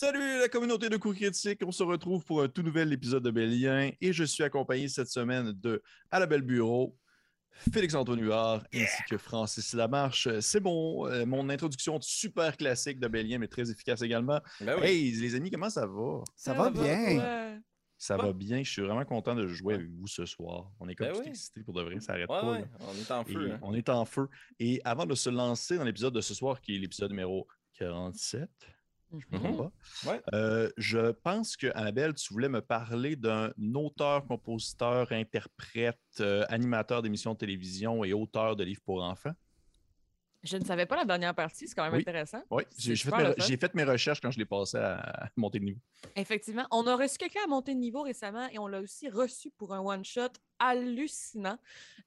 [0.00, 3.32] Salut la communauté de coups critiques, on se retrouve pour un tout nouvel épisode de
[3.32, 5.82] Bélien et je suis accompagné cette semaine de
[6.12, 6.96] À la Belle Bureau,
[7.72, 10.28] Félix-Antoine Huard ainsi que Francis Lamarche.
[10.38, 14.40] C'est bon, euh, mon introduction super classique de Bélien mais très efficace également.
[14.60, 14.86] Ben oui.
[14.86, 16.22] Hey les amis, comment ça va?
[16.36, 17.18] Ça va bien.
[17.18, 17.58] ouais.
[17.96, 18.26] Ça Ouais.
[18.26, 20.70] va bien, je suis vraiment content de jouer avec vous ce soir.
[20.78, 21.30] On est comme Ben tout oui.
[21.30, 22.62] excités pour de vrai, ça arrête Ouais, pas.
[22.86, 23.50] on est en feu.
[23.50, 23.58] hein.
[23.62, 24.28] On est en feu.
[24.60, 28.48] Et avant de se lancer dans l'épisode de ce soir, qui est l'épisode numéro 47,
[29.12, 29.56] je Mhm.
[29.56, 29.72] pas,
[30.02, 30.20] Ouais.
[30.34, 37.02] euh, je pense que Annabelle, tu voulais me parler d'un auteur, compositeur, interprète, euh, animateur
[37.02, 39.32] d'émissions de télévision et auteur de livres pour enfants.
[40.44, 42.00] Je ne savais pas la dernière partie, c'est quand même Oui.
[42.00, 42.42] intéressant.
[42.50, 45.80] Oui, j'ai fait, mes- fait recherches quand je l'ai passé à, monter de niveau.
[46.14, 49.50] Effectivement, on a reçu quelqu'un à monter de niveau récemment et on l'a aussi reçu
[49.50, 50.28] pour un one-shot
[50.60, 51.58] hallucinant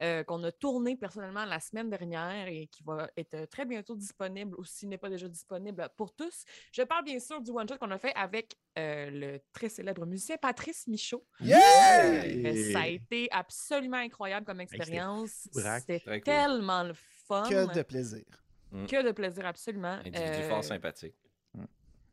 [0.02, 4.56] euh, qu'on a tourné personnellement la semaine dernière et qui va être très bientôt disponible
[4.58, 6.44] ou s'il n'est pas déjà disponible pour tous.
[6.72, 10.38] Je parle bien sûr du one-shot qu'on a fait avec euh, le très célèbre musicien
[10.38, 11.26] Patrice Michaud.
[11.42, 12.24] Yeah!
[12.24, 15.48] Euh, Ça a été absolument incroyable comme expérience.
[15.52, 16.94] C'était tellement le
[17.44, 17.50] fun.
[17.50, 18.24] Que de plaisir.
[18.72, 19.98] Que de plaisir, absolument.
[20.06, 21.16] Individu Euh, fort sympathique.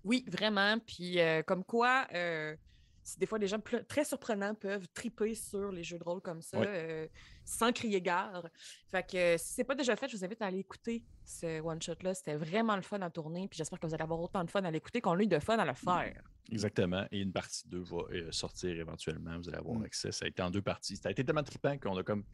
[0.05, 0.79] Oui, vraiment.
[0.79, 2.57] Puis euh, comme quoi, euh,
[3.03, 3.59] c'est des fois des gens
[3.89, 7.07] très surprenants peuvent triper sur les jeux de rôle comme ça, euh,
[7.45, 8.49] sans crier gare.
[8.91, 11.61] Fait que euh, si c'est pas déjà fait, je vous invite à aller écouter ce
[11.61, 12.15] one-shot-là.
[12.15, 13.49] C'était vraiment le fun à tourner.
[13.49, 15.39] Puis j'espère que vous allez avoir autant de fun à l'écouter qu'on a eu de
[15.39, 16.23] fun à le faire.
[16.51, 17.05] Exactement.
[17.11, 17.99] Et une partie 2 va
[18.33, 19.37] sortir éventuellement.
[19.39, 19.85] Vous allez avoir Mm.
[19.85, 20.13] accès.
[20.13, 20.97] Ça a été en deux parties.
[20.97, 22.25] Ça a été tellement trippant qu'on a comme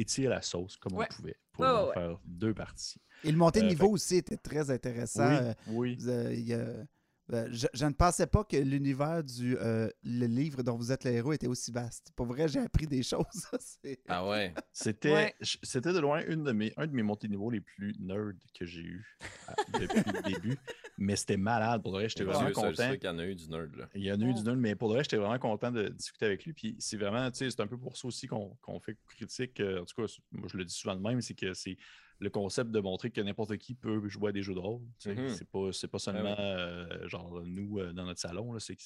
[0.00, 1.06] étiré la sauce comme Ouais.
[1.10, 1.94] on pouvait pour Ouais, ouais, en ouais.
[1.94, 3.00] faire deux parties.
[3.24, 5.28] Et le montée de Euh, niveau aussi était très intéressant.
[5.28, 5.96] oui, Euh, oui.
[5.98, 6.86] vous, euh, il y a-
[7.32, 11.04] euh, je, je ne pensais pas que l'univers du euh, le livre dont vous êtes
[11.04, 12.12] le héros était aussi vaste.
[12.14, 13.46] Pour vrai, j'ai appris des choses.
[14.08, 14.54] Ah ouais?
[14.72, 15.34] C'était, Ouais.
[15.62, 18.32] c'était de loin une de mes, un de mes montées de niveau les plus nerds
[18.58, 19.04] que j'ai eu
[19.74, 20.56] depuis le début.
[20.98, 21.82] Mais c'était malade.
[21.82, 22.74] Pour vrai, j'étais Dieu, vraiment ça, je content.
[22.92, 23.74] sais qu'il y en a eu du nerd.
[23.76, 23.88] Là.
[23.94, 24.38] Il y en a eu Oh.
[24.38, 26.52] du nerd, mais pour vrai, j'étais vraiment content de discuter avec lui.
[26.52, 29.60] Puis c'est vraiment, tu sais, c'est un peu pour ça aussi qu'on, qu'on fait critique.
[29.60, 31.76] euh, En tout cas, moi, je le dis souvent de même, c'est que c'est
[32.18, 34.82] le concept de montrer que n'importe qui peut jouer à des jeux de rôle.
[34.98, 35.14] sais.
[35.14, 35.28] Mhm.
[35.28, 38.58] C'est pas, c'est pas seulement Ah euh, genre nous euh, dans notre salon.
[38.58, 38.82] c'est que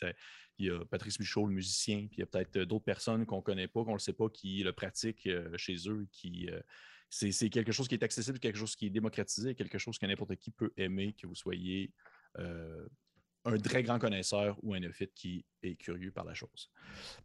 [0.59, 3.27] il y a Patrice Michaud, le musicien, puis il y a peut-être euh, d'autres personnes
[3.27, 6.49] qu'on connaît pas, qu'on ne sait pas, qui le pratiquent euh, chez eux, qui
[7.09, 10.37] c'est, quelque chose qui est accessible, quelque chose qui est démocratisé, quelque chose que n'importe
[10.37, 11.93] qui peut aimer, que vous soyez
[12.37, 16.71] un très grand connaisseur ou un néophyte qui est curieux par la chose.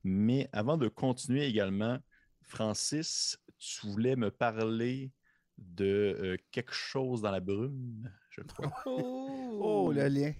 [0.04, 2.00] Mais avant de continuer également,
[2.42, 5.12] Francis, tu voulais me parler
[5.58, 5.86] de
[6.22, 8.72] euh, quelque chose dans la brume, je crois.
[8.86, 10.34] Oh, le lien.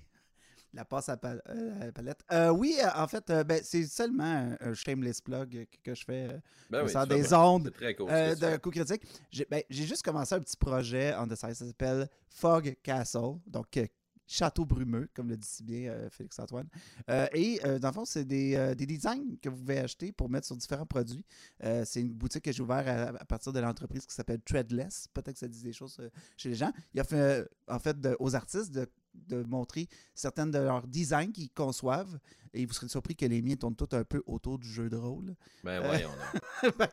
[0.74, 2.20] La passe à, euh, à la palette.
[2.34, 5.96] Euh, oui, euh, en fait, euh, ben, c'est seulement un, un shameless plug que, que
[5.96, 6.38] je fais euh,
[6.70, 7.40] Ben oui, fais des bien.
[7.40, 8.10] ondes cool.
[8.10, 9.04] euh, de coup critique.
[9.32, 13.36] J'ai ben, j'ai juste commencé un petit projet on the side, ça s'appelle Fog Castle,
[13.48, 13.86] donc euh,
[14.28, 16.68] château brumeux, comme le dit si bien euh, Félix-Antoine.
[17.10, 20.12] Euh, et euh, dans le fond, c'est des, euh, des designs que vous pouvez acheter
[20.12, 21.24] pour mettre sur différents produits.
[21.64, 25.08] Euh, c'est une boutique que j'ai ouverte à, à partir de l'entreprise qui s'appelle Treadless.
[25.14, 26.72] Peut-être que ça dit des choses euh, chez les gens.
[26.94, 30.88] Il a fait, euh, en fait, de- aux artistes de, de montrer certaines de leurs
[30.88, 32.20] designs qu'ils conçoivent.
[32.54, 34.96] Et vous serez surpris que les miens tournent tous un peu autour du jeu de
[34.96, 35.36] rôle.
[35.64, 36.90] Ben Euh, ouais, on a.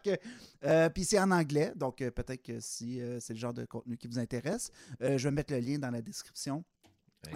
[0.64, 3.64] Euh, Puis c'est en anglais, donc euh, peut-être que si euh, c'est le genre de
[3.64, 4.70] contenu qui vous intéresse,
[5.00, 6.64] euh, je vais mettre le lien dans la description.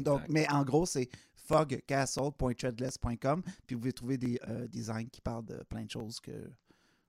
[0.03, 5.45] Donc, mais en gros, c'est fogcastle.treadless.com, puis vous pouvez trouver des euh, designs qui parlent
[5.45, 6.51] de plein de choses, que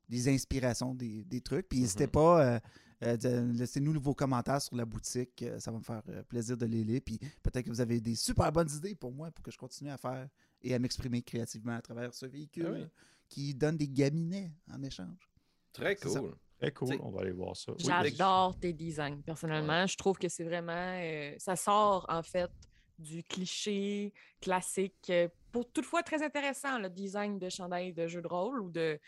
[0.09, 1.67] des inspirations, des, des trucs.
[1.67, 2.11] Puis n'hésitez Mhm.
[2.11, 2.59] pas, euh,
[3.03, 6.65] euh, laissez-nous vos commentaires sur la boutique, euh, ça va me faire euh, plaisir de
[6.65, 7.01] les lire.
[7.05, 9.89] Puis peut-être que vous avez des super bonnes idées pour moi, pour que je continue
[9.89, 10.27] à faire
[10.61, 12.85] et à m'exprimer créativement à travers ce véhicule Ah oui.
[13.29, 15.29] qui donne des gaminets en échange.
[15.73, 16.21] Très ça.
[16.59, 17.71] Très cool, T'sais- on va aller voir ça.
[17.71, 19.85] Oui, J'adore tes designs, personnellement.
[19.85, 20.73] Je trouve que c'est vraiment.
[21.01, 22.49] euh, ça sort, en fait,
[22.97, 24.95] du cliché classique.
[25.11, 28.99] euh, pour toutefois très intéressant, le design de chandail de jeu de rôle ou de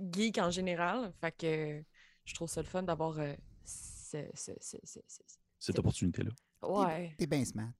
[0.00, 1.12] geek en général.
[1.20, 1.82] Fait que
[2.24, 3.18] je trouve ça le fun d'avoir.
[3.18, 5.20] euh, ce- ce- ce- ce- ce-
[5.58, 6.30] cette opportunité-là.
[6.62, 7.14] Ouais.
[7.18, 7.70] T'es bien smart.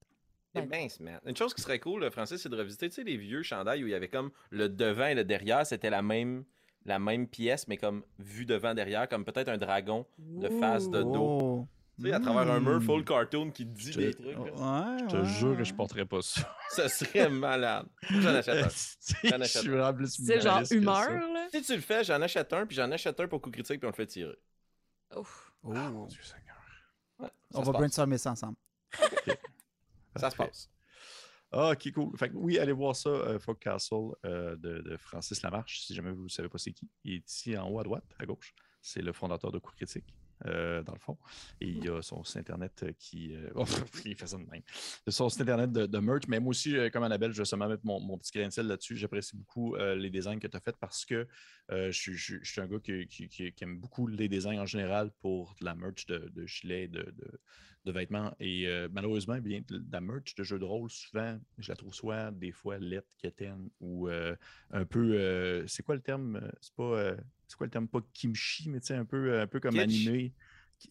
[0.55, 1.21] C'est Ben- bien smart.
[1.27, 3.95] Une chose qui serait cool, Francis, c'est de revisiter les vieux chandails où il y
[3.95, 6.45] avait comme le devant et le derrière, c'était la même,
[6.85, 11.03] la même pièce, mais comme vue devant derrière, comme peut-être un dragon de face de
[11.03, 11.39] dos.
[11.43, 11.69] Oh.
[11.99, 12.83] Tu sais, à travers un mur Hmm.
[12.83, 14.35] full cartoon qui te dit Je- des trucs.
[14.39, 16.57] Oh, ouais, Je te ouais, jure que je porterai pas ça.
[16.71, 17.87] Ça serait malade.
[18.09, 18.69] J'en achète un.
[19.23, 20.07] je achète un.
[20.07, 21.49] C'est genre humeur, là?
[21.53, 23.87] Si tu le fais, j'en achète un, puis j'en achète un pour coup critique, puis
[23.87, 24.39] on le fait tirer.
[25.15, 25.53] Ouf.
[25.63, 25.73] Oh.
[25.77, 26.57] Ah, mon Dieu Seigneur.
[27.19, 28.57] Ouais, On va brainstormer ça ensemble.
[30.17, 30.71] Ça se passe.
[31.53, 32.17] Ah, ok, cool.
[32.17, 35.95] Fait que oui, allez voir ça, euh, Fog Castle euh, de, de Francis Lamarche, si
[35.95, 36.89] jamais vous ne savez pas c'est qui.
[37.05, 38.55] Il est ici en haut à droite, à gauche.
[38.81, 40.15] C'est le fondateur de Coup Critique.
[40.47, 41.19] Euh, dans le fond.
[41.61, 43.35] Et il y a son site internet euh, qui.
[43.35, 43.51] euh,
[44.05, 44.63] il fait ça de même.
[45.09, 46.27] Son site internet de, merch.
[46.29, 48.97] Mais moi aussi, comme Annabelle, je vais seulement mettre mon, petit grain là-dessus.
[48.97, 51.27] J'apprécie beaucoup les designs que tu as faits parce que
[51.69, 56.07] je, suis- un gars qui, aime beaucoup les designs en général pour de la merch
[56.07, 57.05] de, de gilets, de,
[57.87, 58.35] vêtements.
[58.41, 62.31] Et malheureusement, eh bien, la merch de jeux de rôle, souvent, je la trouve soit
[62.31, 65.67] des fois lettre, quétaine ou un peu.
[65.67, 66.41] c'est quoi le terme?
[66.61, 67.17] C'est pas.
[67.51, 67.89] Euh, c'est quoi le terme?
[67.89, 70.33] Pas kimchi, mais tu sais, un peu, un peu comme animé.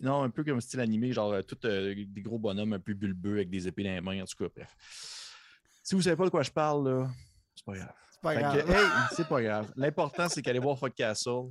[0.01, 2.93] Non, un peu comme style animé, genre euh, tout euh, des gros bonhommes un peu
[2.93, 4.75] bulbeux avec des épées dans les mains, en tout cas, bref.
[5.81, 7.09] Si vous savez pas de quoi je parle, là,
[7.55, 7.93] c'est pas grave.
[8.11, 8.65] C'est pas Fait grave.
[8.65, 9.73] que, hey, c'est pas grave.
[9.75, 11.49] L'important, c'est qu'aller voir Fuck Castle.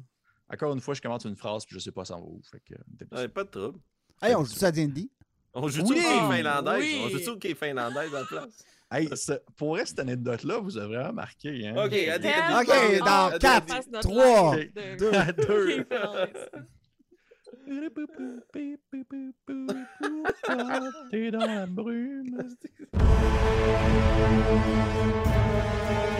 [0.50, 2.40] Encore une fois, je commence une phrase puis je sais pas ça va où.
[2.50, 3.80] Fait que, euh, Ouais, pas de trouble.
[4.22, 5.10] Hey, on joue ça à D&D?
[5.54, 5.96] On joue Oui!
[5.96, 6.80] tout au finlandaise.
[6.80, 7.00] Oui!
[7.04, 8.64] On joue tout au finlandaise à la place.
[8.92, 11.68] Hey, ce- pour vrai, cette anecdote-là, vous avez vraiment marqué.
[11.68, 11.74] Hein?
[11.76, 14.72] Ok, à des- Tellement Ok, à des- dans à des- quatre, fasse notre trois, live
[14.74, 15.12] de- deux.
[15.14, 15.80] À deux.
[15.80, 16.48] Ok, finlandaise.
[21.10, 22.38] T'es dans la brume.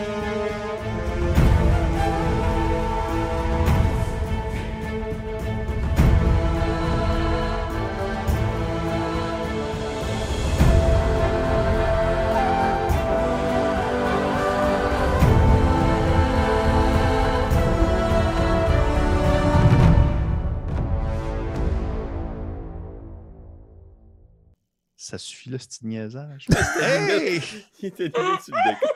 [25.00, 26.48] Ça suffit le petit niaisage.
[26.82, 27.40] hey!
[27.80, 28.36] Il était là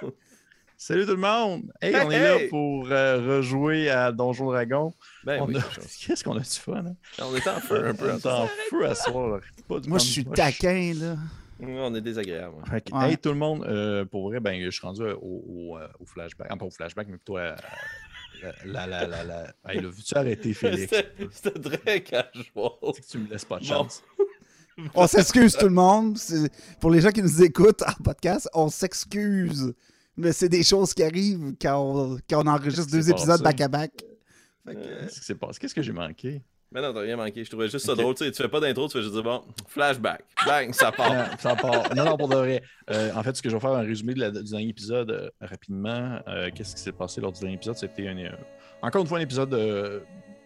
[0.03, 0.13] le.
[0.77, 1.73] Salut tout le monde!
[1.81, 4.93] Hey, Hey, on est là pour euh, rejouer à Donjon Dragon.
[5.23, 5.97] Ben On oui, a- quelque chose.
[6.05, 6.85] Qu'est-ce qu'on a du fun?
[6.87, 6.97] Hein?
[7.21, 8.11] On est en feu un peu.
[8.11, 9.29] On est en feu à soir.
[9.29, 9.41] là.
[9.69, 11.17] Pas du Moi, je suis taquin, là.
[11.61, 12.57] On est désagréable.
[12.73, 12.83] Ouais.
[13.11, 15.15] Hey tout le monde, euh, pour vrai, ben, je suis rendu au,
[15.47, 16.49] au, euh, au flashback.
[16.51, 17.55] Ah, pas au flashback, mais plutôt à.
[18.65, 20.93] La, la, la, la, Hey, là, veux-tu arrêter, Félix?
[21.31, 22.33] C'était très casual.
[22.97, 23.87] C'est que tu me laisses pas de Bon.
[24.95, 26.19] On s'excuse tout le monde.
[26.81, 29.75] Pour les gens qui nous écoutent en podcast, on s'excuse.
[30.17, 33.93] Mais c'est des choses qui arrivent quand on, quand on enregistre deux épisodes back-à-back.
[34.67, 35.59] Que, Qu'est-ce qui s'est passé?
[35.59, 36.43] Qu'est-ce que j'ai manqué?
[36.71, 37.45] Mais non, t'as rien manqué.
[37.45, 38.15] Je trouvais juste ça drôle.
[38.15, 40.25] Tu sais, tu fais pas d'intro, tu fais juste dire bon, flashback.
[40.47, 41.13] Bang, ça part.
[41.13, 41.95] Ah, ça part.
[41.95, 42.63] Non, non, pour de vrai.
[42.91, 45.11] Euh, en fait, ce que je vais faire, un résumé de la- du dernier épisode
[45.11, 46.19] euh, rapidement.
[46.29, 47.77] Euh, Qu'est-ce qui s'est passé lors du dernier épisode?
[47.77, 48.31] C'était un, euh,
[48.81, 50.01] encore une fois un épisode euh,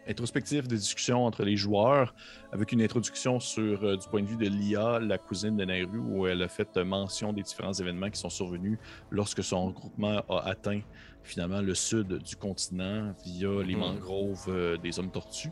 [0.09, 2.15] introspectif de discussion entre les joueurs,
[2.53, 5.99] avec une introduction sur euh, du point de vue de Lia, la cousine de Nairu,
[5.99, 8.79] où elle a fait euh, mention des différents événements qui sont survenus
[9.11, 10.81] lorsque son regroupement a atteint
[11.25, 13.81] finalement le sud du continent via les Mhm.
[13.81, 15.51] mangroves euh, des hommes tortues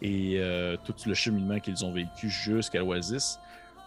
[0.00, 3.38] et euh, tout le cheminement qu'ils ont vécu jusqu'à l'Oasis.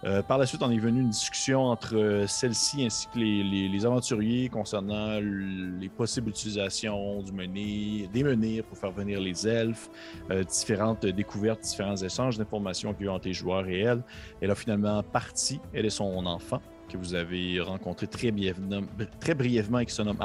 [0.03, 3.43] Euh, par la suite, on est venu une discussion entre euh, celle-ci ainsi que les,
[3.69, 9.89] les- aventuriers concernant les possibles utilisations du menhir, des menhirs pour faire venir les elfes,
[10.29, 14.03] euh, différentes découvertes, différents échanges d'informations qu'il y a eu entre joueurs et elle.
[14.41, 18.81] Elle a finalement parti, elle et son enfant, que vous avez rencontré très, brièvement,
[19.19, 20.17] très brièvement et qui se nomme.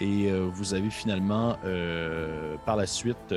[0.00, 1.56] Et vous avez finalement,
[2.64, 3.34] par la suite,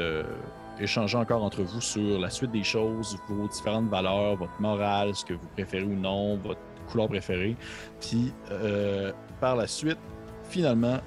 [0.79, 5.25] échangé encore entre vous sur la suite des choses, vos différentes valeurs, votre morale, ce
[5.25, 6.59] que vous préférez ou non, votre
[6.89, 7.56] couleur préférée.
[8.00, 10.00] Puis, euh, par la suite,
[10.44, 11.00] finalement,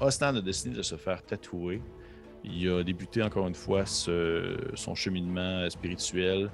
[0.00, 1.80] Ostan a décidé de se faire tatouer.
[2.44, 6.50] Il a débuté encore une fois son cheminement spirituel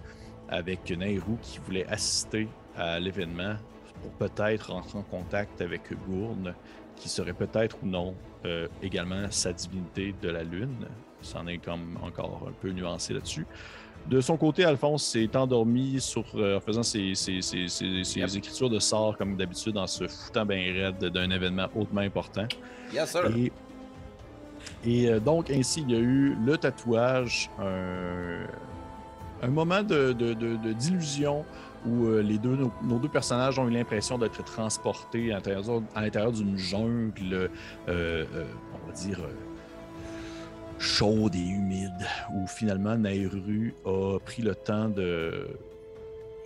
[0.48, 3.56] avec Nairou qui voulait assister à l'événement
[4.00, 6.54] pour peut-être rentrer en contact avec Gourne,
[6.96, 10.86] qui serait peut-être ou non euh, également sa divinité de la Lune.
[11.22, 13.46] C'en est comme encore un peu nuancé là-dessus.
[14.08, 18.18] De son côté, Alphonse s'est endormi sur, euh, en faisant ses, ses- ses- ses- ses
[18.20, 18.34] Yep.
[18.34, 22.46] écritures de sorts comme d'habitude en se foutant bien raide d'un événement hautement important.
[22.92, 23.30] Yes, sir.
[23.36, 23.52] Et,
[24.84, 28.46] et, euh, donc, ainsi, il y a eu le tatouage, un,
[29.42, 31.44] un moment de, de- de- de- d'illusion
[31.86, 35.82] où euh, les deux, nos, nos deux personnages ont eu l'impression d'être transportés à l'intérieur,
[35.94, 37.50] à l'intérieur d'une jungle,
[37.88, 38.24] euh,
[38.74, 39.18] on va dire,
[40.82, 45.46] chaude et humide, où finalement Nairu a pris le temps de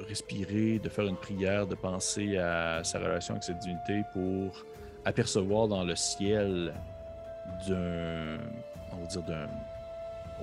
[0.06, 4.66] respirer, de faire une prière, de penser à sa relation avec cette divinité pour
[5.06, 6.74] apercevoir dans le ciel
[7.66, 8.36] d'un,
[8.92, 9.48] on va dire d'un,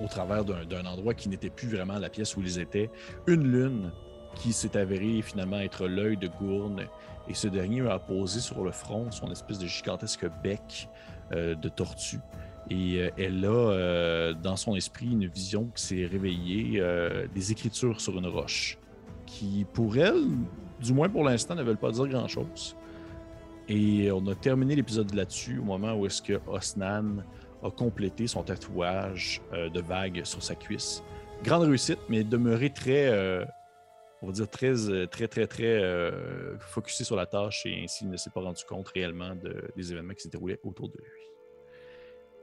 [0.02, 2.90] au travers d'un, d'un endroit qui n'était plus vraiment la pièce où ils étaient,
[3.28, 3.92] une lune
[4.34, 6.88] qui s'est avérée finalement être l'œil de Gourne.
[7.28, 10.88] Et ce dernier a posé sur le front son espèce de gigantesque bec
[11.32, 12.18] euh, de tortue.
[12.70, 17.52] Et euh, elle a, euh, dans son esprit, une vision qui s'est réveillée, euh, des
[17.52, 18.78] écritures sur une roche,
[19.26, 20.24] qui, pour elle,
[20.80, 22.76] du moins pour l'instant, ne veulent pas dire grand-chose.
[23.68, 27.22] Et on a terminé l'épisode là-dessus, au moment où est-ce que Osnan
[27.62, 31.02] a complété son tatouage euh, de vague sur sa cuisse.
[31.42, 33.44] grande réussite, mais demeurez très, euh,
[34.20, 34.74] on va dire, très,
[35.06, 38.88] très, très, très euh, focusé sur la tâche et ainsi ne s'est pas rendu compte
[38.88, 41.33] réellement de- des événements qui se déroulaient autour de lui.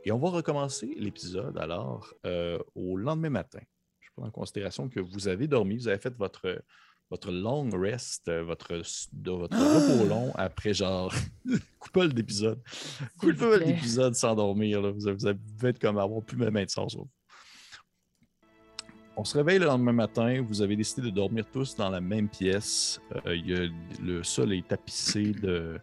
[0.04, 3.60] Et on va recommencer l'épisode alors euh, au lendemain matin.
[4.00, 6.64] Je prends en considération que vous avez dormi, vous avez fait votre,
[7.12, 8.82] votre long rest, euh, votre,
[9.14, 11.14] de votre repos long après genre
[11.80, 12.24] coupole vous
[13.20, 13.74] Coupole plaît.
[13.74, 14.82] d'épisodes sans dormir.
[14.82, 14.92] Là.
[14.92, 16.98] Vous, avez, vous avez- vous devez être comme avoir plus de main de sens.
[19.18, 20.42] On se réveille le lendemain matin.
[20.42, 23.00] Vous avez décidé de dormir tous dans la même pièce.
[23.28, 23.70] Euh, il y a-
[24.02, 25.80] le sol est tapissé de,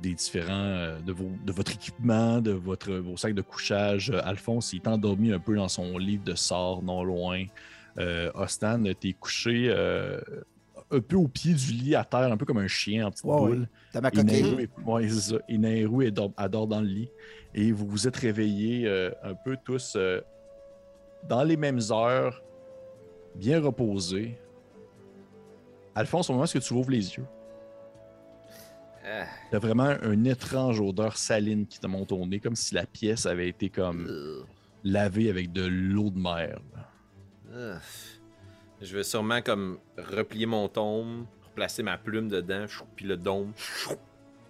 [0.00, 4.10] des différents euh, de, vos- de votre équipement, de votre, vos sacs de couchage.
[4.10, 7.44] Euh, Alphonse il est endormi un peu dans son livre de sort, non loin.
[7.98, 10.20] Euh, Ostan, t'es couché euh,
[10.90, 13.24] un peu au pied du lit, à terre, un peu comme un chien en petite
[13.24, 13.38] ouais.
[13.38, 13.68] boule.
[13.92, 14.68] T'as ma Et coquille.
[15.48, 17.10] Et Nairou dort dans le lit.
[17.54, 19.96] Et vous vous êtes réveillés euh, un peu tous
[21.26, 22.42] dans les mêmes heures,
[23.34, 24.38] bien reposés.
[25.94, 27.24] Alphonse, au moment où tu ouvres les yeux,
[29.50, 33.26] t'as vraiment une étrange odeur saline qui te monte au nez, comme si la pièce
[33.26, 34.44] avait été comme
[34.84, 36.60] lavée avec de l'eau de mer.
[38.80, 43.52] Je vais sûrement comme replier mon tome, replacer ma plume dedans, puis le dôme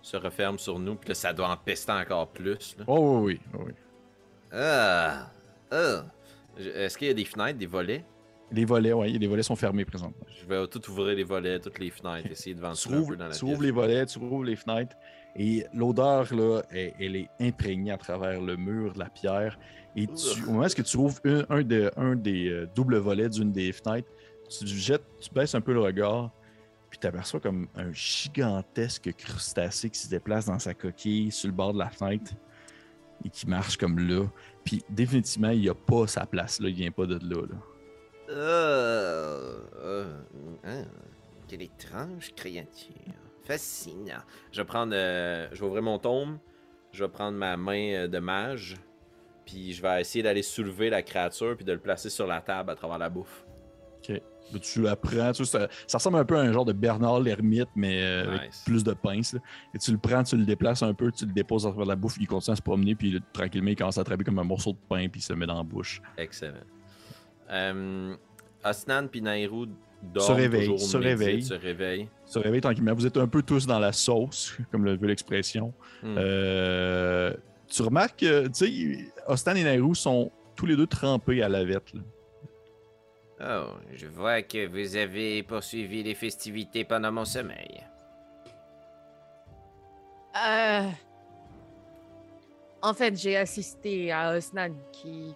[0.03, 2.77] se referme sur nous, puis là, ça doit empester encore plus.
[2.79, 2.85] là.
[2.87, 3.73] Oh oui, oui, oui.
[4.53, 5.31] Ah,
[5.71, 6.05] ah.
[6.59, 8.05] Est-ce qu'il y a des fenêtres, des volets?
[8.53, 10.25] Les volets, oui, les volets sont fermés présentement.
[10.41, 13.25] Je vais tout ouvrir les volets, toutes les fenêtres, essayer de ventiler un peu dans
[13.27, 13.43] la tu pièce.
[13.51, 14.95] rouvres les volets, tu rouvres les fenêtres
[15.35, 19.59] et l'odeur, là, elle, elle est imprégnée à travers le mur, la pierre.
[19.97, 23.29] Et tu, au moment où tu ouvres un, un de- un des euh, doubles volets
[23.29, 24.09] d'une des fenêtres,
[24.49, 26.31] tu jettes, tu baisses un peu le regard,
[26.89, 31.55] puis tu aperçois comme un gigantesque crustacé qui se déplace dans sa coquille sur le
[31.55, 32.33] bord de la fenêtre
[33.25, 34.27] et qui marche comme là.
[34.65, 37.43] Puis définitivement, il n'y a pas sa place là, il vient pas de là.
[37.43, 37.57] là.
[38.37, 40.05] Euh, euh,
[40.65, 40.85] hein,
[41.49, 42.95] quelle étrange créature.
[43.45, 44.21] Fascinant.
[44.53, 44.93] Je vais prendre.
[44.95, 46.39] euh, je vais ouvrir mon tome.
[46.93, 48.77] Je vais prendre ma main euh, de mage.
[49.45, 51.57] Puis je vais essayer d'aller soulever la créature.
[51.57, 53.45] Puis de le placer sur la table à travers la bouffe.
[54.53, 56.73] Là, Tu la prends, tu sais, ça, ça ressemble un peu à un genre de
[56.73, 59.33] Bernard l'ermite, mais euh, avec plus de pinces.
[59.33, 59.41] là.
[59.75, 61.97] Et tu le prends, tu le déplaces un peu, tu le déposes à travers la
[61.97, 64.45] bouffe, il continue à se promener, puis là, tranquillement, il commence à attraper comme un
[64.45, 66.01] morceau de pain, puis il se met dans la bouche.
[66.17, 66.61] Excellent.
[67.51, 68.15] Euh,
[68.71, 69.67] Osnan puis Nairou
[70.03, 71.43] dorment Se réveille, toujours se réveille.
[71.43, 72.09] se réveillent.
[72.25, 72.95] Se réveille tranquillement.
[72.95, 75.73] Vous êtes un peu tous dans la sauce, comme le veut l'expression.
[76.03, 76.15] Hmm.
[76.19, 77.35] Euh,
[77.69, 81.65] tu remarques que, tu sais, Ostan et Nairou sont tous les deux trempés à la
[81.65, 81.93] vette.
[81.95, 82.01] là.
[83.39, 87.83] Oh, je vois que vous avez poursuivi les festivités pendant mon sommeil.
[90.37, 90.89] Euh,
[92.83, 95.35] En fait, j'ai assisté à Osnan qui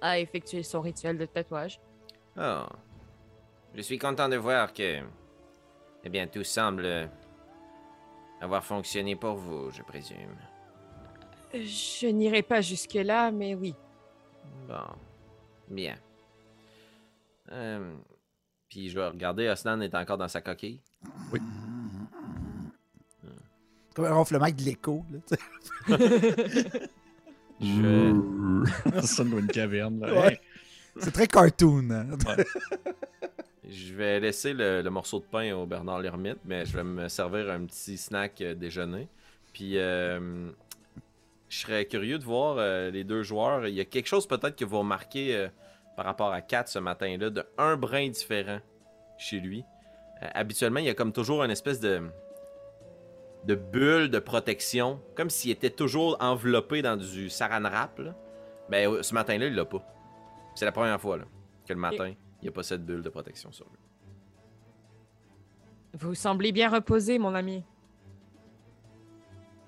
[0.00, 1.78] a effectué son rituel de tatouage.
[2.36, 2.64] Oh.
[3.74, 5.00] Je suis content de voir que.
[6.04, 7.08] Eh bien, tout semble.
[8.40, 10.36] avoir fonctionné pour vous, je présume.
[11.54, 13.74] Je n'irai pas jusque-là, mais oui.
[14.66, 14.96] Bon.
[15.68, 15.94] Bien.
[17.50, 17.94] Euh,
[18.68, 20.80] Puis je vais regarder, Osnan est encore dans sa coquille.
[23.94, 25.04] Comme un ronflement avec de l'écho.
[25.10, 26.90] là, tu sais.
[27.60, 28.60] Je,
[28.94, 30.00] ça sonne comme une caverne.
[30.00, 30.20] là.
[30.20, 30.40] Ouais.
[30.98, 31.90] C'est très cartoon.
[31.90, 32.36] hein.
[33.68, 37.50] je vais laisser le, morceau de pain au Bernard l'Ermite, mais je vais me servir
[37.50, 39.08] un petit snack euh, déjeuner.
[39.52, 40.50] Puis euh,
[41.48, 43.66] je serais curieux de voir euh, les deux joueurs.
[43.66, 45.48] Il y a quelque chose peut-être que vous remarquez
[45.96, 48.60] par rapport à Kat ce matin-là, de un brin différent
[49.18, 49.64] chez lui.
[50.34, 52.02] Habituellement, il y a comme toujours une espèce de
[53.44, 58.00] de bulle de protection, comme s'il était toujours enveloppé dans du saran wrap.
[58.68, 59.84] Mais euh, ce matin-là, il l'a pas.
[60.54, 61.24] C'est la première fois là,
[61.66, 63.78] que le matin, il n'y a pas cette bulle de protection sur lui.
[65.94, 67.64] Vous semblez bien reposé, mon ami.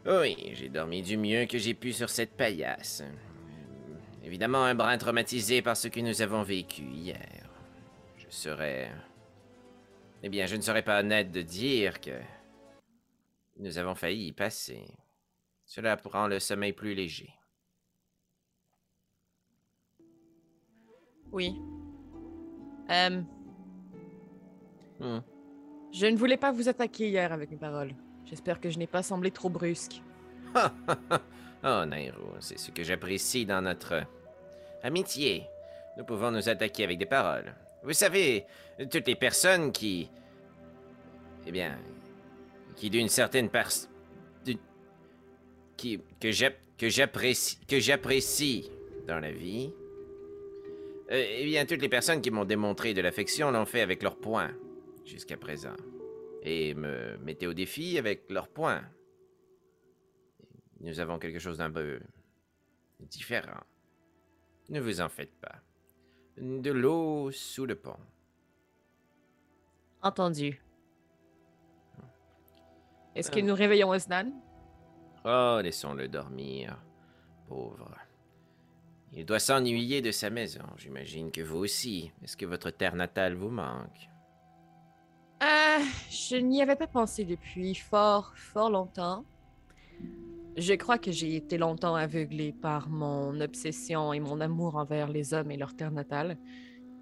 [0.06, 3.02] Oui, j'ai dormi du mieux que j'ai pu sur cette paillasse.
[3.02, 3.10] Euh,
[4.24, 7.48] Évidemment, un brin traumatisé par ce que nous avons vécu hier.
[8.16, 8.90] Je serais.
[10.22, 12.18] Eh bien, je ne serais pas honnête de dire que.
[13.58, 14.84] Nous avons failli y passer.
[15.64, 17.32] Cela rend le sommeil plus léger.
[21.34, 21.60] Oui.
[22.90, 23.20] Euh,
[25.00, 25.18] Hmm.
[25.92, 27.90] je ne voulais pas vous attaquer hier avec mes paroles.
[28.24, 30.00] J'espère que je n'ai pas semblé trop brusque.
[30.56, 34.04] oh, Nairo, c'est ce que j'apprécie dans notre
[34.84, 35.44] amitié.
[35.98, 37.52] Nous pouvons nous attaquer avec des paroles.
[37.82, 38.46] Vous savez,
[38.90, 40.08] toutes les personnes qui.
[41.46, 41.76] Eh bien.
[42.76, 43.70] qui d'une certaine pers.
[44.44, 44.58] d'une-
[45.76, 46.00] qui.
[46.20, 46.30] que
[47.80, 48.70] j'apprécie
[49.08, 49.72] dans la vie.
[51.10, 54.16] Euh, eh bien, toutes les personnes qui m'ont démontré de l'affection l'ont fait avec leurs
[54.16, 54.54] poings,
[55.04, 55.76] jusqu'à présent.
[56.42, 58.84] Et me mettaient au défi avec leurs poings.
[60.80, 62.00] Nous avons quelque chose d'un peu
[63.00, 63.60] différent.
[64.68, 65.56] Ne vous en faites pas.
[66.36, 67.98] De l'eau sous le pont.
[70.02, 70.60] Entendu.
[73.14, 74.32] Est-ce que nous réveillons Osnan?
[75.24, 76.76] Oh, laissons-le dormir.
[77.46, 77.94] Pauvre.
[79.16, 80.64] Il doit s'ennuyer de sa maison.
[80.76, 82.10] J'imagine que vous aussi.
[82.22, 84.08] Est-ce que votre terre natale vous manque?
[85.42, 89.24] Euh, je n'y avais pas pensé depuis fort, fort longtemps.
[90.56, 95.34] Je crois que j'ai été longtemps aveuglé par mon obsession et mon amour envers les
[95.34, 96.38] hommes et leur terre natale.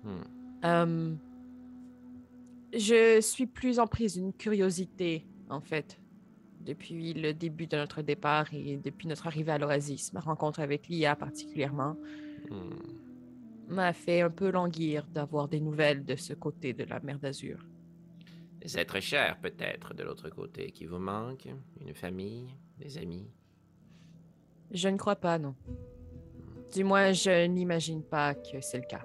[0.02, 0.22] Hmm.
[0.64, 1.14] Euh,
[2.74, 6.00] je suis plus en prise d'une curiosité, en fait,
[6.64, 10.12] depuis le début de notre départ et depuis notre arrivée à l'Oasis.
[10.12, 11.96] Ma rencontre avec l'IA particulièrement
[12.50, 12.70] Hmm.
[13.68, 17.64] m'a fait un peu languir d'avoir des nouvelles de ce côté de la mer d'Azur.
[18.60, 21.48] Des êtres chers, peut-être, de l'autre côté, qui vous manquent?
[21.80, 22.48] Une famille?
[22.78, 23.30] Des amis?
[24.72, 25.54] Je ne crois pas, non.
[26.74, 29.04] Du moins, je n'imagine pas que c'est le cas.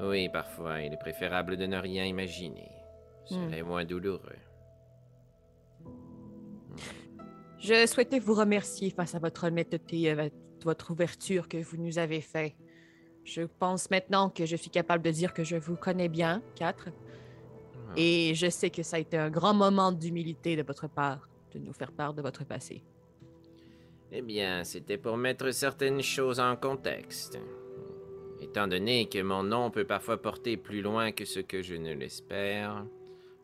[0.00, 2.70] Oui, parfois, il est préférable de ne rien imaginer.
[3.26, 4.38] Cela est moins douloureux.
[7.62, 10.28] Je souhaitais vous remercier face à votre honnêteté et à
[10.64, 12.56] votre ouverture que vous nous avez fait.
[13.24, 16.88] Je pense maintenant que je suis capable de dire que je vous connais bien, quatre,
[17.88, 17.92] Ah.
[17.96, 21.60] et je sais que ça a été un grand moment d'humilité de votre part, de
[21.60, 22.82] nous faire part de votre passé.
[24.10, 27.38] Eh bien, c'était pour mettre certaines choses en contexte.
[28.40, 31.94] Étant donné que mon nom peut parfois porter plus loin que ce que je ne
[31.94, 32.84] l'espère,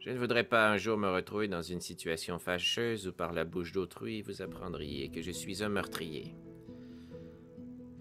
[0.09, 3.45] je ne voudrais pas un jour me retrouver dans une situation fâcheuse où par la
[3.45, 6.35] bouche d'autrui vous apprendriez que je suis un meurtrier.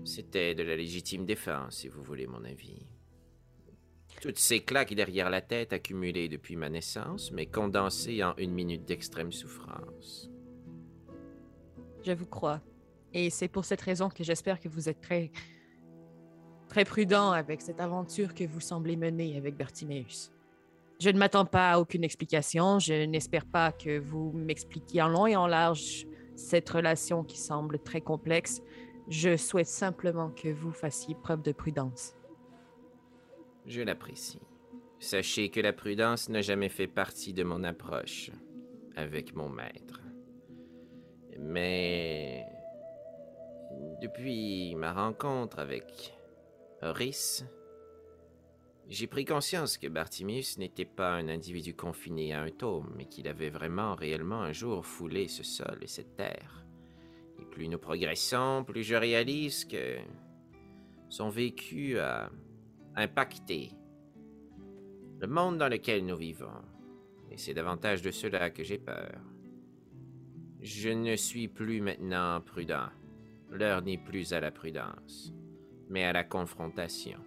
[0.05, 2.87] C'était de la légitime défense, si vous voulez mon avis.
[4.21, 8.85] Toutes ces claques derrière la tête accumulées depuis ma naissance, mais condensées en une minute
[8.85, 10.31] d'extrême souffrance.
[12.05, 12.61] Je vous crois.
[13.13, 15.29] Et c'est pour cette raison que j'espère que vous êtes très,
[16.69, 20.31] très prudent avec cette aventure que vous semblez mener avec Bertimeus.
[20.99, 22.79] Je ne m'attends pas à aucune explication.
[22.79, 27.79] Je n'espère pas que vous m'expliquiez en long et en large cette relation qui semble
[27.79, 28.61] très complexe.
[29.07, 32.13] Je souhaite simplement que vous fassiez preuve de prudence.
[33.65, 34.41] Je l'apprécie.
[34.99, 38.31] Sachez que la prudence n'a jamais fait partie de mon approche
[38.95, 40.01] avec mon maître.
[41.39, 42.43] Mais
[44.01, 46.17] depuis ma rencontre avec
[46.81, 47.45] Horis,
[48.89, 53.27] j'ai pris conscience que Bartimius n'était pas un individu confiné à un tome, mais qu'il
[53.27, 56.65] avait vraiment réellement un jour foulé ce sol et cette terre.
[57.39, 59.97] Et plus nous progressons, plus je réalise que
[61.09, 62.29] son vécu a
[62.95, 63.71] impacté
[65.19, 66.61] le monde dans lequel nous vivons.
[67.29, 69.19] Et c'est davantage de cela que j'ai peur.
[70.61, 72.87] Je ne suis plus maintenant prudent.
[73.49, 75.33] L'heure n'est plus à la prudence,
[75.89, 77.19] mais à la confrontation.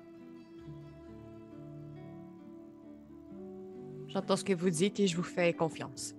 [4.13, 6.15] J'entends ce que vous dites et je vous fais confiance.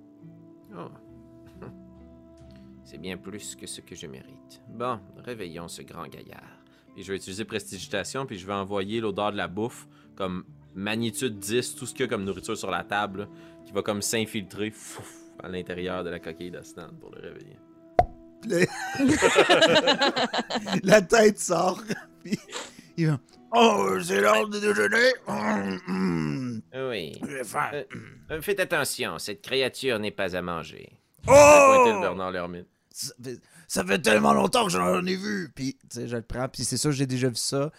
[0.75, 0.87] Oh.
[2.83, 4.61] C'est bien plus que ce que je mérite.
[4.69, 6.63] Bon, réveillons ce grand gaillard.
[6.93, 11.39] Puis je vais utiliser prestidigitation, puis je vais envoyer l'odeur de la bouffe comme magnitude
[11.39, 13.27] 10, tout ce qu'il y a comme nourriture sur la table, là,
[13.65, 17.57] qui va comme s'infiltrer fouf, à l'intérieur de la coquille d'Astan pour le réveiller.
[20.83, 21.83] La tête sort.
[22.23, 22.39] Puis
[22.97, 23.19] il va.
[23.53, 25.11] Oh, c'est l'heure de déjeuner.
[26.73, 27.21] Oui.
[27.27, 27.69] J'ai faim.
[27.73, 27.83] Euh,
[28.31, 30.89] euh, faites attention, cette créature n'est pas à manger.
[31.27, 32.01] Le Oh!
[32.01, 32.67] Bernard Lermite.
[32.93, 35.51] Ça fait, ça fait tellement longtemps que j'en ai vu.
[35.55, 36.47] Puis, tu sais, je le prends.
[36.47, 37.71] Puis, c'est sûr, j'ai déjà vu ça.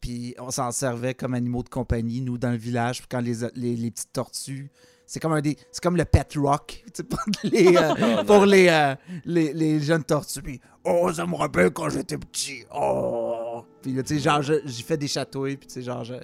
[0.00, 2.98] Puis, on s'en servait comme animaux de compagnie, nous, dans le village.
[2.98, 4.70] Puis, quand les, les, les petites tortues.
[5.06, 5.56] C'est comme un des.
[5.72, 6.84] C'est comme le pet rock.
[7.08, 10.42] Pour les, euh, pour les, euh, les, les jeunes tortues.
[10.42, 12.64] Puis, oh, ça me rappelle quand j'étais petit.
[12.74, 13.47] Oh.
[13.82, 15.56] Puis, là, tu sais, genre, je- j'ai fait des chatouilles.
[15.56, 16.14] Puis, tu sais, genre, je-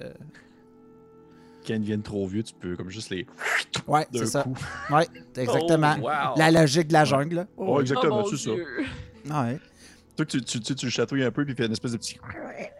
[1.67, 3.25] Quand ils deviennent trop vieux, tu peux comme juste les.
[3.87, 4.43] Ouais, c'est ça.
[4.43, 4.55] coup.
[4.91, 5.95] Ouais, exactement.
[5.99, 6.37] Oh, wow.
[6.37, 7.47] La logique de la jungle, là.
[7.57, 8.51] Oh, exactement, Oh, c'est ça.
[8.51, 9.59] Ouais.
[10.15, 11.97] Toi, tu, tu, tu, tu le chatouilles un peu, puis il fait une espèce de
[11.97, 12.17] petit.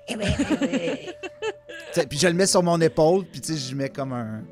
[2.10, 4.44] Puis je le mets sur mon épaule, puis tu sais, je mets comme un.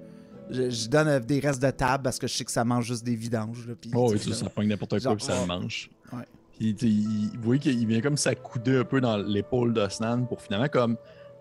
[0.50, 2.86] Je, je donne euh, des restes de table parce que je sais que ça mange
[2.86, 3.68] juste des vidanges.
[3.68, 5.42] Là, puis, Oh, oui, ça, ça pogne n'importe quoi, puis ça oh.
[5.42, 5.90] le mange.
[6.12, 6.26] Ouais.
[6.58, 10.68] Puis, il, vous voyez qu'il vient comme s'accouder un peu dans l'épaule d'Osnan pour finalement,
[10.70, 10.96] comme.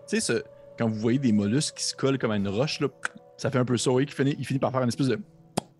[0.07, 0.43] Tu sais, ce-
[0.77, 2.87] quand vous voyez des mollusques qui se collent comme à une roche, là,
[3.37, 3.89] ça fait un peu ça.
[3.89, 5.19] Vous voyez qu'il finit, il finit par faire une espèce de.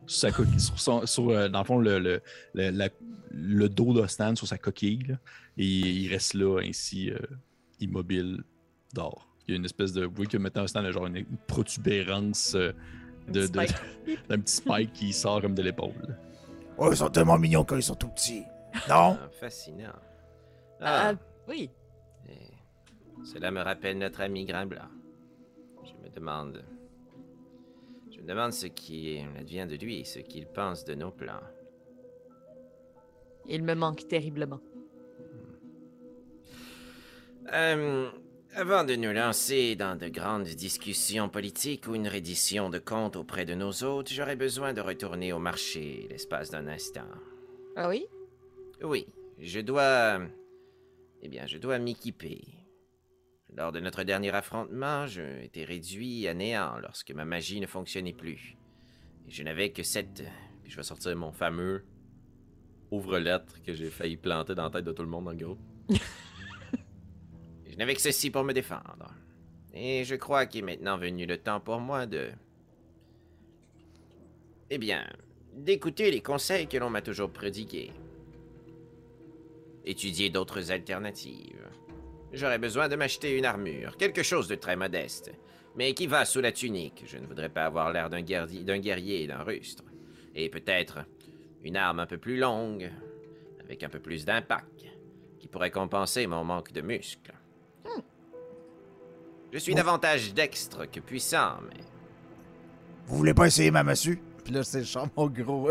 [0.05, 2.21] Sur, sa coquille, sur, son- sur, euh, dans le fond, le, le,
[2.53, 2.89] le, la-
[3.31, 5.03] le dos d'Osnan sur sa coquille.
[5.07, 5.15] là.
[5.57, 7.17] et il reste là, ainsi, euh,
[7.79, 8.43] immobile,
[8.93, 9.27] d'or.
[9.47, 10.05] Il y a une espèce de.
[10.05, 12.71] Vous voyez que maintenant, c'est genre une, une protubérance euh,
[13.27, 13.73] de, de- Spike.
[14.29, 16.17] d'un petit spike qui sort comme de l'épaule.
[16.77, 18.43] Oh, ils sont tellement mignons quand ils sont tout petits.
[18.89, 19.17] Non?
[19.21, 19.93] Ah, fascinant.
[20.81, 21.13] Ah, Ah,
[21.47, 21.69] oui.
[22.27, 22.51] et
[23.23, 24.89] cela me rappelle notre ami Grimblanc.
[25.83, 26.63] Je me demande.
[28.11, 31.41] Je me demande ce qui advient de lui, ce qu'il pense de nos plans.
[33.47, 34.59] Il me manque terriblement.
[37.53, 38.09] Euh,
[38.55, 43.45] avant de nous lancer dans de grandes discussions politiques ou une reddition de comptes auprès
[43.45, 47.07] de nos hôtes, j'aurais besoin de retourner au marché l'espace d'un instant.
[47.75, 48.05] Ah oui?
[48.83, 49.07] Oui,
[49.39, 50.19] je dois...
[51.21, 52.41] Eh bien, je dois m'équiper.
[53.55, 58.13] Lors de notre dernier affrontement, j'ai été réduit à néant lorsque ma magie ne fonctionnait
[58.13, 58.57] plus.
[59.27, 60.23] Et je n'avais que sept...
[60.63, 61.85] Puis je vais sortir mon fameux
[62.91, 65.57] ouvre-lettre que j'ai failli planter dans la tête de tout le monde, en gros.
[67.65, 69.11] Je n'avais que ceci pour me défendre.
[69.73, 72.29] Et je crois qu'il est maintenant venu le temps pour moi de...
[74.69, 75.03] Eh bien,
[75.55, 77.91] d'écouter les conseils que l'on m'a toujours prodigués.
[79.85, 81.67] Étudier d'autres alternatives.
[82.31, 85.31] J'aurais besoin de m'acheter une armure, quelque chose de très modeste,
[85.75, 87.03] mais qui va sous la tunique.
[87.05, 89.83] Je ne voudrais pas avoir l'air d'un guerrier, et d'un rustre.
[90.33, 90.99] Et peut-être
[91.63, 92.91] une arme un peu plus longue,
[93.63, 94.85] avec un peu plus d'impact,
[95.39, 97.33] qui pourrait compenser mon manque de muscles.
[99.51, 101.81] Je suis davantage dextre que puissant, mais
[103.05, 104.19] Vous voulez pas essayer ma massue?
[104.43, 104.83] Puis là, c'est
[105.15, 105.69] mon gros.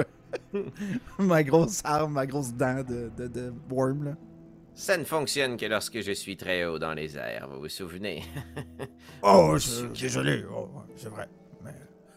[0.54, 0.64] Euh,
[1.18, 4.16] ma grosse arme, ma grosse dent de, de, de worm, là.
[4.74, 8.22] ça ne fonctionne que lorsque je suis très haut dans les airs, vous vous souvenez?
[9.22, 10.44] Oh, je- désolé.
[10.52, 11.28] Oh, c'est vrai.
[11.64, 11.70] Mais...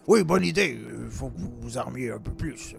[0.08, 0.80] Oui, bonne idée.
[1.04, 2.76] Il faut que vous vous armiez un peu plus.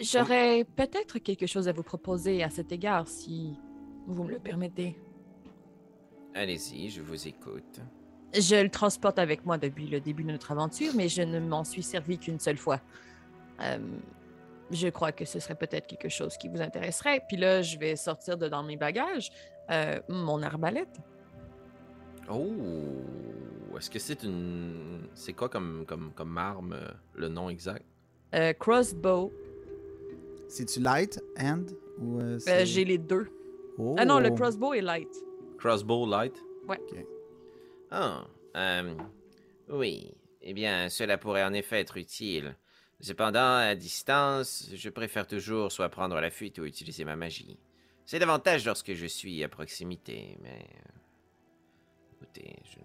[0.00, 3.58] J'aurais peut-être quelque chose à vous proposer à cet égard, si
[4.08, 4.96] vous me le permettez.
[6.34, 7.80] Allez-y, je vous écoute.
[8.34, 11.62] Je le transporte avec moi depuis le début de notre aventure, mais je ne m'en
[11.64, 12.80] suis servi qu'une seule fois.
[13.62, 13.78] Euh,
[14.70, 17.22] je crois que ce serait peut-être quelque chose qui vous intéresserait.
[17.28, 19.30] Puis là, je vais sortir de dans mes bagages
[19.70, 20.98] euh, mon arbalète.
[22.30, 22.46] Oh!
[23.76, 25.08] Est-ce que c'est une.
[25.14, 27.84] C'est quoi comme, comme, comme arme, euh, le nom exact?
[28.34, 29.32] Euh, crossbow.
[30.48, 32.18] C'est-tu light, hand ou.
[32.20, 33.26] euh, Euh, c'est- J'ai les deux.
[33.78, 33.96] Oh.
[33.98, 35.08] Ah non, le crossbow est light.
[35.58, 36.34] Crossbow light?
[37.94, 38.20] Oh,
[38.56, 38.94] euh,
[39.68, 40.14] oui.
[40.40, 42.56] Eh bien, cela pourrait en effet être utile.
[43.02, 47.58] Cependant, à distance, je préfère toujours soit prendre la fuite ou utiliser ma magie.
[48.06, 50.64] C'est davantage lorsque je suis à proximité, mais...
[50.76, 50.88] euh,
[52.14, 52.78] Écoutez, je...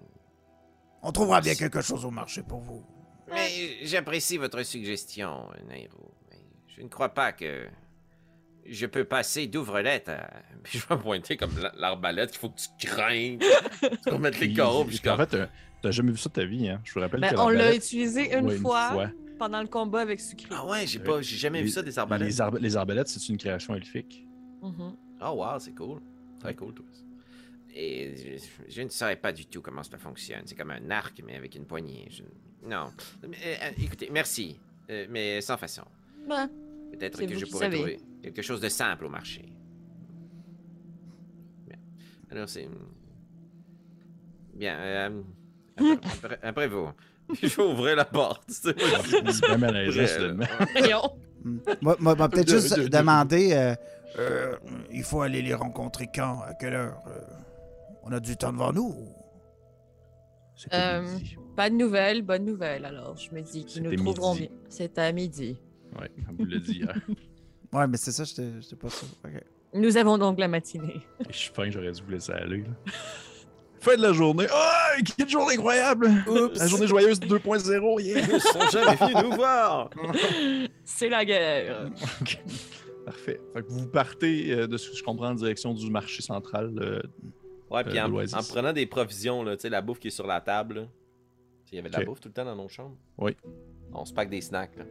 [1.04, 2.84] On trouvera bien quelque chose au marché pour vous.
[3.30, 6.12] Mais j'apprécie votre suggestion, Nairo.
[6.32, 6.38] Mais
[6.76, 7.68] je ne crois pas que
[8.66, 10.30] je peux passer d'ouvre-lettre à...
[10.64, 13.38] Puis je vais pointer comme la- l'arbalète qu'il faut que tu craignes.
[14.04, 15.50] tu vas mettre les corps, en fait, t'as-
[15.84, 16.82] t'as jamais vu ça de ta vie, hein?
[16.84, 20.20] Je vous rappelle Ben, que on l'a utilisé une, Ouais, fois, pendant le combat avec
[20.20, 20.48] Sucré.
[20.52, 22.28] Ah ouais, j'ai pas, j'ai jamais vu ça des arbalètes.
[22.28, 24.26] Les, arba- les arbalètes, c'est une création elfique.
[24.62, 24.96] Mhm.
[25.22, 26.02] Oh wow, c'est cool.
[26.40, 26.86] Très cool, toi.
[27.74, 30.42] Et je, je ne saurais pas du tout comment cela fonctionne.
[30.46, 32.08] C'est comme un arc, mais avec une poignée.
[32.10, 32.24] Je-
[32.68, 32.92] Non.
[33.28, 34.60] Mais, euh, écoutez, merci.
[34.90, 35.84] Euh, mais sans façon.
[36.28, 36.50] Ben,
[36.92, 37.78] Peut-être que vous je qui pourrais savez.
[37.78, 39.46] trouver quelque chose de simple au marché.
[41.68, 41.78] Bien.
[42.32, 42.68] Alors, c'est...
[44.56, 44.76] Bien.
[44.80, 45.22] euh,
[45.78, 46.90] après, après- après vous.
[47.42, 48.44] je vais ouvrir la porte.
[48.48, 48.76] tu sais.
[49.32, 50.02] C'est pas malaisant.
[51.82, 53.54] Moi, moi, moi, peut-être juste de- de- demander.
[53.54, 53.76] euh,
[54.20, 54.56] euh,
[54.92, 57.20] il faut aller les rencontrer quand À quelle heure Euh,
[58.04, 58.94] On a du temps devant nous
[60.72, 61.06] pas Euh.
[61.56, 62.84] Pas de nouvelles, bonne nouvelle.
[62.86, 64.48] Alors, je me dis qu'ils nous trouveront midi.
[64.48, 64.58] bien.
[64.70, 65.58] C'est à midi.
[66.00, 66.96] Ouais, comme vous l'a dit hier.
[67.74, 69.08] Ouais, mais c'est ça, j'étais j'étais pas sûr.
[69.26, 69.42] Ok.
[69.74, 71.02] Nous avons donc la matinée.
[71.30, 72.60] Je suis fin, j'aurais dû vous laisser aller.
[72.64, 72.92] là.
[73.88, 74.48] Fin de la journée.
[74.54, 76.10] Oh, quelle journée incroyable!
[76.56, 78.20] La journée joyeuse 2.0, yeah!
[78.20, 79.90] Ils sont jamais venus nous voir.
[80.84, 81.90] C'est la guerre.
[83.06, 83.40] Parfait.
[83.54, 86.74] Fait que vous partez, euh, de ce que je comprends, en direction du marché central.
[86.82, 87.02] euh,
[87.72, 90.28] Ouais, puis Euh, en, prenant des provisions, là, tu sais, la bouffe qui est sur
[90.28, 90.90] la table.
[91.72, 92.98] Il y avait de la bouffe tout le temps dans nos chambres?
[93.18, 93.36] Oui.
[93.94, 94.76] On se pack des snacks.
[94.78, 94.84] Là.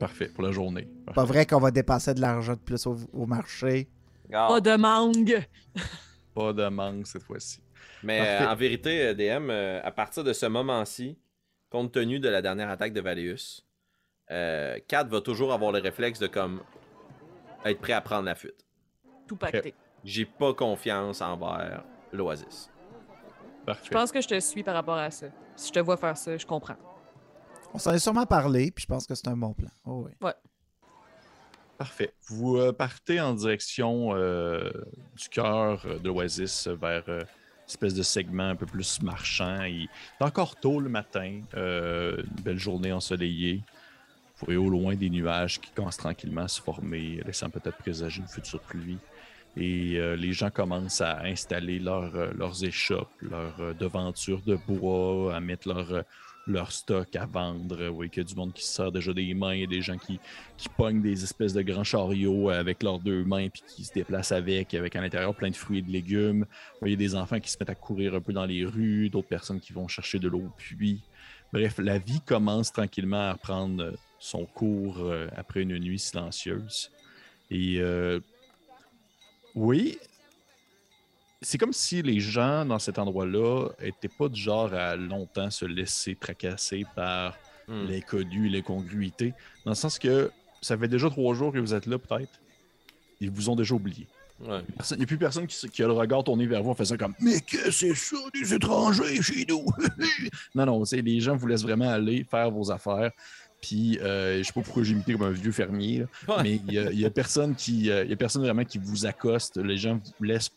[0.00, 0.88] parfait, pour la journée.
[1.14, 3.88] Pas vrai qu'on va dépasser de l'argent de plus au, au marché.
[4.32, 4.46] Ah.
[4.48, 5.46] Pas de mangue.
[6.34, 7.60] Pas de manque cette fois-ci.
[8.02, 11.18] Mais euh, en vérité, euh, DM, euh, à partir de ce moment-ci,
[11.70, 13.66] compte tenu de la dernière attaque de Valéus,
[14.30, 16.62] euh, Kat va toujours avoir le réflexe de comme
[17.64, 18.64] être prêt à prendre la fuite.
[19.26, 19.74] Tout pacté.
[20.04, 22.70] J'ai pas confiance envers l'Oasis.
[23.64, 23.86] Parfait.
[23.86, 25.26] Je pense que je te suis par rapport à ça.
[25.56, 26.76] Si je te vois faire ça, je comprends.
[27.74, 29.68] On s'en est sûrement parlé, puis je pense que c'est un bon plan.
[29.84, 30.30] Oh, oui.
[31.76, 32.14] Parfait.
[32.28, 34.70] Vous partez en direction euh,
[35.16, 37.22] du cœur de l'Oasis vers euh,
[37.68, 39.64] espèce de segment un peu plus marchand.
[39.64, 39.88] Il
[40.20, 43.62] est encore tôt le matin, euh, une belle journée ensoleillée.
[44.38, 48.20] Vous voyez au loin des nuages qui commencent tranquillement à se former, laissant peut-être présager
[48.20, 48.98] une future pluie.
[49.56, 55.34] Et euh, les gens commencent à installer leurs, euh, leurs échoppes, leurs devantures de bois,
[55.34, 56.02] à mettre leur, euh,
[56.46, 57.86] leur stock à vendre.
[57.88, 59.64] Vous voyez qu'il y a du monde qui se sert déjà des mains, il y
[59.64, 60.20] a des gens qui,
[60.56, 64.32] qui pognent des espèces de grands chariots avec leurs deux mains puis qui se déplacent
[64.32, 66.40] avec, avec à l'intérieur plein de fruits et de légumes.
[66.40, 69.28] Vous voyez des enfants qui se mettent à courir un peu dans les rues, d'autres
[69.28, 71.02] personnes qui vont chercher de l'eau au puits.
[71.52, 76.90] Bref, la vie commence tranquillement à reprendre euh, son cours euh, après une nuit silencieuse.
[77.50, 78.20] Et euh,
[79.54, 79.98] oui,
[81.42, 85.64] c'est comme si les gens dans cet endroit-là n'étaient pas du genre à longtemps se
[85.64, 87.36] laisser tracasser par
[87.68, 87.88] Hmm.
[87.88, 90.30] l'inconnu, l'incongruité, dans le sens que
[90.62, 92.30] ça fait déjà trois jours que vous êtes là, peut-être.
[93.20, 94.06] Ils vous ont déjà oublié.
[94.38, 94.60] Ouais.
[94.92, 97.14] Il n'y a plus personne qui, a le regard tourné vers vous en faisant comme
[97.18, 99.66] Mais que c'est ça, des étrangers chez nous?
[100.54, 103.10] non, non, les gens vous laissent vraiment aller faire vos affaires.
[103.60, 106.42] Puis, euh, je sais pas pourquoi j'ai imité comme un vieux fermier, là, Ouais.
[106.44, 108.78] mais il y a, il y a personne qui, euh, y a personne vraiment qui
[108.78, 109.56] vous accoste.
[109.56, 110.50] Les gens vous laissent,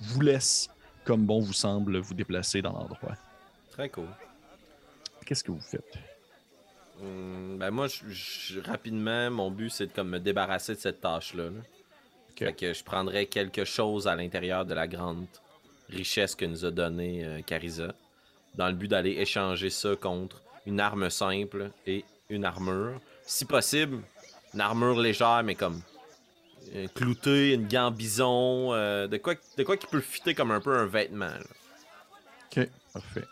[0.00, 0.68] vous laissent
[1.04, 3.16] comme bon vous semble vous déplacer dans l'endroit.
[3.72, 4.08] Très cool.
[5.26, 5.94] Qu'est-ce que vous faites?
[7.02, 11.00] Hum, ben moi, je- je- rapidement, mon but, c'est de comme me débarrasser de cette
[11.00, 11.44] tâche-là.
[11.44, 11.60] là.
[12.36, 15.26] Fait que je prendrais quelque chose à l'intérieur de la grande
[15.90, 17.92] richesse que nous a donnée euh, Carissa,
[18.54, 22.98] dans le but d'aller échanger ça contre une arme simple et une armure.
[23.26, 23.98] Si possible,
[24.54, 25.82] une armure légère, mais comme
[26.74, 30.60] euh, cloutée, une gant bison, euh, de, quoi, de quoi qui peut fitter comme un
[30.60, 31.32] peu un vêtement.
[32.46, 33.24] Ok, parfait.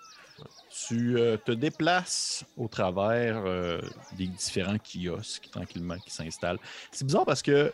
[0.88, 3.42] Tu euh, te déplaces au travers
[4.16, 6.58] des différents kiosques tranquillement qui s'installent.
[6.92, 7.72] C'est bizarre parce que,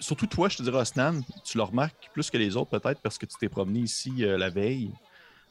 [0.00, 3.18] surtout toi, je te dirais, Osnan, tu le remarques plus que les autres peut-être parce
[3.18, 4.92] que tu t'es promené ici la veille.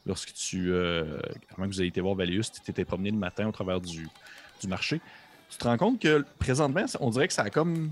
[0.06, 1.18] Lorsque tu, euh,
[1.50, 4.06] avant que vous ayez été voir Valius, tu t'étais promené le matin au travers du,
[4.60, 5.00] du marché.
[5.48, 7.90] Tu te rends compte que présentement, on dirait que ça a comme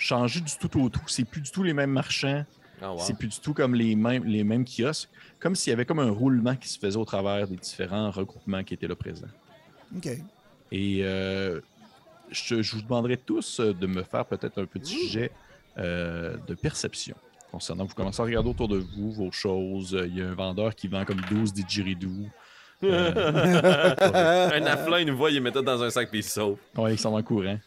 [0.00, 1.00] changé du tout au tout.
[1.06, 2.44] C'est plus du tout les mêmes marchands.
[2.82, 2.98] Ah, wow.
[2.98, 5.08] C'est plus du tout comme les mêmes, les mêmes kiosques,
[5.38, 8.64] comme s'il y avait comme un roulement qui se faisait au travers des différents regroupements
[8.64, 9.28] qui étaient là présents.
[9.96, 10.08] OK.
[10.72, 11.60] Et euh,
[12.30, 15.30] je, je vous demanderai tous euh, de me faire peut-être un petit jet
[15.78, 17.16] euh, de perception.
[17.50, 19.96] Concernant, vous commencez à regarder autour de vous vos choses.
[20.08, 22.26] Il y a un vendeur qui vend comme 12 didgeridoo.
[22.82, 26.30] Euh, un afflin, il nous voit, il met tout dans un sac puis il se
[26.30, 26.56] sauve.
[26.78, 27.58] ouais, ils sont en courant.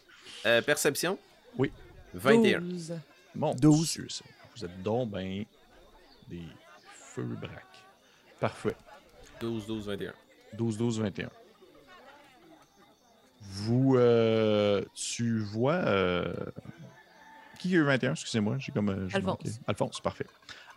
[0.48, 1.20] Euh, perception?
[1.56, 1.72] Oui.
[2.14, 2.62] 21.
[2.62, 2.94] 12.
[3.36, 3.92] Mon 12.
[3.94, 4.26] Dieu, ça.
[4.56, 5.44] Vous êtes donc ben
[6.30, 6.44] des
[6.86, 7.86] feux braques.
[8.40, 8.76] Parfait.
[9.40, 10.14] 12, 12, 21.
[10.54, 11.30] 12, 12, 21.
[13.42, 15.74] Vous, euh, tu vois.
[15.76, 16.34] euh,
[17.60, 18.90] Qui a eu 21 Excusez-moi, j'ai comme.
[18.90, 19.24] euh, Alphonse.
[19.24, 19.50] manqué.
[19.68, 20.26] Alphonse, parfait.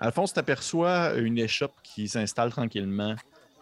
[0.01, 3.14] Alphonse, t'aperçois une échoppe qui s'installe tranquillement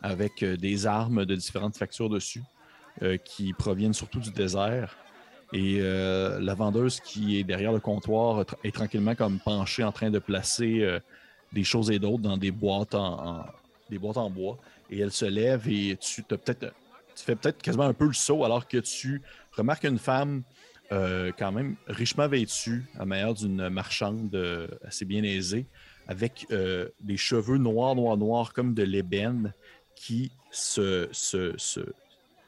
[0.03, 2.43] avec euh, des armes de différentes factures dessus
[3.03, 4.97] euh, qui proviennent surtout du désert.
[5.55, 10.11] Et euh, la vendeuse qui est derrière le comptoir est tranquillement comme penchée en train
[10.11, 10.99] de placer euh,
[11.53, 13.47] des choses et d'autres dans des boîtes en,
[13.88, 14.59] des boîtes en bois.
[14.90, 18.67] Et elle se lève et tu tu fais peut-être quasiment un peu le saut alors
[18.67, 19.23] que tu
[19.57, 20.43] remarques une femme
[20.90, 24.35] euh, quand même richement vêtue, à manière d'une marchande
[24.85, 25.67] assez bien aisée,
[26.09, 26.49] avec
[27.01, 29.55] des cheveux noirs, noirs, noirs comme de l'ébène
[29.95, 31.93] qui se, se, se-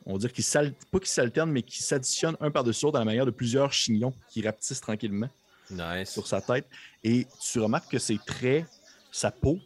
[0.06, 0.44] on va dire qu'ils
[0.90, 4.14] pas qui s'alternent, mais qui s'additionnent un par-dessus l'autre à la manière de plusieurs chignons
[4.28, 5.28] qui rapetissent tranquillement
[5.70, 6.10] Nice.
[6.10, 6.66] sur sa tête.
[7.02, 8.64] Et tu remarques que ses traits,
[9.10, 9.58] sa peau,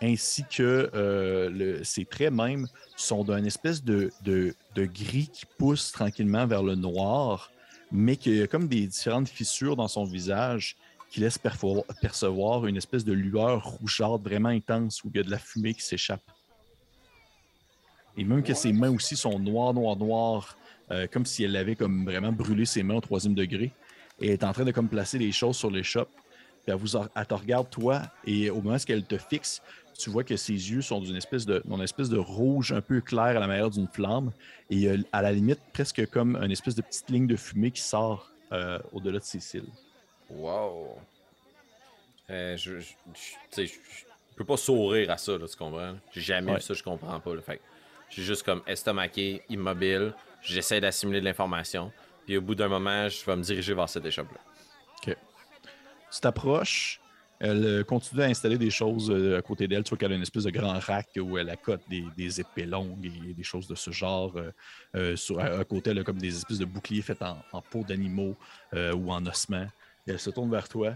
[0.00, 5.44] ainsi que euh, le- ses traits même, sont d'un espèce de, de- de gris qui
[5.58, 7.50] pousse tranquillement vers le noir,
[7.90, 10.76] mais qu'il y a comme des différentes fissures dans son visage
[11.10, 11.38] qui laissent
[12.00, 15.72] percevoir une espèce de lueur rougeâtre vraiment intense où il y a de la fumée
[15.74, 16.22] qui s'échappe.
[18.16, 20.56] Et même que ses mains aussi sont noires, noires, noires,
[20.90, 23.72] euh, comme si elle avait comme vraiment brûlé ses mains au troisième degré.
[24.20, 26.10] Et elle est en train de comme placer des choses sur l'échoppe.
[26.62, 29.60] Puis elle, vous, elle te regarde, toi, et au moment où elle te fixe,
[29.98, 33.24] tu vois que ses yeux sont d'une espèce de, espèce de rouge un peu clair
[33.24, 34.30] à la manière d'une flamme.
[34.70, 37.82] Et euh, à la limite, presque comme une espèce de petite ligne de fumée qui
[37.82, 39.68] sort euh, au-delà de ses cils.
[40.30, 40.98] Wow.
[42.30, 43.64] Euh, je, je
[44.34, 45.94] peux pas sourire à ça, là, tu comprends?
[46.12, 46.58] J'ai jamais Ouais.
[46.58, 47.34] vu ça, je comprends pas.
[47.34, 47.40] Là.
[47.42, 47.60] Fait
[48.08, 51.92] que j'ai juste comme estomaqué, immobile, j'essaie d'assimiler de l'information,
[52.24, 54.40] puis au bout d'un moment, je vais me diriger vers cette échoppe-là.
[56.12, 57.00] Tu t'approches,
[57.38, 59.82] elle euh, continue à installer des choses euh, à côté d'elle.
[59.82, 62.64] Tu vois qu'elle a une espèce de grand rack où elle accote des, des épées
[62.64, 64.34] longues et des choses de ce genre.
[64.94, 68.36] euh, à, côté, elle a comme des espèces de boucliers faits en, peau d'animaux
[68.72, 69.66] ou en ossements.
[70.06, 70.94] Elle se tourne vers toi.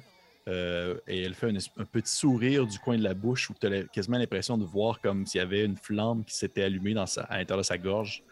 [0.51, 3.85] Euh, et elle fait un, petit sourire du coin de la bouche où tu as
[3.85, 7.23] quasiment l'impression de voir comme s'il y avait une flamme qui s'était allumée dans sa-
[7.23, 8.25] à l'intérieur de sa gorge.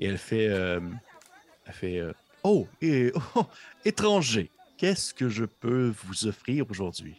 [0.00, 0.80] Et elle fait, euh,
[1.66, 2.12] elle fait euh,
[2.44, 3.44] Oh, et, oh,
[3.84, 7.16] étranger, qu'est-ce que je peux vous offrir aujourd'hui?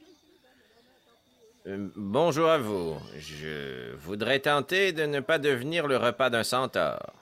[1.95, 2.95] Bonjour à vous.
[3.19, 7.13] Je voudrais tenter de ne pas devenir le repas d'un centaure.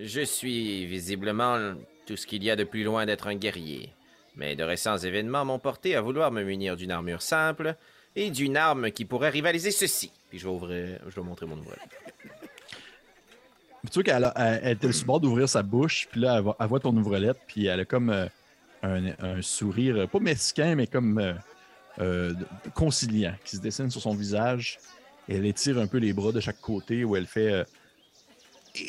[0.00, 1.74] Je suis visiblement
[2.06, 3.92] tout ce qu'il y a de plus loin d'être un guerrier.
[4.36, 7.76] Mais de récents événements m'ont porté à vouloir me munir d'une armure simple
[8.16, 10.10] et d'une arme qui pourrait rivaliser ceci.
[10.30, 11.78] Puis je vais ouvrir, je vais montrer mon ouvrage.
[13.90, 17.38] Tu vois qu'elle était le bord d'ouvrir sa bouche, puis là, elle, voit- ton ouvrelette,
[17.46, 18.26] puis elle a comme euh,
[18.82, 21.34] un, sourire, pas mesquin, mais comme euh,
[21.98, 22.32] euh,
[22.74, 24.78] conciliant, qui se dessine sur son visage.
[25.28, 27.66] Elle étire un peu les bras de chaque côté, où elle fait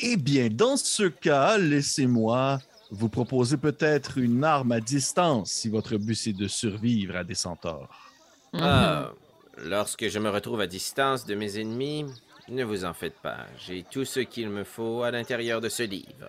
[0.02, 2.60] Eh bien, dans ce cas, laissez-moi
[2.94, 7.34] vous proposer peut-être une arme à distance si votre but c'est de survivre à des
[7.34, 8.12] centaures.
[8.54, 9.10] Ah,
[9.58, 12.06] lorsque je me retrouve à distance de mes ennemis,
[12.48, 13.46] ne vous en faites pas.
[13.58, 16.28] J'ai tout ce qu'il me faut à l'intérieur de ce livre.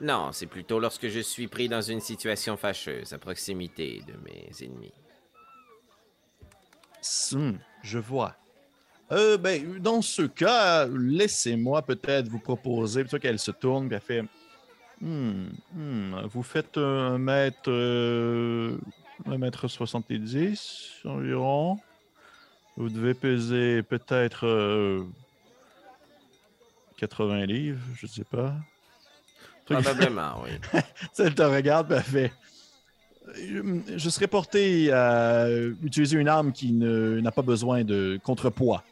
[0.00, 4.50] Non, c'est plutôt lorsque je suis pris dans une situation fâcheuse à proximité de mes
[4.66, 4.92] ennemis.
[7.32, 8.36] Hum, je vois.
[9.12, 13.02] Euh, ben, dans ce cas, laissez-moi peut-être vous proposer.
[13.02, 14.24] Plutôt qu'elle se tourne, puis elle fait.
[15.02, 17.68] Hmm, hmm, vous faites un mètre.
[17.68, 18.78] euh,
[19.26, 21.78] un mètre 70 environ.
[22.76, 24.46] Vous devez peser peut-être.
[24.46, 25.04] euh,
[26.98, 28.54] 80 livres, je sais pas.
[29.66, 30.50] Probablement, oui.
[31.18, 32.32] Elle te regarde elle fait
[33.36, 35.48] je, je serais porté à
[35.82, 38.82] utiliser une arme qui ne- n'a pas besoin de contrepoids,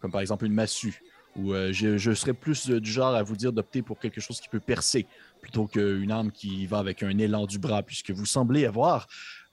[0.00, 1.02] comme par exemple une massue.
[1.36, 4.20] Ou euh, je, je serais plus euh, du genre à vous dire d'opter pour quelque
[4.20, 5.06] chose qui peut percer
[5.40, 9.06] plutôt qu'une arme qui va avec un élan du bras, puisque vous semblez avoir,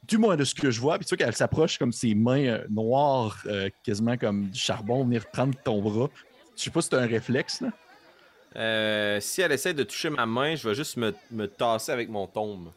[0.03, 2.45] du moins de ce que je vois, puis tu vois qu'elle s'approche comme ses mains
[2.45, 6.09] euh, noires, euh, quasiment comme du charbon, venir prendre ton bras.
[6.57, 7.69] Je sais pas si c'est un réflexe, là.
[8.55, 12.09] Euh, si elle essaie de toucher ma main, je vais juste me, me tasser avec
[12.09, 12.71] mon tombe.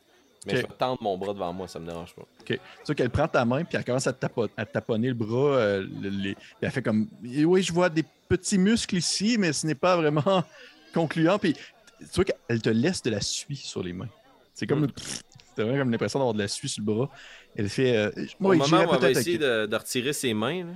[0.46, 0.58] Mais Ok.
[0.62, 2.22] je vais tendre mon bras devant moi, ça me dérange pas.
[2.44, 5.08] Tu sais qu'elle prend ta main, puis elle commence à, te tapo- à te taponner
[5.08, 5.56] le bras.
[5.56, 9.36] euh, le- les- puis elle fait comme Et Oui, je vois des petits muscles ici,
[9.38, 10.42] mais ce n'est pas vraiment
[10.94, 11.38] concluant.
[11.38, 11.54] Puis
[11.98, 14.08] tu vois qu'elle te laisse de la suie sur les mains.
[14.54, 14.84] C'est comme.
[14.86, 14.92] Mm.
[15.56, 17.10] T'as vraiment comme l'impression d'avoir de la suie sur le bras.
[17.56, 17.96] Elle fait.
[17.96, 20.72] euh, Au Oui, moment où elle va essayer de, de retirer ses mains, là,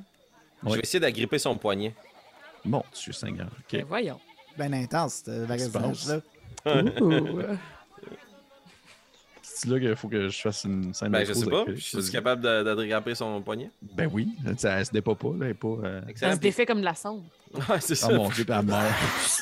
[0.65, 1.95] je vais essayer d'agripper son poignet.
[2.65, 3.47] Mon Dieu Seigneur.
[3.47, 3.73] OK.
[3.73, 4.21] Ben voyons.
[4.59, 6.21] Ben intense, ce magasinage-là.
[9.65, 11.65] C'est là qu'il faut que je fasse une scène Ben, de je sais pas.
[11.69, 13.71] Je suis capable de- d'attraper son poignet.
[13.81, 15.29] Ben oui, ça, elle se débat pas.
[15.29, 16.33] Là, elle est pas euh, Ça Excellent.
[16.33, 17.23] se défait comme de la sonde.
[17.55, 18.09] Ouais, c'est ça.
[18.11, 18.93] Oh mon Dieu, puis elle meurt.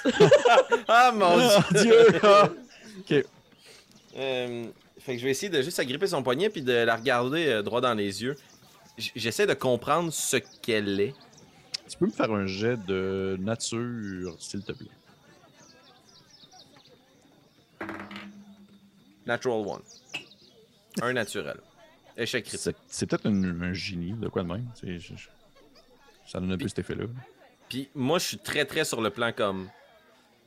[0.88, 1.46] Ah mon dieu.
[1.56, 2.20] Oh Dieu!
[2.22, 2.48] ah.
[2.98, 3.24] OK.
[4.16, 4.64] Euh,
[4.98, 7.62] fait que je vais essayer de juste agripper son poignet puis de la regarder euh,
[7.62, 8.36] droit dans les yeux.
[8.98, 11.14] J'essaie de comprendre ce qu'elle est.
[11.88, 14.86] Tu peux me faire un jet de nature, s'il te plaît.
[19.26, 19.82] Natural one.
[21.02, 21.58] Un naturel.
[22.16, 22.76] Échec critique.
[22.88, 24.66] C'est peut-être un, génie, de quoi de même.
[24.74, 25.28] C'est- je- je-
[26.26, 27.04] ça donne un peu cet effet-là.
[27.68, 29.68] Puis moi, je suis très très sur le plan comme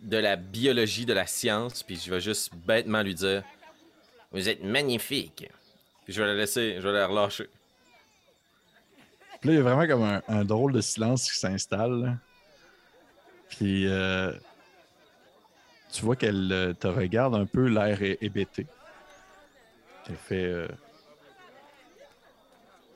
[0.02, 1.82] de la biologie, de la science.
[1.84, 3.44] Puis je vais juste bêtement lui dire
[4.32, 5.48] Vous êtes magnifique.
[6.04, 7.48] Puis je vais la laisser, je vais la relâcher.
[9.40, 12.18] Puis là, il y a vraiment comme un, un drôle de silence qui s'installe.
[13.50, 14.34] Puis euh,
[15.94, 18.66] tu vois qu'elle euh, te regarde un peu, l'air hé- hébété.
[20.10, 20.44] Elle fait.
[20.44, 20.68] Euh,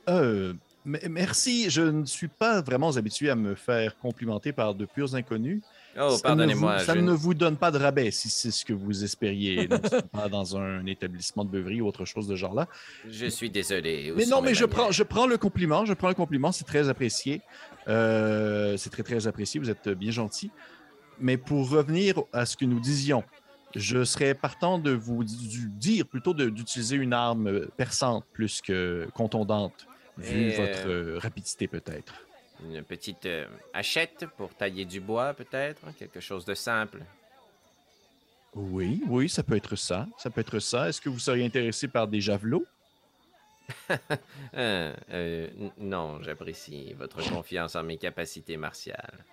[0.08, 4.86] Euh, me- merci, je ne suis pas vraiment habitué à me faire complimenter par de
[4.86, 5.60] purs inconnus.
[6.00, 6.78] Oh, Ça ne pardonnez-moi.
[6.78, 9.68] vous- Ça je- ne vous donne pas de rabais si c'est ce que vous espériez.
[9.90, 12.68] C'est pas dans un établissement de beuverie ou autre chose de genre là.
[13.10, 14.12] Je suis désolé.
[14.16, 15.84] Mais non, mais je prends, je prends le compliment.
[15.84, 16.52] Je prends le compliment.
[16.52, 17.42] C'est très apprécié.
[17.88, 19.60] Euh, c'est très, très apprécié.
[19.60, 20.50] Vous êtes bien gentil.
[21.20, 23.24] Mais pour revenir à ce que nous disions,
[23.74, 30.50] je serais partant de vous dire plutôt d'utiliser une arme perçante plus que contondante, vu
[30.50, 32.14] Et, votre euh, rapidité peut-être.
[32.64, 35.82] Une petite euh, hachette pour tailler du bois, peut-être.
[35.98, 37.02] Quelque chose de simple.
[38.54, 40.08] Oui, oui, ça peut être ça.
[40.16, 40.88] Ça peut être ça.
[40.88, 42.64] Est-ce que vous seriez intéressé par des javelots?
[44.54, 49.24] Euh, euh, non, j'apprécie votre confiance en mes capacités martiales.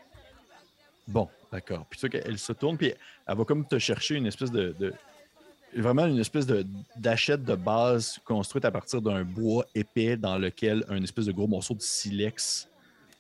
[1.08, 1.86] Bon, d'accord.
[1.90, 2.94] Puis tu vois qu'elle se tourne, puis
[3.28, 4.76] elle va comme te chercher une espèce de.
[4.80, 4.94] de-
[5.76, 10.86] vraiment une espèce de d'achette de base construite à partir d'un bois épais dans lequel
[10.88, 12.70] un espèce de gros morceau de silex,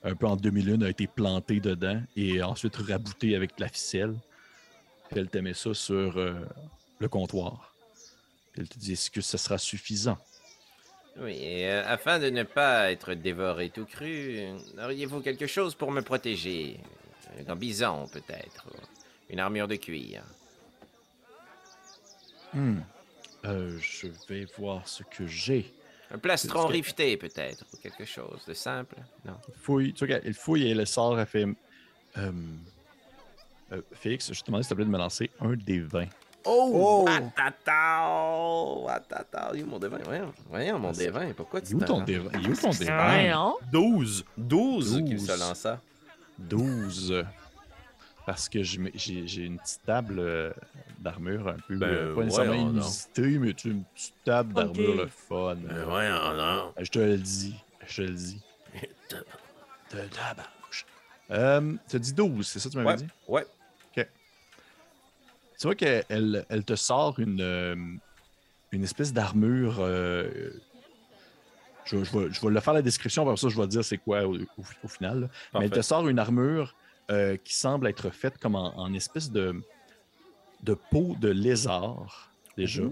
[0.03, 4.15] un peu en demi-lune, a été planté dedans et ensuite rabouté avec de la ficelle.
[5.09, 6.33] Puis elle te met ça sur euh,
[6.99, 7.73] le comptoir.
[8.53, 10.17] Puis elle te dit est-ce que ça sera suffisant?
[11.17, 14.47] Oui, et euh, afin de ne pas être dévoré tout cru,
[14.81, 16.79] auriez-vous quelque chose pour me protéger?
[17.39, 18.65] Un grand bison, peut-être.
[19.29, 20.23] Une armure de cuir.
[22.53, 22.79] Hmm.
[23.45, 25.73] Euh, je vais voir ce que j'ai.
[26.11, 27.65] Un plastron rifté, peut-être.
[27.73, 28.95] Ou quelque chose de simple.
[29.25, 29.33] Non?
[29.49, 31.45] Il fouille, tu vois, il fouille et le sort a fait.
[32.17, 32.31] Euh,
[33.73, 36.05] euh, Félix, je te demandais s'il te plaît de me lancer un des 20.
[36.47, 37.05] Oh!
[37.35, 39.97] Attends, attends, il est où mon dévin?
[40.05, 42.05] Voyons, voyons mon Ah, dévin, pourquoi Il tu est où ton t'arranges?
[42.05, 42.29] des 20?
[42.39, 43.07] Il est où ton des 20?
[43.13, 43.57] Voyons.
[43.71, 44.25] 12!
[44.37, 45.39] 12 qu'il se 12.
[45.39, 45.81] lança.
[46.39, 47.25] 12.
[48.25, 50.51] Parce que j'ai une petite table euh,
[50.99, 54.97] d'armure un peu, Ben, euh, pas nécessairement inusitée, mais tu une petite table d'armure Ok.
[54.97, 55.55] le fun.
[55.57, 56.73] Ben voyons, non.
[56.79, 57.55] Je te le dis,
[57.87, 58.41] je te le dis.
[59.91, 60.85] De tabarnouche.
[61.29, 63.07] Euh, tu as dit 12, c'est ça que tu m'avais Ouais, dit?
[63.27, 63.47] ouais.
[65.57, 67.75] Tu vois qu'elle elle, elle te sort une, euh,
[68.73, 69.77] une espèce d'armure.
[69.79, 70.51] euh,
[71.85, 73.97] je, je vais, je vais le faire la description, après ça, je vais dire c'est
[73.97, 75.29] quoi au, au- au final.
[75.53, 76.75] Mais elle te sort une armure
[77.11, 79.55] euh, qui semble être faite comme en, en espèce de,
[80.63, 82.83] de peau de lézard, déjà.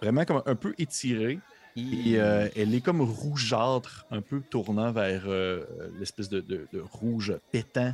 [0.00, 1.38] Vraiment comme un peu étirée.
[1.76, 5.64] Et euh, elle est comme rougeâtre, un peu tournant vers euh,
[5.98, 7.92] l'espèce de, de- de rouge pétant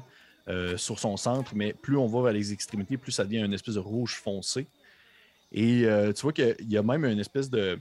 [0.49, 3.55] euh, sur son centre, mais plus on va vers les extrémités, plus ça devient une
[3.55, 4.67] espèce de rouge foncé.
[5.53, 7.79] Et euh, tu vois qu'il y a même une espèce de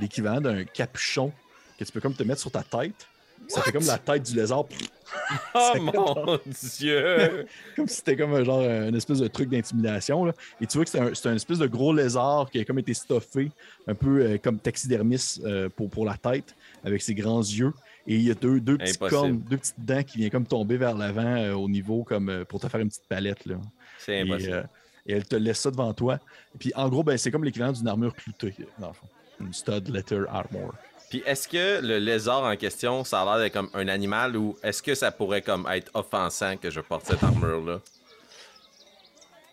[0.00, 1.32] l'équivalent d'un capuchon
[1.78, 3.06] que tu peux comme te mettre sur ta tête.
[3.48, 4.64] Ça fait comme la tête du lézard,
[5.54, 6.38] Oh mon
[6.78, 7.46] dieu!
[7.76, 10.24] comme si c'était comme un genre un espèce de truc d'intimidation.
[10.24, 10.32] là.
[10.60, 13.50] Et tu vois que c'est un, espèce de gros lézard qui a comme été stuffé,
[13.86, 16.54] un peu euh, comme taxidermis euh, pour, pour la tête,
[16.84, 17.72] avec ses grands yeux.
[18.06, 20.76] Et il y a deux, deux petites cornes, deux petites dents qui viennent comme tomber
[20.76, 23.44] vers l'avant euh, au niveau, comme pour te faire une petite palette.
[23.46, 23.56] Là.
[23.98, 24.68] C'est impossible.
[25.06, 26.18] et elle te laisse ça devant toi.
[26.54, 29.06] Et puis en gros, ben, c'est comme l'équivalent d'une armure cloutée, dans le fond.
[29.40, 30.74] Une stud letter armor.
[31.12, 34.56] Puis est-ce que le lézard en question, ça a l'air d'être comme un animal ou
[34.62, 37.82] est-ce que ça pourrait comme être offensant que je porte cette armure-là?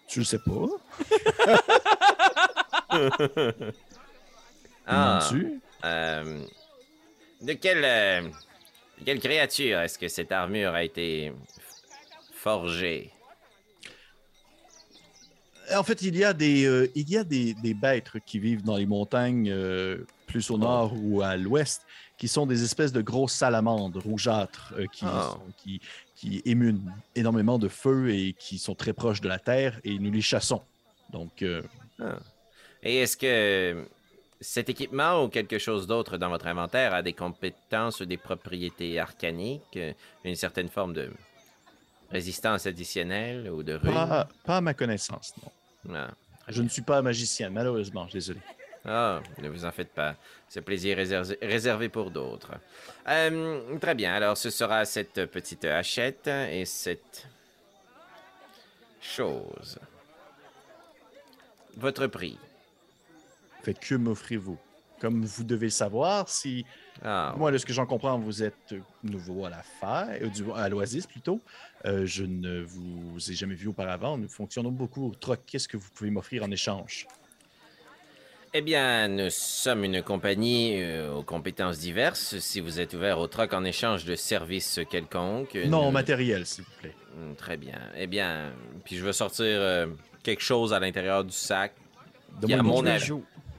[0.07, 0.67] Tu le sais pas?
[4.87, 6.43] Ah, tu Euh,
[7.41, 11.33] de quelle, euh, de quelle créature est-ce que cette armure a été
[12.33, 13.11] forgée?
[15.75, 18.63] En fait, il y a des, euh, il y a des, des bêtes qui vivent
[18.63, 21.81] dans les montagnes euh, plus au nord ou à l'ouest,
[22.17, 25.31] qui sont des espèces de grosses salamandres rougeâtres euh, qui, Ah.
[25.33, 25.81] sont- qui,
[26.15, 26.81] qui émunent
[27.15, 30.61] énormément de feu et qui sont très proches de la terre et nous les chassons.
[31.11, 31.61] Donc, euh,
[32.83, 33.85] Et est-ce que
[34.39, 38.99] cet équipement ou quelque chose d'autre dans votre inventaire a des compétences ou des propriétés
[38.99, 39.91] arcaniques, euh,
[40.23, 41.09] une certaine forme de
[42.11, 45.95] résistance additionnelle ou de pas, pas à ma connaissance, non.
[45.95, 46.11] Ah,
[46.47, 48.39] Je ne suis pas magicien, malheureusement, désolé.
[48.85, 50.15] Ah, ne vous en faites pas.
[50.47, 52.53] Ce plaisir est réservé, pour d'autres.
[53.07, 57.27] Euh, très bien, alors ce sera cette petite hachette et cette
[59.01, 59.79] chose.
[61.77, 62.37] Votre prix.
[63.63, 64.57] Faites que m'offrez-vous?
[64.99, 66.65] Comme vous devez le savoir, si
[67.03, 71.07] Ah, Moi, de ce que j'en comprends, vous êtes nouveau à l'affaire, euh, à l'Oasis
[71.07, 71.39] plutôt.
[71.85, 74.17] Euh, je ne vous ai jamais vu auparavant.
[74.17, 75.39] Nous fonctionnons beaucoup au troc.
[75.45, 77.07] Qu'est-ce que vous pouvez m'offrir en échange?
[78.53, 82.39] Eh bien, nous sommes une compagnie euh, aux compétences diverses.
[82.39, 85.53] Si vous êtes ouvert au troc en échange de services quelconques.
[85.67, 86.95] Non, nous- matériel, s'il vous plaît.
[87.15, 87.79] Hmm, Très bien.
[87.95, 88.51] Eh bien,
[88.83, 89.85] puis je vais sortir euh,
[90.23, 91.73] quelque chose à l'intérieur du sac.
[92.41, 93.11] Donne-moi à mon avis.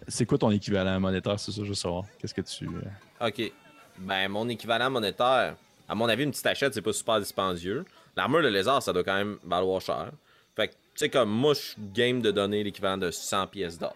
[0.08, 2.04] C'est quoi ton équivalent monétaire, c'est ça, je veux savoir.
[2.18, 2.66] Qu'est-ce que tu.
[2.66, 3.52] euh, OK.
[3.98, 5.54] Ben, mon équivalent monétaire,
[5.88, 7.84] à mon avis, une petite achète, c'est pas super dispendieux.
[8.16, 10.10] L'armure de lézard, ça doit quand même valoir cher.
[10.56, 13.94] Fait que, tu sais, comme moi, je game de donner l'équivalent de 100 pièces d'or.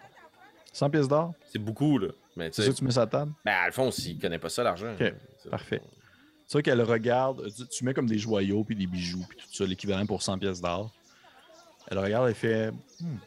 [0.75, 1.33] 100 pièces d'or?
[1.51, 2.09] C'est beaucoup, là.
[2.35, 3.31] Mais tu C'est sais, ça que tu mets la table?
[3.45, 4.93] ben, Alphonse, il connaît pas ça, l'argent.
[4.99, 5.13] Ok,
[5.49, 5.81] parfait.
[6.47, 9.53] Tu vois qu'elle regarde, tu, tu mets comme des joyaux, puis des bijoux, puis tout
[9.53, 10.91] ça, l'équivalent pour 100 pièces d'or.
[11.87, 12.71] Elle regarde, elle fait.
[12.99, 13.17] Hmm.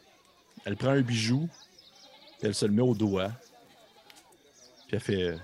[0.64, 1.48] Elle prend un bijou,
[2.38, 3.30] puis elle se le met au doigt.
[4.86, 5.38] Puis elle fait.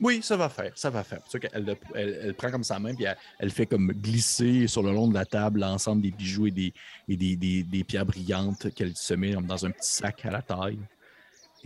[0.00, 1.22] Oui, ça va faire, ça va faire.
[1.30, 3.92] Tu vois qu'elle le- elle, elle prend comme sa main, puis elle, elle fait comme
[3.92, 6.72] glisser sur le long de la table l'ensemble des bijoux et des,
[7.08, 10.42] et des, des- des pierres brillantes qu'elle se met dans un petit sac à la
[10.42, 10.78] taille.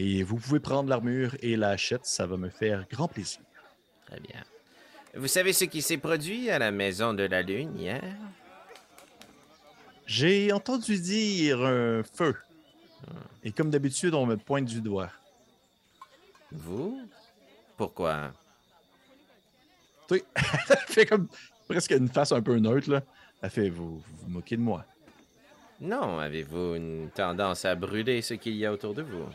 [0.03, 3.42] Et vous pouvez prendre l'armure et la hachette, ça va me faire grand plaisir.
[4.07, 4.42] Très bien.
[5.14, 8.03] Vous savez ce qui s'est produit à la Maison de la Lune hier?
[10.07, 12.34] J'ai entendu dire un feu.
[13.44, 15.11] Et comme d'habitude, on me pointe du doigt.
[16.51, 17.07] Vous?
[17.76, 18.32] Pourquoi?
[20.09, 20.22] Tu
[20.86, 21.28] fait comme
[21.68, 23.03] presque une face un peu neutre, là.
[23.42, 24.86] Elle fait Vous vous, vous moquez de moi.
[25.78, 29.26] Non, avez-vous une tendance à brûler ce qu'il y a autour de vous?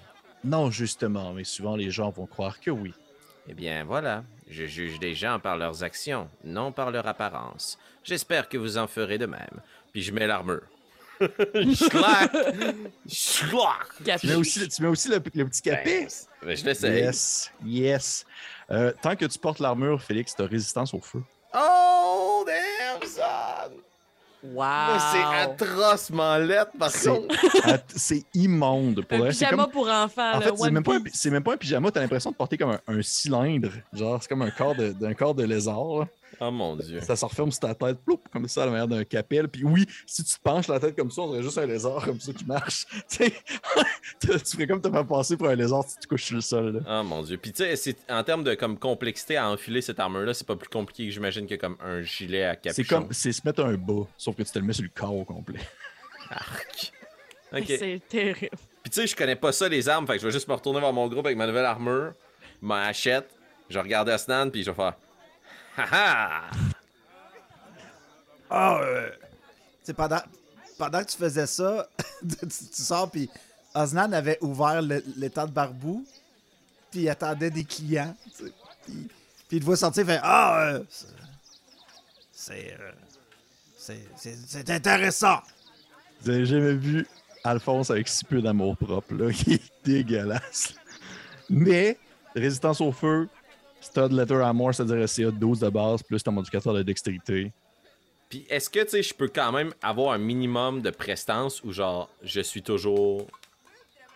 [0.46, 2.94] Non, justement, mais souvent les gens vont croire que oui.
[3.50, 7.78] Eh bien voilà, je juge les gens par leurs actions, non par leur apparence.
[8.04, 9.62] J'espère que vous en ferez de même.
[9.92, 10.62] Puis je mets l'armure.
[11.20, 12.32] Schlac!
[13.08, 14.20] Schlac!
[14.20, 16.08] Tu mets aussi, tu mets aussi le, le petit capet.
[16.44, 17.00] Ben, je l'essaye.
[17.00, 18.26] Yes, yes.
[18.70, 21.24] Euh, tant que tu portes l'armure, Félix, tu as résistance au feu.
[21.56, 23.72] Oh, damn, son!
[24.54, 25.00] Wow.
[25.12, 27.36] C'est atrocement lettre, par C'est- contre.
[27.68, 29.04] Att- C'est immonde.
[29.06, 30.34] Pour Un pyjama comme- pour enfants.
[30.34, 31.14] En le fait, c'est même, pas un- Piece.
[31.16, 33.70] c'est même pas un pyjama, t'as l'impression de porter comme un, un cylindre.
[33.94, 36.06] Genre, c'est comme un corps de, d'un corps de lézard.
[36.42, 37.00] Oh mon dieu.
[37.02, 39.48] Ça se referme sur ta tête, ploup, comme ça, à la manière d'un capel.
[39.48, 42.04] Puis oui, si tu te penches la tête comme ça, on dirait juste un lézard
[42.06, 42.86] comme ça qui marche.
[43.10, 43.34] Tu sais,
[44.20, 46.36] tu tu ferais comme te faire passer pour un lézard si tu te couches sur
[46.36, 46.84] le sol.
[46.86, 47.02] là.
[47.02, 47.38] Oh mon dieu.
[47.38, 50.56] Puis tu sais, c'est- en termes de comme complexité à enfiler cette armure-là, c'est pas
[50.56, 52.84] plus compliqué que j'imagine que comme un gilet à capuchon.
[52.84, 54.90] C'est comme, c'est se mettre un bas, sauf que tu te le mets sur le
[54.94, 55.60] corps au complet.
[56.30, 56.92] Arc.
[57.56, 57.66] Ok.
[57.68, 58.50] C'est terrible.
[58.84, 60.54] Puis tu sais, je connais pas ça les armes, fait que je vais juste me
[60.56, 62.12] retourner vers mon groupe avec ma nouvelle armure,
[62.62, 63.30] ma hachette.
[63.70, 64.96] Je vais regarder Asnan, puis je vais faire.
[65.78, 66.42] Haha!
[68.50, 69.18] Ah, euh, tu
[69.84, 70.22] sais, pendant,
[70.78, 71.88] pendant que tu faisais ça,
[72.22, 73.30] tu, tu sors, puis
[73.74, 76.06] Osnan avait ouvert le- l'étang de barbou,
[76.92, 78.16] puis il attendait des clients.
[78.38, 78.52] tu sais,
[78.86, 79.08] Puis,
[79.48, 81.08] puis il te voit sortir, il fait Ah, euh, c'est-
[82.32, 82.76] c'est.
[82.80, 82.92] euh,
[84.48, 85.42] c'est- intéressant.
[86.22, 87.06] Vous avez jamais vu
[87.44, 90.76] Alphonse avec si peu d'amour propre, là, qui est dégueulasse.
[91.50, 91.98] Mais,
[92.36, 93.28] résistance au feu,
[93.86, 97.52] stud letter armor, c'est-à-dire CA 12 de base, plus ton modificateur de dextérité.
[98.30, 101.72] Puis est-ce que tu sais, je peux quand même avoir un minimum de prestance ou
[101.72, 103.28] genre, je suis toujours.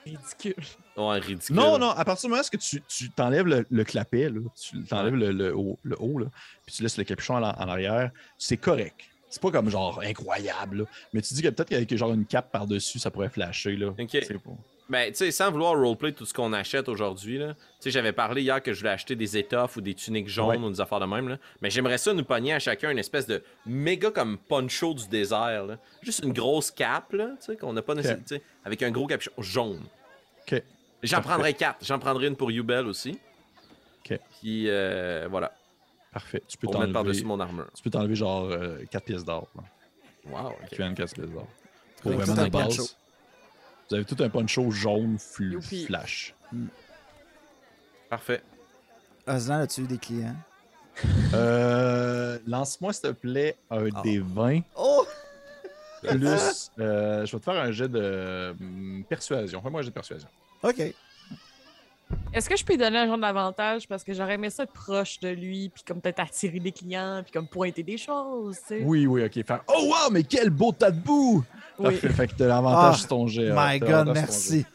[0.06, 0.56] Ridicule.
[0.98, 1.56] Ouais, ridicule.
[1.56, 4.84] Non, non, à partir du moment où tu, tu t'enlèves le, le clapet, là, tu
[4.86, 6.26] t'enlèves le, le haut, le haut, là,
[6.66, 8.96] puis tu laisses le capuchon en, en arrière, c'est correct.
[9.30, 10.84] C'est pas comme genre incroyable, là.
[11.14, 13.76] mais tu dis que peut-être qu'avec genre une cape par-dessus, ça pourrait flasher.
[13.76, 13.90] Là.
[13.90, 14.08] Ok.
[14.12, 14.50] C'est pas-
[14.90, 17.54] Ben, tu sais, sans vouloir roleplay tout ce qu'on achète aujourd'hui, là.
[17.54, 20.48] Tu sais, j'avais parlé hier que je voulais acheter des étoffes ou des tuniques jaunes
[20.50, 20.58] Ouais.
[20.58, 21.38] ou des affaires de même, là.
[21.62, 25.68] Mais j'aimerais ça nous pogner à chacun une espèce de méga comme poncho du désert,
[25.68, 25.78] là.
[26.02, 28.24] Juste une grosse cape, là, tu sais, qu'on n'a pas nécessairement.
[28.28, 29.82] tu Avec un gros capuchon jaune.
[30.52, 30.62] Ok.
[31.04, 31.30] J'en Parfait.
[31.30, 31.86] prendrais quatre.
[31.86, 33.20] J'en prendrais une pour Ubel aussi.
[34.04, 34.20] Ok.
[34.42, 35.52] Puis, euh, voilà.
[36.12, 36.42] Parfait.
[36.48, 37.68] Tu peux mettre par-dessus t'enlever, mon armure.
[37.76, 38.50] tu peux t'enlever genre
[38.90, 39.48] 4 pièces d'or.
[39.56, 39.64] là.
[40.26, 40.56] Wow, ok.
[40.66, 41.48] Equivalent de 4 pièces d'or.
[42.02, 42.96] Pour vraiment base.
[43.90, 45.86] Vous avez tout un poncho jaune fl- Youpi.
[45.86, 46.36] flash.
[48.10, 48.42] Parfait.
[49.28, 50.36] Osnan, as-tu eu des clients?
[51.34, 54.02] Euh, Lance-moi, s'il te plaît, un Ah.
[54.04, 55.06] des 20 Oh!
[56.02, 56.72] plus.
[56.80, 59.62] euh, je vais te faire un jet de hum, persuasion.
[59.62, 60.30] Fais-moi un jet de persuasion.
[60.64, 60.82] Ok.
[62.32, 64.72] Est-ce que je peux lui donner un genre d'avantage parce que j'aurais aimé ça être
[64.72, 68.68] proche de lui, puis comme peut-être attirer des clients, puis comme pointer des choses, tu
[68.68, 68.82] sais?
[68.84, 69.44] Oui, oui, ok.
[69.46, 71.44] Faire Oh wow, mais quel beau tas de boue!
[71.80, 71.86] Oui.
[71.86, 73.50] Parfait, fait que t'as l'avantage Ah, sur ton jet.
[73.50, 74.66] euh, My God, merci.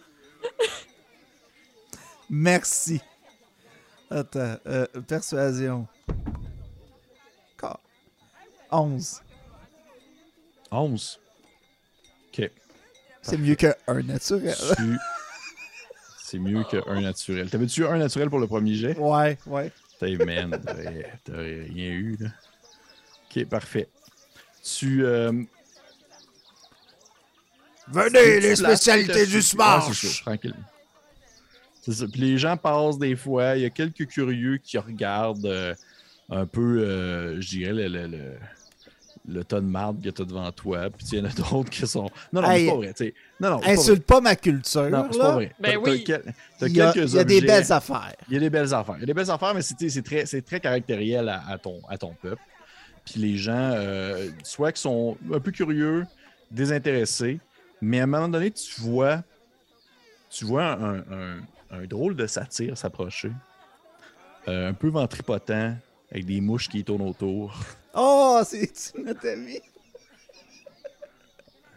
[2.30, 3.00] merci.
[4.10, 5.86] Attends, euh, persuasion.
[7.60, 7.78] Ca-
[8.70, 9.22] 11.
[10.70, 11.20] 11.
[12.32, 12.50] Ok.
[13.22, 14.54] C'est mieux que un naturel.
[14.76, 14.98] Tu-
[16.26, 17.50] C'est mieux qu'un naturel.
[17.50, 18.96] T'avais-tu un naturel pour le premier jet?
[18.98, 19.70] Ouais, ouais.
[20.00, 22.28] T'es man, t'aurais t'aurais rien eu, là.
[23.30, 23.90] Ok, parfait.
[24.62, 25.04] Tu.
[25.04, 25.30] euh,
[27.88, 30.22] Venez, les spécialités du smash!
[30.22, 30.54] tranquille.
[31.82, 32.06] C'est ça.
[32.10, 33.56] Puis les gens passent des fois.
[33.56, 35.74] Il y a quelques curieux qui regardent euh,
[36.30, 38.32] un peu, euh, je dirais, le, le, le,
[39.26, 40.90] le tas de marde que t'as devant toi.
[40.90, 42.10] Puis il y en a d'autres qui sont.
[42.32, 43.14] Non, non, Hey, c'est pas vrai.
[43.40, 43.68] Non, non, pas.
[43.70, 44.90] Insulte pas ma culture.
[44.90, 45.34] Non, c'est pas là.
[45.34, 45.54] vrai.
[45.60, 46.04] Ben T'as- oui.
[46.04, 48.14] Quel- Il y a, il y a des belles affaires.
[48.28, 48.96] Il y a des belles affaires.
[48.96, 51.58] Il y a des belles affaires, mais c'est, c'est très, c'est très caractériel à, à
[51.58, 52.42] ton, à ton peuple.
[53.04, 56.06] Puis les gens, euh, soit qui sont un peu curieux,
[56.50, 57.38] désintéressés,
[57.82, 59.22] mais à un moment donné, tu vois,
[60.30, 63.32] tu vois un, un- un drôle de satire s'approcher.
[64.48, 65.50] Euh, un peu ventripotent,
[66.10, 67.54] avec des mouches qui tournent autour.
[67.94, 69.60] Oh, c'est notre ami.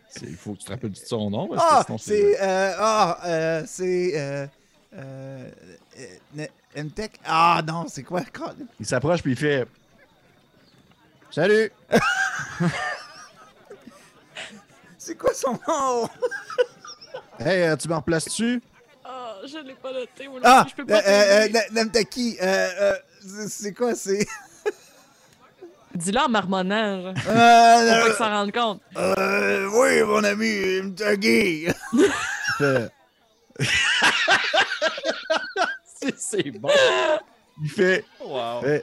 [0.09, 1.47] C'est- Il faut que tu te rappelles de son nom.
[1.47, 2.41] parce Ah, c'est.
[2.41, 4.11] euh, ah, euh, c'est.
[4.15, 4.47] Euh,
[4.95, 5.49] euh,
[6.39, 6.47] euh,
[6.84, 7.11] Mtech.
[7.26, 8.22] Ah, non, c'est quoi?
[8.80, 9.68] Il s'approche puis il fait
[11.30, 11.72] Salut!
[14.97, 16.09] C'est quoi son nom?
[17.39, 18.61] Hey, euh, tu me replaces-tu?
[19.05, 21.47] Ah, je l'ai pas noté, Ah, je peux pas euh, euh.
[22.41, 23.93] Euh, euh, c'est- c'est quoi?
[23.95, 24.26] C'est?
[25.97, 27.13] Dis-le en marmonnant, genre.
[27.17, 28.81] Faut Euh, pas euh, qu'il s'en rende compte.
[28.97, 30.47] euh, oui, mon ami.
[30.47, 30.93] Il
[32.57, 32.89] fait,
[35.99, 36.69] C'est- C'est bon.
[37.63, 38.63] il fait Wow.
[38.65, 38.81] Hey,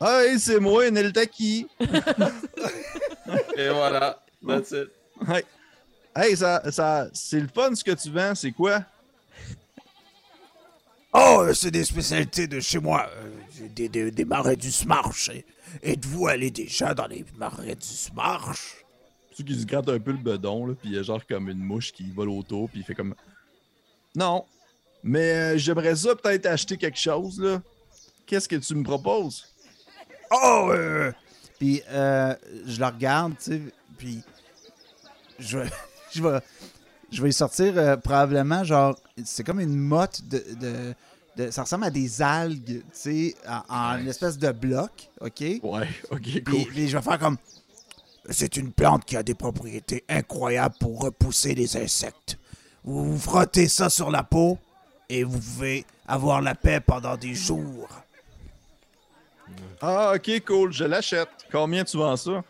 [0.00, 1.68] hey, c'est moi, Neltaki.
[3.56, 4.20] Et voilà.
[4.46, 4.88] That's it.
[5.28, 5.44] Hey,
[6.16, 8.80] hey ça, ça, c'est le fun ce que tu vends, c'est quoi?
[11.12, 13.08] Oh, euh, c'est des spécialités de chez moi.
[13.68, 15.28] Des, des- des marais du Smarch.
[15.30, 15.44] Et-
[15.82, 18.84] Êtes-vous allé déjà dans les marais du Smarch?
[19.36, 21.48] Tu qui se gratte un peu le bedon, là, puis il y a genre comme
[21.48, 23.14] une mouche qui vole autour, puis il fait comme.
[24.16, 24.44] Non,
[25.04, 27.62] mais euh, j'aimerais ça peut-être acheter quelque chose, là.
[28.26, 29.46] Qu'est-ce que tu me proposes?
[30.30, 31.12] Oh, euh...
[31.58, 32.34] Puis euh,
[32.66, 33.60] je le regarde, tu sais,
[33.98, 34.22] puis
[35.38, 35.68] je vais,
[36.12, 36.38] je vais,
[37.12, 40.94] je vais y sortir euh, probablement, genre, c'est comme une motte de, de,
[41.36, 43.34] de- Ça ressemble à des algues, tu sais,
[43.68, 45.40] en, une espèce de bloc, OK?
[45.62, 46.64] Ouais, ok, cool.
[46.66, 47.36] puis je vais faire comme.
[48.28, 52.36] C'est une plante qui a des propriétés incroyables pour repousser les insectes.
[52.84, 54.58] Vous, vous frottez ça sur la peau
[55.08, 57.88] et vous pouvez avoir la paix pendant des jours.
[59.80, 61.28] Ah, ok, cool, je l'achète.
[61.50, 62.44] Combien tu vends ça?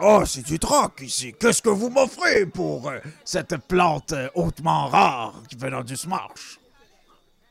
[0.00, 1.34] Oh, c'est du troc ici.
[1.38, 6.58] Qu'est-ce que vous m'offrez pour euh, cette plante euh, hautement rare qui venant du Smarch?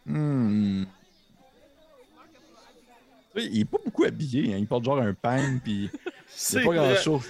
[0.09, 0.83] Hmm.
[3.35, 4.57] Il est pas beaucoup habillé, hein.
[4.59, 5.89] il porte genre un pain, puis
[6.27, 7.23] C'est pas vrai- grand-chose.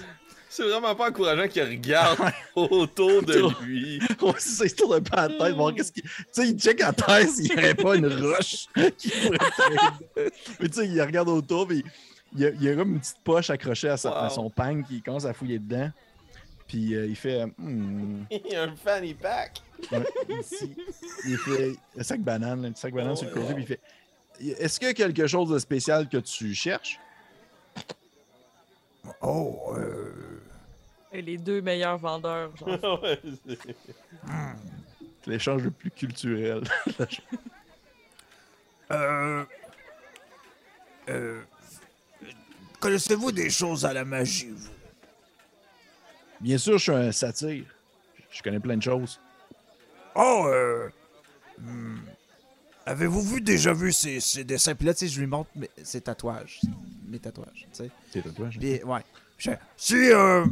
[0.48, 2.18] c'est vraiment pas encourageant qu'il regarde
[2.56, 4.00] autour de lui.
[4.22, 6.02] Ouais, c'est tourne un peu la tête, voir qu'est-ce qu'il.
[6.02, 8.66] Tu sais, il check à terre s'il n'y aurait pas une roche
[8.96, 9.38] qui pourrait.
[10.58, 11.84] Mais tu sais, il regarde autour, puis
[12.34, 14.48] il y a, il y a comme une petite poche accrochée à, sa- à son
[14.50, 15.90] pain qui commence à fouiller dedans.
[16.70, 17.44] Puis euh, il fait.
[17.58, 19.60] Hmm, Il y a un fanny pack.
[19.90, 20.06] ouais,
[20.40, 20.72] ici.
[21.26, 21.72] Il fait.
[21.98, 23.80] Un sac banane, un sac banane sur le côté, puis il fait.
[24.62, 27.00] Est-ce qu'il y a quelque chose de spécial que tu cherches?
[29.20, 30.40] Oh, euh,
[31.12, 32.52] Et les deux meilleurs vendeurs.
[32.56, 33.04] genre.
[35.26, 36.62] L'échange le plus culturel.
[38.92, 39.44] euh,
[41.08, 41.42] euh,
[42.78, 44.70] connaissez-vous des choses à la magie, vous?
[46.40, 47.64] Bien sûr, je suis un satire.
[48.30, 49.20] Je connais plein de choses.
[50.14, 50.88] Oh, euh,
[51.58, 51.98] hmm,
[52.86, 54.74] avez-vous vu déjà vu ces, ces dessins?
[54.74, 56.60] Puis là, tu sais, je lui montre mes, ses tatouages,
[57.08, 57.90] mes tatouages, tu sais.
[58.12, 58.58] C'est tatouage.
[58.58, 59.00] Puis, ouais.
[59.38, 60.44] Je- si, euh,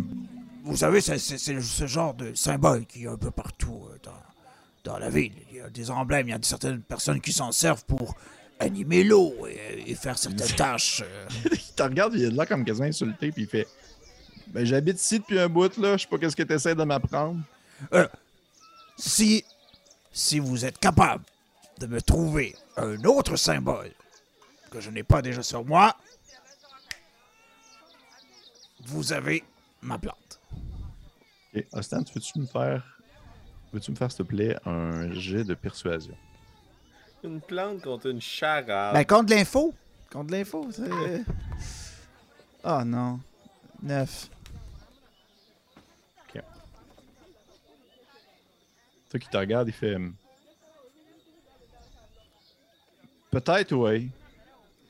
[0.65, 3.99] vous savez, c'est, c'est- c'est ce genre de symbole qui est un peu partout euh,
[4.03, 5.33] dans, dans la ville.
[5.51, 8.17] Il y a des emblèmes, il y a certaines personnes qui s'en servent pour
[8.61, 11.03] animer l'eau et, et faire certaines tâches.
[11.05, 11.27] euh.
[11.53, 13.67] il te regarde, il est là comme quasiment insulté, puis il fait
[14.53, 15.97] Ben, j'habite ici depuis un bout, là.
[15.97, 17.41] Je sais pas qu'est-ce que tu essaies de m'apprendre.
[18.97, 19.45] Si,
[20.11, 21.25] si vous êtes capable
[21.79, 23.93] de me trouver un autre symbole
[24.71, 25.97] que je n'ai pas déjà sur moi,
[28.87, 29.45] vous avez
[29.83, 30.41] ma plante.
[31.55, 32.83] Ok, Austin, tu veux-tu me faire.
[33.73, 36.17] Veux-tu me faire, s'il te plaît, un jet de persuasion?
[37.23, 38.95] Une plante contre une charade.
[38.95, 39.75] Ben, contre l'info.
[40.11, 41.25] Contre l'info, c'est...
[42.65, 43.21] Oh non.
[43.83, 44.31] Neuf.
[49.11, 49.95] Toi qui te regarde, il fait.
[49.95, 50.15] hum,
[53.31, 54.09] Peut-être, oui.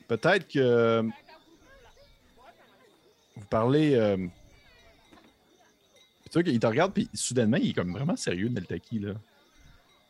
[0.07, 1.01] Peut-être que.
[3.35, 3.95] Vous parlez.
[3.95, 4.29] euh, Puis
[6.29, 9.13] tu vois qu'il te regarde, puis soudainement, il est comme vraiment sérieux, Neltaki, là.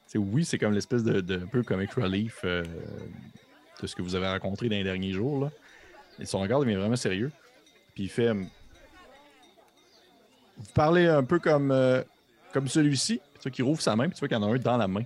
[0.08, 2.64] C'est oui, c'est comme l'espèce de, un peu comic relief euh,
[3.82, 5.52] de ce que vous avez rencontré dans les derniers jours, là.
[6.20, 7.32] Et son regard devient vraiment sérieux.
[7.94, 8.30] Puis il fait.
[8.30, 8.48] hum,
[10.58, 11.72] Vous parlez un peu comme.
[11.72, 12.04] euh,
[12.54, 13.22] comme celui-ci.
[13.40, 14.78] Tu vois qu'il rouvre sa main, puis tu vois qu'il y en a un dans
[14.78, 15.04] la main.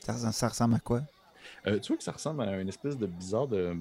[0.00, 1.02] Ça, res- ça ressemble à quoi?
[1.66, 3.74] Euh, tu vois que ça ressemble à une espèce de bizarre de.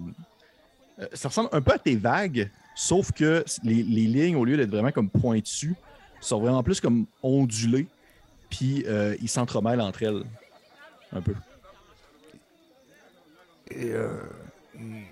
[1.00, 4.56] Euh, ça ressemble un peu à tes vagues, sauf que les, les lignes, au lieu
[4.56, 5.76] d'être vraiment comme pointues,
[6.22, 7.88] sont vraiment plus comme ondulées,
[8.50, 10.24] puis euh, ils s'entremêlent entre elles.
[11.12, 11.34] Un peu.
[13.72, 14.22] Et euh,
[14.76, 15.04] il,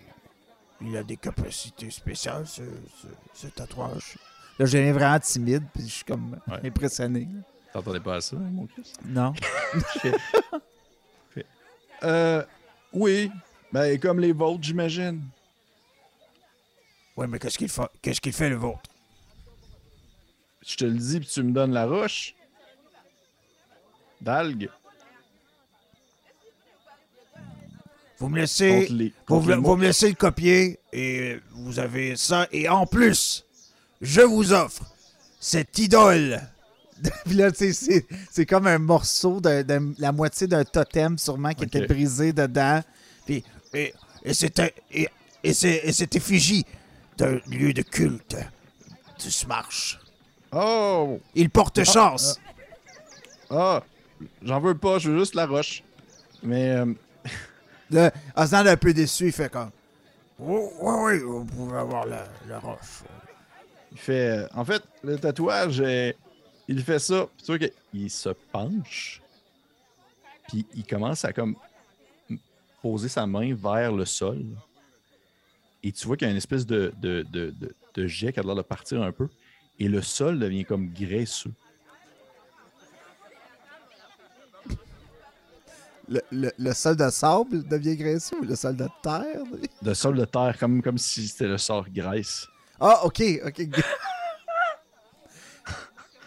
[0.82, 2.62] il a des capacités spéciales, ce,
[3.02, 4.18] ce- ce tatouage?
[4.60, 6.68] Là, je deviens vraiment timide, puis je suis comme Ouais.
[6.68, 7.28] impressionné.
[7.72, 8.99] T'entendais pas à ça, mon Christ?
[9.05, 9.34] Non.
[12.03, 12.43] Euh.
[12.93, 13.30] Oui.
[13.74, 15.22] Ben, comme les vôtres, j'imagine.
[17.18, 18.89] Oui, mais qu'est-ce qu'il fait, qu'est-ce qu'il fait le vôtre?
[20.66, 22.36] Je te le dis, puis tu me donnes la roche.
[24.22, 24.70] D'algues.
[28.18, 29.14] Vous me laissez, Contre les.
[29.26, 32.47] contre vous me laissez le copier, et vous avez ça.
[32.53, 33.45] Et en plus,
[34.02, 34.84] je vous offre
[35.39, 36.41] cette idole.
[37.26, 41.86] Puis là, c'est, comme un morceau de, de la moitié d'un totem, sûrement, qui était
[41.88, 42.82] brisé dedans.
[43.26, 43.43] Puis,
[43.74, 43.93] et,
[44.24, 45.08] et, c'était, et,
[45.43, 46.66] et, c'est, et cette effigie
[47.18, 48.36] d'un lieu de culte
[49.22, 50.00] du Smarch.
[50.52, 51.20] Oh!
[51.36, 52.39] Il porte chance.
[53.50, 53.82] Ah!
[54.41, 55.84] J'en veux pas, je veux juste la roche.
[56.43, 56.70] Mais.
[56.72, 56.93] euh,
[57.91, 59.72] Là, Ozan est un peu déçu, il fait comme.
[60.38, 63.04] Oui, oui, oui, vous pouvez avoir la, la roche.
[63.92, 64.30] Il fait.
[64.44, 66.12] euh, En fait, le tatouage, euh,
[66.68, 67.28] il fait ça.
[67.38, 69.22] Puis tu vois qu'il se penche.
[70.48, 71.56] Puis il commence à comme
[72.82, 74.44] poser sa main vers le sol.
[75.84, 78.40] Et tu vois qu'il y a une espèce de, de, de, de- de jet qui
[78.40, 79.28] a l'air de partir un peu.
[79.80, 81.54] Et le sol devient comme graisseux.
[86.08, 89.44] Le, le- le sol de sable devient graisseux ou le sol de terre?
[89.82, 92.48] De sol de terre, comme, comme si c'était le sort graisse.
[92.80, 93.62] Ah, ok, ok.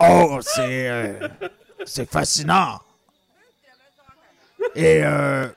[0.00, 0.88] Oh, c'est.
[0.88, 1.28] euh,
[1.84, 2.80] c'est fascinant.
[4.74, 5.48] Et euh,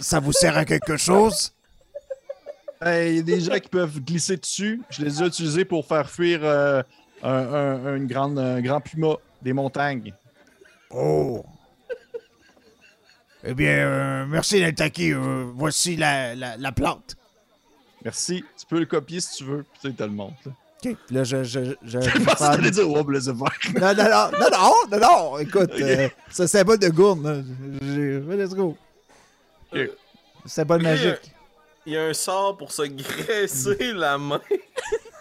[0.00, 1.52] ça vous sert à quelque chose?
[2.82, 4.80] Hey, Il y a des gens qui peuvent glisser dessus.
[4.90, 6.82] Je les ai utilisés pour faire fuir euh,
[7.22, 10.14] un, un- une grande, un grand puma des montagnes.
[10.90, 11.44] Oh.
[13.44, 15.12] Eh bien, euh, merci Neltaki.
[15.12, 17.16] Euh, voici la, la, la plante.
[18.04, 18.44] Merci.
[18.58, 19.64] Tu peux le copier si tu veux.
[19.82, 20.36] Puis tu le montre.
[20.46, 20.52] là.
[20.82, 20.96] Ok.
[21.10, 21.44] Là, je.
[21.44, 23.72] je, je, Je pensais que t'allais dire, oh, laissez faire.
[23.74, 24.98] Non, non, non, non, non,
[25.32, 27.44] non, écoute, euh, c'est un symbole de gourde,
[27.82, 28.76] Let's go.
[29.72, 29.90] Ok.
[30.46, 31.32] Symbole magique.
[31.86, 34.40] Il y a un sort pour se graisser la main.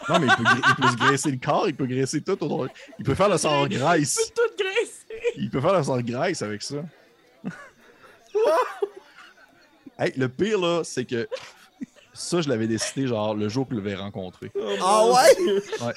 [0.07, 2.31] Non, mais il peut, il se graisser le corps, il peut graisser tout.
[2.31, 2.67] autour.
[2.97, 4.15] Il peut faire le sort Il graisse.
[4.15, 5.33] peut tout graisser.
[5.37, 6.77] Il peut faire le sort graisse avec ça.
[9.97, 11.27] hey, le pire, là, c'est que
[12.19, 14.51] ça, je l'avais décidé, genre, le jour que je l'avais rencontré.
[14.55, 15.93] Oh, Ah mon ouais?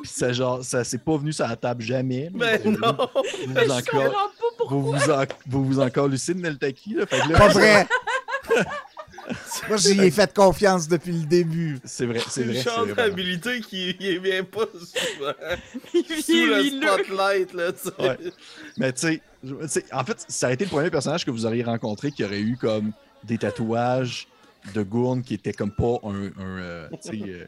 [0.00, 2.30] Puis ça, genre, ça s'est pas venu sur la table jamais.
[2.34, 2.58] là.
[2.58, 2.96] Ben non!
[3.46, 4.66] Vous vous Je encore, comprends pas pourquoi.
[4.68, 7.06] vous vous en, vous vous encore lucide de Neltaki, là.
[7.06, 7.86] Fait que là, Pas vrai.
[9.68, 11.78] Moi, j'y ai fait confiance depuis le début.
[11.84, 12.62] C'est vrai, c'est une vrai.
[12.62, 15.32] c'est chance d'habilité qui il vient pas souvent.
[15.92, 16.86] Il sous vient le mileux.
[16.86, 17.92] spotlight, là, tu sais.
[18.02, 18.18] Ouais.
[18.78, 19.20] Mais tu
[19.68, 22.40] sais, en fait, ça a été le premier personnage que vous auriez rencontré qui aurait
[22.40, 22.92] eu comme
[23.24, 24.28] des tatouages
[24.74, 26.26] de gourne qui étaient comme pas un.
[26.38, 27.46] un, euh, euh,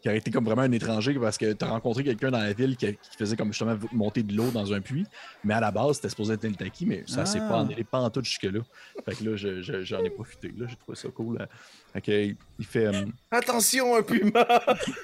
[0.00, 2.52] qui aurait été comme vraiment un étranger parce que tu as rencontré quelqu'un dans la
[2.52, 5.06] ville qui, qui faisait comme justement monter de l'eau dans un puits.
[5.44, 7.48] Mais à la base, c'était supposé être Neltaki, mais ça s'est Ah.
[7.48, 8.60] pas en allé pas en tout jusque-là.
[9.04, 10.52] Fait que là, je- je- j'en ai profité.
[10.56, 11.38] Là, j'ai trouvé ça cool.
[11.38, 12.00] là.
[12.00, 12.86] Que, il il fait.
[12.86, 14.44] euh, Attention, un puma!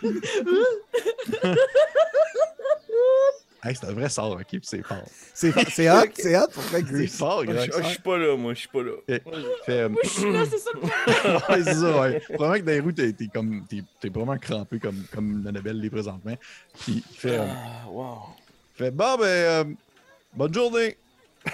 [3.64, 4.44] hey, c'est un vrai sort, ok?
[4.48, 5.04] Puis c'est fort.
[5.34, 7.16] C'est c'est hot, c'est hot pour C'est Grease.
[7.16, 7.64] fort, Ah, gars.
[7.66, 8.92] Je je suis pas là, moi, je suis pas là.
[9.06, 9.22] Fait.
[9.70, 11.42] euh, Moi, je suis là, c'est ça le problème.
[11.48, 12.20] ouais, c'est ça, ouais.
[12.20, 13.64] Probablement que dans les roues, t'es, t'es comme.
[13.68, 16.36] T'es, t'es vraiment crampé comme, comme Annabelle l'est présentement.
[16.80, 17.38] Puis il fait.
[17.38, 18.18] euh, Ah, wow.
[18.74, 19.64] il fait Bon, ben, euh,
[20.34, 20.96] bonne journée.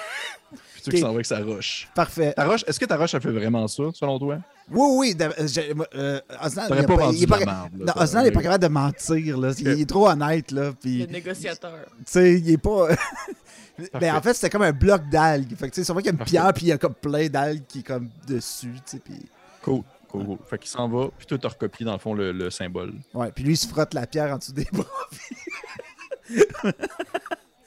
[0.74, 1.88] Puis tu que s'en va avec sa roche.
[1.94, 2.32] Parfait.
[2.34, 4.38] Ta roche, est-ce que ta roche, elle fait vraiment ça, selon toi?
[4.70, 5.14] Oui, oui.
[5.14, 7.70] de- euh, j'ai- euh, Osnan, il, pas pas- il pas, merde.
[7.78, 7.92] non.
[7.96, 9.38] Osnan pas capable de mentir.
[9.38, 9.50] Là.
[9.58, 10.50] Il, il est trop honnête.
[10.52, 11.74] Là, puis, Le tu négociateur.
[12.06, 12.88] sais, il est pas.
[12.88, 13.98] Parfait.
[14.00, 15.54] ben, en fait, c'était comme un bloc d'algues.
[15.56, 16.30] Fait que, tu sais, c'est vrai qu'il y a une Parfait.
[16.30, 18.72] pierre, puis il y a comme plein d'algues qui est comme dessus.
[18.86, 19.14] tu sais, Puis,
[19.62, 20.38] Cool, cool, cool.
[20.48, 22.92] Fait qu'il s'en va, puis toi, t'as recopié dans le fond le, le symbole.
[23.14, 24.84] ouais, puis lui, il se frotte la pierre en dessous des bras.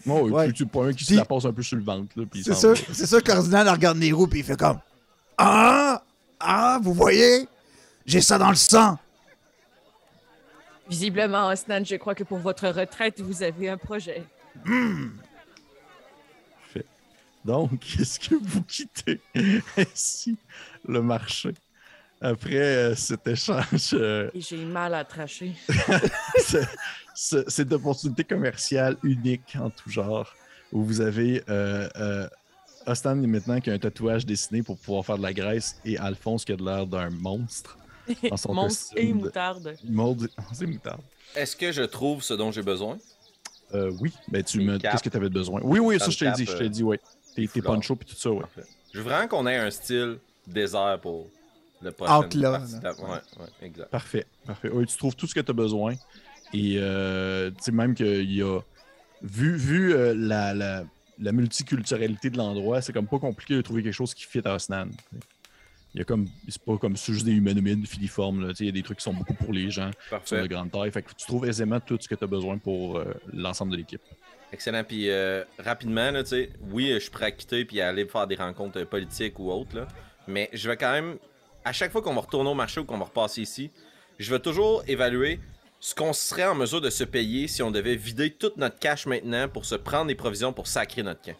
[0.10, 0.52] Oh, Ouais.
[0.54, 3.22] tu, pas un qui se la passe un peu sur le ventre, C'est sûr, sûr
[3.24, 4.80] qu'Ordinal regarde roues, puis il fait comme
[5.38, 6.02] Ah
[6.40, 7.48] Ah, vous voyez?
[8.06, 8.98] J'ai ça dans le sang.
[10.90, 14.24] Visiblement, Osnan, je crois que pour votre retraite, vous avez un projet.
[17.44, 19.22] Donc, est-ce que vous quittez
[19.78, 20.38] ainsi
[20.88, 21.54] le marché
[22.20, 25.54] après euh, cet échange, euh, j'ai mal à tracher.
[26.40, 26.66] ce-
[27.14, 30.34] ce- cette opportunité commerciale unique en tout genre,
[30.72, 32.28] où vous avez euh,
[32.88, 36.46] Ostan maintenant qui a un tatouage dessiné pour pouvoir faire de la graisse et Alphonse
[36.46, 37.78] qui a de l'air d'un monstre.
[38.30, 39.76] Dans son Monstre et de- moutarde.
[39.84, 41.02] Molde- C'est moutarde.
[41.36, 42.98] Est-ce que je trouve ce dont j'ai besoin?
[43.74, 44.78] Euh, oui, ben tu me.
[44.78, 45.60] Qu'est-ce que tu avais besoin?
[45.62, 46.98] Oui, oui, ça je l'ai dit, je te l'ai euh, dit, oui.
[47.36, 48.44] Tes, tes ponchos puis tout ça, oui.
[48.94, 51.28] Je veux vraiment qu'on ait un style désert pour
[51.82, 52.20] le prochain.
[52.20, 52.80] Out là, partie là.
[52.80, 53.10] de la- Ouais,
[53.40, 53.90] ouais, exact.
[53.92, 54.70] Parfait, parfait.
[54.72, 55.96] Oui, tu trouves tout ce que tu as besoin.
[56.54, 58.62] Et euh, tu sais, même qu'il y a.
[59.22, 60.86] Vu, vu euh, la, la,
[61.20, 64.55] la multiculturalité de l'endroit, c'est comme pas compliqué de trouver quelque chose qui fit à
[64.55, 64.89] Osnan.
[65.93, 66.28] Il y a comme.
[66.47, 68.53] C'est pas comme juste des humanoïdes filiformes.
[68.59, 70.72] Il y a des trucs qui sont beaucoup pour les gens qui sont de grande
[70.72, 70.91] taille.
[70.91, 73.78] Fait que tu trouves aisément tout ce que tu as besoin pour euh, l'ensemble de
[73.78, 74.01] l'équipe.
[74.51, 74.84] Excellent.
[74.84, 76.24] Puis euh, rapidement, là,
[76.70, 79.51] oui, je suis prêt à quitter puis à aller faire des rencontres euh, politiques ou
[79.51, 79.88] autres, là,
[80.28, 81.18] mais je vais quand même,
[81.65, 83.72] à chaque fois qu'on va retourner au marché ou qu'on va repasser ici,
[84.20, 85.39] je vais toujours évaluer
[85.80, 89.05] ce qu'on serait en mesure de se payer si on devait vider toute notre cash
[89.05, 91.36] maintenant pour se prendre des provisions pour sacrer notre camp?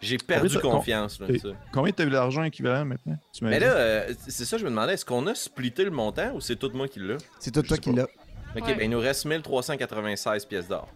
[0.00, 1.20] J'ai perdu Combien t'as- confiance.
[1.20, 1.38] Là, sais.
[1.72, 3.18] Combien tu as eu d'argent équivalent maintenant?
[3.32, 3.64] Tu Mais dit?
[3.64, 6.56] là, euh, c'est ça, je me demandais, est-ce qu'on a splitté le montant ou c'est
[6.56, 7.16] tout moi qui l'a?
[7.38, 8.04] C'est tout Je toi qui l'as.
[8.56, 8.74] Ok, Ouais.
[8.74, 10.88] ben il nous reste 1396 pièces d'or.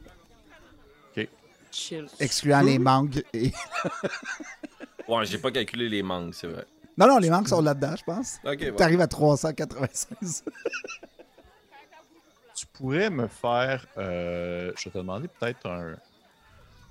[1.70, 2.06] Chill.
[2.18, 3.22] Excluant les mangues.
[3.34, 3.52] Et...
[5.06, 6.64] Ouais, j'ai pas calculé les manques, c'est vrai.
[6.98, 8.36] Non, non, les mangues sont là-dedans, je pense.
[8.44, 8.74] Ok.
[8.76, 10.44] T'arrives à 396.
[12.78, 13.86] pourrais me faire.
[13.98, 15.96] euh, je vais te demander peut-être un.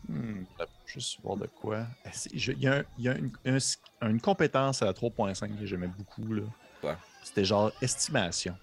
[0.08, 0.44] Hmm,
[0.86, 1.86] Juste voir de quoi.
[2.32, 5.88] Il y a, un- y a une, un- une compétence à la 3.5 que j'aimais
[5.90, 6.34] beaucoup.
[6.34, 6.44] Là.
[6.80, 6.98] Quoi?
[7.24, 8.56] C'était genre estimation.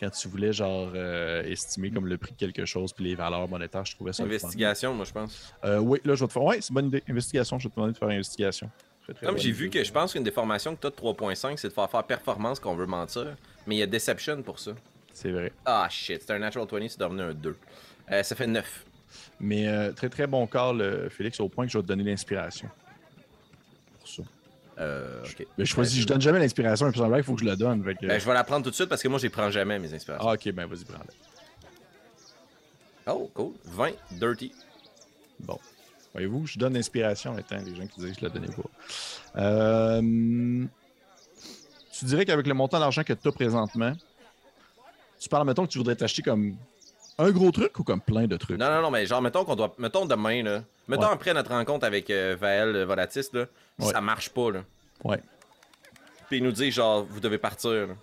[0.00, 3.46] Quand tu voulais genre euh, estimer comme le prix de quelque chose puis les valeurs
[3.48, 4.24] monétaires, je trouvais ça.
[4.24, 4.46] le fun.
[4.48, 5.54] Investigation, moi, je pense.
[5.64, 6.42] Euh, oui, là, je vais te faire.
[6.42, 7.04] Ouais, c'est une bonne idée.
[7.08, 8.68] Investigation, je vais te demander de faire investigation.
[9.22, 11.68] Comme j'ai vu que je pense qu'une des formations que tu as de 3.5, c'est
[11.68, 13.36] de faire faire performance qu'on veut mentir.
[13.66, 14.72] Mais il y a Deception pour ça.
[15.14, 15.52] C'est vrai.
[15.64, 17.56] Ah shit, c'est un Natural 20, c'est devenu un 2.
[18.10, 18.84] Euh, ça fait 9.
[19.40, 22.04] Mais euh, très très bon call, euh, Félix, au point que je vais te donner
[22.04, 22.68] l'inspiration.
[23.98, 24.22] Pour ça.
[24.78, 25.22] Euh.
[25.58, 27.84] Mais je choisis, je donne jamais l'inspiration, mais il faut que je la donne.
[27.84, 29.30] fait que- Ben, je vais la prendre tout de suite parce que moi, je les
[29.30, 30.26] prends jamais, mes inspirations.
[30.28, 31.04] Ah, ok, ben vas-y, prends-la.
[33.12, 33.52] Oh, cool.
[33.64, 34.52] 20, dirty.
[35.40, 35.58] Bon.
[36.12, 39.40] Voyez-vous, je donne l'inspiration maintenant, les gens qui disent que je la donnais pas.
[39.40, 40.66] Euh,
[41.98, 43.92] Tu dirais qu'avec le montant d'argent que tu as présentement,
[45.22, 46.56] tu parles, mettons, que tu voudrais t'acheter comme
[47.18, 48.58] un gros truc ou comme plein de trucs?
[48.58, 49.74] Non, non, non, mais genre, mettons qu'on doit.
[49.78, 50.62] Mettons demain, là.
[50.88, 51.12] Mettons Ouais.
[51.12, 53.46] après notre rencontre avec euh, Vael euh, Volatis, là.
[53.78, 53.92] Ouais.
[53.92, 54.64] Ça marche pas, là.
[55.04, 55.20] Ouais.
[56.28, 57.94] Puis il nous dit, genre, vous devez partir, là.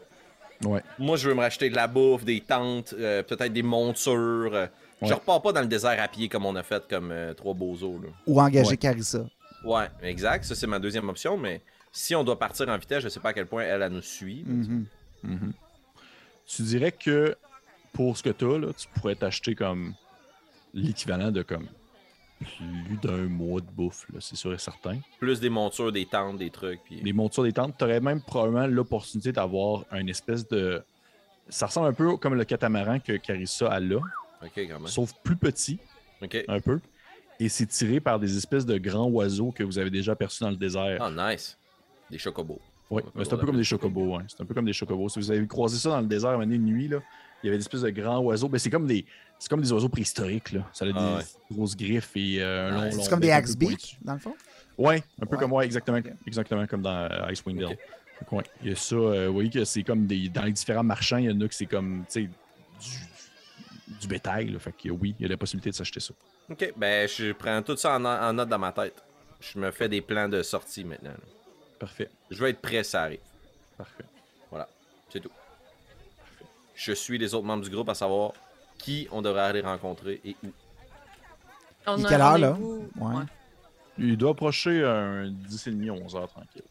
[0.66, 0.84] Ouais.
[0.98, 4.52] Moi, je veux me racheter de la bouffe, des tentes, euh, peut-être des montures.
[4.54, 4.68] euh.
[5.02, 7.54] Je repars pas dans le désert à pied comme on a fait comme euh, trois
[7.54, 8.10] bozos, là.
[8.28, 8.78] Ou engager Ouais.
[8.78, 9.26] Carissa.
[9.64, 10.44] Ouais, exact.
[10.46, 11.62] Ça, c'est ma deuxième option, mais
[11.92, 14.02] si on doit partir en vitesse, je sais pas à quel point elle, elle nous
[14.02, 14.44] suit.
[14.46, 14.86] Mhm.
[15.24, 15.54] Mhm.
[16.50, 17.36] Tu dirais que
[17.94, 19.94] pour ce que tu as, là, tu pourrais t'acheter comme
[20.74, 21.68] l'équivalent de comme
[22.40, 24.98] plus d'un mois de bouffe, là, c'est sûr et certain.
[25.20, 26.82] Plus des montures, des tentes, des trucs.
[26.86, 27.02] Puis...
[27.02, 30.82] Les montures des tentes, tu aurais même probablement l'opportunité d'avoir une espèce de.
[31.50, 34.00] Ça ressemble un peu comme le catamaran que Carissa a là,
[34.42, 34.88] Ok, quand même.
[34.88, 35.80] sauf plus petit,
[36.22, 36.38] Ok.
[36.48, 36.80] un peu.
[37.40, 40.50] Et c'est tiré par des espèces de grands oiseaux que vous avez déjà aperçus dans
[40.50, 40.98] le désert.
[41.02, 41.58] Ah, nice.
[42.10, 42.60] Des chocobos.
[42.92, 44.16] Oui, mais c'est un peu comme des chocobos.
[44.16, 44.24] hein.
[44.28, 45.10] C'est un peu comme des chocobos.
[45.10, 46.98] Si vous avez croisé ça dans le désert à une nuit, là,
[47.44, 48.50] il y avait des espèces de grands oiseaux.
[48.50, 49.06] Ben, c'est comme des.
[49.38, 50.52] C'est comme des oiseaux préhistoriques.
[50.54, 50.68] Là.
[50.74, 51.24] Ça a des Ah ouais.
[51.52, 52.92] grosses griffes et euh, un long, Ouais.
[52.92, 53.28] long C'est comme des
[53.60, 53.96] pointu.
[54.02, 54.34] dans le fond?
[54.78, 55.42] Ouais, un peu Ouais.
[55.42, 57.78] comme moi, exactement, exactement comme dans euh, Icewind Dale.
[58.32, 58.96] Ouais, il y a ça.
[58.96, 60.28] euh, vous voyez que c'est comme des.
[60.30, 64.08] Dans les différents marchands, il y en a que c'est comme tu sais, du, du
[64.08, 64.50] bétail.
[64.50, 64.60] Là.
[64.60, 66.14] Fait que oui, il y a la possibilité de s'acheter ça.
[66.50, 68.96] Ok, ben je prends tout ça en, en note dans ma tête.
[69.40, 71.12] Je me fais des plans de sortie maintenant.
[71.12, 71.18] là.
[71.80, 72.10] Parfait.
[72.30, 73.20] Je vais être prêt, ça arrive.
[73.78, 74.04] Parfait.
[75.10, 75.32] C'est tout.
[76.76, 78.34] Je suis les autres membres du groupe à savoir
[78.78, 80.50] qui on devrait aller rencontrer et où.
[81.88, 82.52] On quelle heure, là?
[82.54, 83.16] Ouais.
[83.16, 83.24] ouais.
[83.98, 86.62] Il doit approcher un 10h30, 11h tranquille.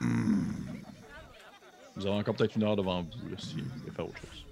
[1.96, 4.44] Vous avez encore peut-être une heure devant vous là, si vous voulez faire autre chose.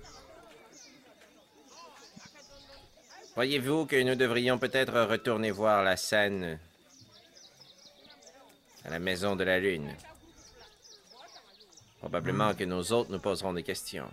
[3.33, 6.61] Croyez-vous que nous devrions peut-être retourner voir la scène
[8.85, 9.95] à la Maison de la Lune
[11.99, 14.11] Probablement que nos hôtes nous poseront des questions.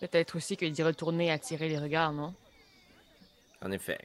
[0.00, 2.34] Peut-être aussi que d'y retourner attirer les regards, non?
[3.62, 4.00] En effet.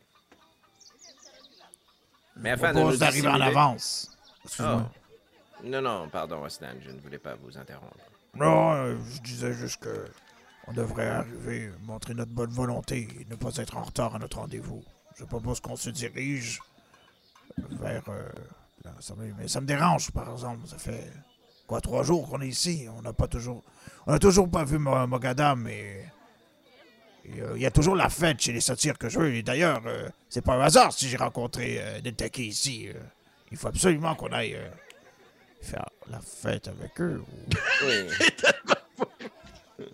[2.36, 4.12] Mais afin de propose nous d'arriver en avance.
[4.60, 4.82] Oh.
[5.64, 7.96] Non, non, pardon, Aslan, je ne voulais pas vous interrompre.
[8.36, 10.08] Non, euh, je disais juste que
[10.68, 14.40] on devrait arriver, montrer notre bonne volonté et ne pas être en retard à notre
[14.40, 14.84] rendez-vous.
[15.18, 16.60] Je propose qu'on se dirige
[17.70, 18.28] vers euh,
[18.96, 19.34] l'Assemblée.
[19.38, 20.68] Mais ça me dérange, par exemple.
[20.68, 21.12] Ça fait
[21.68, 22.88] quoi trois jours qu'on est ici?
[22.98, 23.64] On n'a pas toujours,
[24.08, 26.06] on n'a toujours pas vu Mo- Mogadam et
[27.40, 29.34] euh, il y a toujours la fête chez les satires que je veux.
[29.34, 32.00] Et d'ailleurs, euh, c'est pas un hasard si j'ai rencontré euh,
[32.38, 32.88] ici.
[32.90, 32.94] euh.
[33.52, 34.70] il faut absolument qu'on aille euh,
[35.62, 37.22] faire la fête avec eux.
[37.22, 37.54] ou-
[37.88, 38.08] Oui.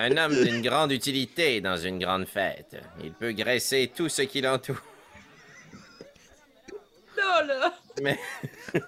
[0.00, 2.76] Un homme d'une grande utilité dans une grande fête.
[3.02, 4.80] Il peut graisser tout ce qui l'entoure.
[7.16, 7.74] Là, là!
[8.02, 8.18] Mais.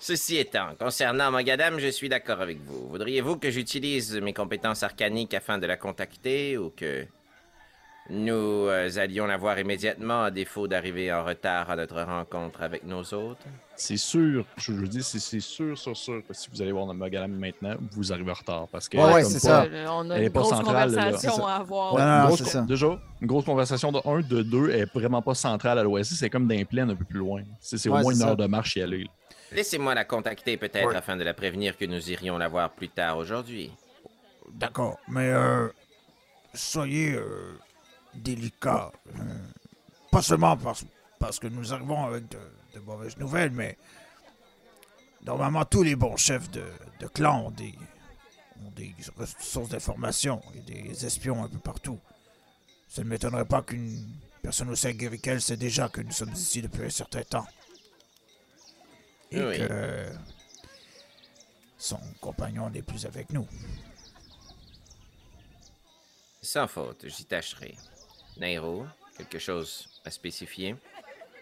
[0.00, 2.88] Ceci étant, concernant Mogadam, je suis d'accord avec vous.
[2.88, 7.04] Voudriez-vous que j'utilise mes compétences arcaniques afin de la contacter ou que
[8.10, 8.32] nous
[8.68, 13.02] euh, allions la voir immédiatement à défaut d'arriver en retard à notre rencontre avec nos
[13.14, 13.38] hôtes?
[13.76, 16.98] C'est sûr, je vous dis, c'est sûr, sûr, sûr que si vous allez voir notre
[16.98, 18.66] Magalam maintenant, vous arrivez en retard.
[18.72, 19.66] Parce que Ouais, ouais, c'est pas- ça.
[19.92, 21.94] On a Elle est une pas grosse centrale, conversation à avoir.
[21.94, 22.60] Ouais, Une non, grosse c'est con- ça.
[22.62, 26.12] Déjà, une grosse conversation de 1, de 2 est vraiment pas centrale à l'ouest.
[26.12, 27.42] C'est comme d'un plaine un peu plus loin.
[27.60, 28.28] C'est au moins une ça.
[28.30, 29.06] heure de marche y aller.
[29.52, 30.96] Laissez-moi la contacter peut-être Ouais.
[30.96, 33.70] afin de la prévenir que nous irions la voir plus tard aujourd'hui.
[34.52, 35.68] D'accord, mais euh,
[36.54, 37.52] soyez euh,
[38.18, 38.92] délicats.
[39.18, 39.38] euh,
[40.10, 40.84] pas seulement parce,
[41.18, 42.38] parce que nous arrivons avec de,
[42.74, 43.76] de mauvaises nouvelles, mais
[45.24, 46.64] normalement tous les bons chefs de,
[47.00, 47.74] de clan ont des,
[48.64, 48.94] ont des
[49.40, 51.98] sources d'information et des espions un peu partout.
[52.88, 54.06] Ça ne m'étonnerait pas qu'une
[54.42, 57.46] personne aussi aguerrie qu'elle sait déjà que nous sommes ici depuis un certain temps.
[59.30, 59.58] Et Oui.
[59.58, 60.10] que
[61.76, 63.46] son compagnon n'est plus avec nous.
[66.40, 67.76] Sans faute, j'y tâcherai.
[68.38, 68.86] Nairo,
[69.16, 70.76] Quelque chose à spécifier?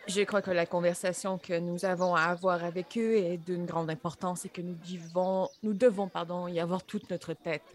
[0.08, 3.90] Je crois que la conversation que nous avons à avoir avec eux est d'une grande
[3.90, 7.74] importance et que nous devons, nous devons pardon, y avoir toute notre tête.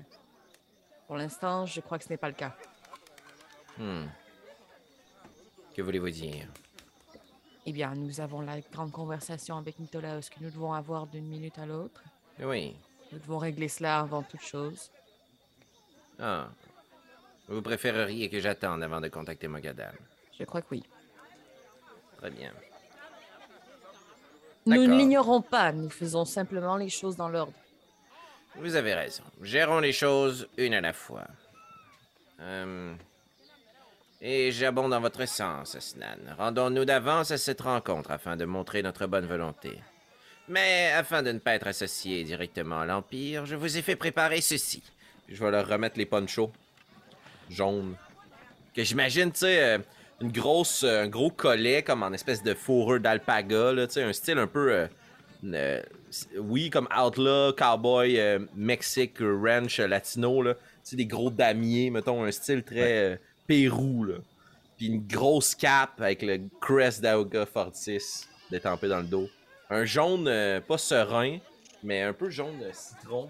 [1.06, 2.56] Pour l'instant, je crois que ce n'est pas le cas.
[3.78, 4.06] Hmm.
[5.76, 6.48] Que voulez-vous dire?
[7.68, 11.60] Eh bien, nous avons la grande conversation avec Nicolaus que nous devons avoir d'une minute
[11.60, 12.02] à l'autre?
[12.40, 12.76] Oui.
[13.12, 14.90] Nous devons régler cela avant toute chose.
[16.18, 16.48] Ah.
[17.52, 19.94] Vous préféreriez que j'attende avant de contacter Mogadam?
[20.40, 20.84] Je crois que oui.
[22.18, 22.54] Très bien.
[24.66, 27.52] Nous ne l'ignorons pas, nous faisons simplement les choses dans l'ordre.
[28.56, 29.24] Vous avez raison.
[29.42, 31.28] Gérons les choses une à la fois.
[32.40, 32.96] Euh,
[34.22, 36.36] Et j'abonde dans votre sens, Asnan.
[36.38, 39.78] Rendons-nous d'avance à cette rencontre afin de montrer notre bonne volonté.
[40.48, 44.40] Mais afin de ne pas être associé directement à l'Empire, je vous ai fait préparer
[44.40, 44.84] ceci.
[45.28, 46.52] Je vais leur remettre les ponchos
[47.52, 47.96] jaunes.
[48.76, 49.78] Que j'imagine, tu sais, euh,
[50.22, 54.04] une grosse, euh, un gros collet comme en espèce de fourrure d'alpaga, là, tu sais,
[54.04, 54.72] un style un peu.
[54.72, 54.88] euh,
[55.44, 55.82] euh,
[56.38, 60.54] oui, comme Outlaw, Cowboy, euh, Mexique, Ranch, Latino, là.
[60.54, 64.16] Tu sais, des gros damiers, mettons, un style très Pérou, là.
[64.78, 69.28] Puis une grosse cape avec le crest d'Auga Fortis détampé dans le dos.
[69.70, 70.26] Un jaune,
[70.68, 71.38] pas serein,
[71.84, 73.30] mais un peu jaune de citron.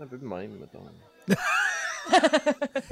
[0.00, 0.84] Un peu de même, mettons.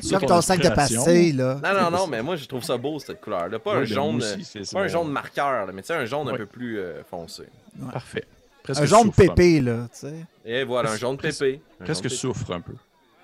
[0.01, 1.61] C'est comme ton sac de passé, là.
[1.63, 3.59] Non, non, non, mais moi je trouve ça beau cette couleur-là.
[3.59, 6.05] Pas un Ouais, ben, jaune, euh, pas un jaune marqueur, là, mais tu sais un
[6.05, 7.45] jaune un peu plus euh, foncé.
[7.93, 8.25] Parfait.
[8.63, 10.15] Presque Un jaune pépé, là, tu sais.
[10.45, 11.61] Et voilà, un jaune pépé.
[11.85, 12.73] Presque souffre un peu.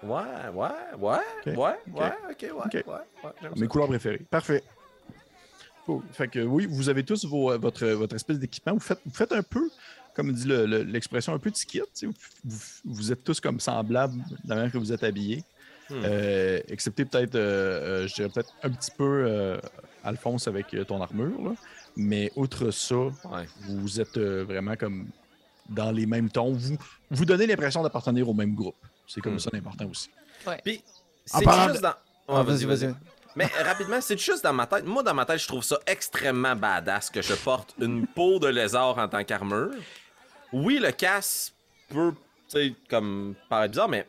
[0.02, 0.20] Ouais,
[0.54, 0.68] ouais,
[0.98, 1.16] ouais,
[1.46, 1.74] ouais, ouais,
[2.30, 2.72] ok, ouais, ok.
[2.86, 3.66] ouais, Mes ça.
[3.66, 4.22] couleurs préférées.
[4.30, 4.62] Parfait.
[5.86, 6.02] Cool.
[6.12, 8.74] Fait que oui, vous avez tous vos, euh, votre, votre espèce d'équipement.
[8.74, 9.68] Vous faites, vous faites un peu,
[10.14, 11.80] comme dit le- le- l'expression, un peu de kit.
[11.80, 12.06] tu sais.
[12.06, 12.12] Vous,
[12.44, 15.42] vous- vous êtes tous comme semblables de la manière que vous êtes habillés.
[15.90, 16.02] Hmm.
[16.04, 19.58] Euh, excepté peut-être, euh, euh, je dirais peut-être un petit peu euh,
[20.04, 21.40] Alphonse avec euh, ton armure.
[21.42, 21.50] là.
[21.96, 23.46] Mais outre ça, Ouais.
[23.68, 25.08] vous êtes euh, vraiment comme
[25.68, 26.52] dans les mêmes tons.
[26.52, 26.76] Vous,
[27.10, 28.76] vous donnez l'impression d'appartenir au même groupe.
[29.06, 29.38] C'est comme Hmm.
[29.40, 30.08] ça l'important aussi.
[30.64, 30.82] Puis,
[31.32, 31.94] En c'est juste de- dans.
[32.28, 32.94] Ah, vas-y, vas-y.
[33.36, 34.84] Mais rapidement, c'est juste dans ma tête.
[34.84, 38.48] Moi, dans ma tête, je trouve ça extrêmement badass que je porte une peau de
[38.48, 39.70] lézard en tant qu'armure.
[40.52, 41.52] Oui, le casque
[41.88, 42.12] peut,
[42.48, 44.06] tu sais, comme paraître bizarre, mais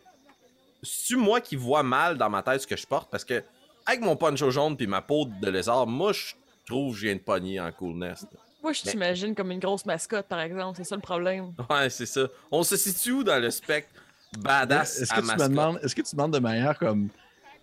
[0.83, 3.09] c'est moi qui vois mal dans ma tête ce que je porte?
[3.11, 3.43] Parce que
[3.85, 6.33] avec mon poncho jaune puis ma peau de lézard, moi, je
[6.65, 8.25] trouve que je viens de pogner en coolness.
[8.63, 10.77] Moi, je Mais- t'imagine comme une grosse mascotte, par exemple.
[10.77, 11.53] C'est ça le problème.
[11.69, 12.27] Ouais, c'est ça.
[12.51, 13.89] On se situe où dans le spectre
[14.37, 15.49] badass Est-ce à que, tu me mascotte?
[15.49, 17.09] demandes, est-ce que tu demandes de manière comme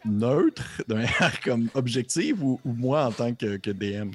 [0.04, 4.10] neutre, de manière comme objective ou, ou moi en tant que, que DM?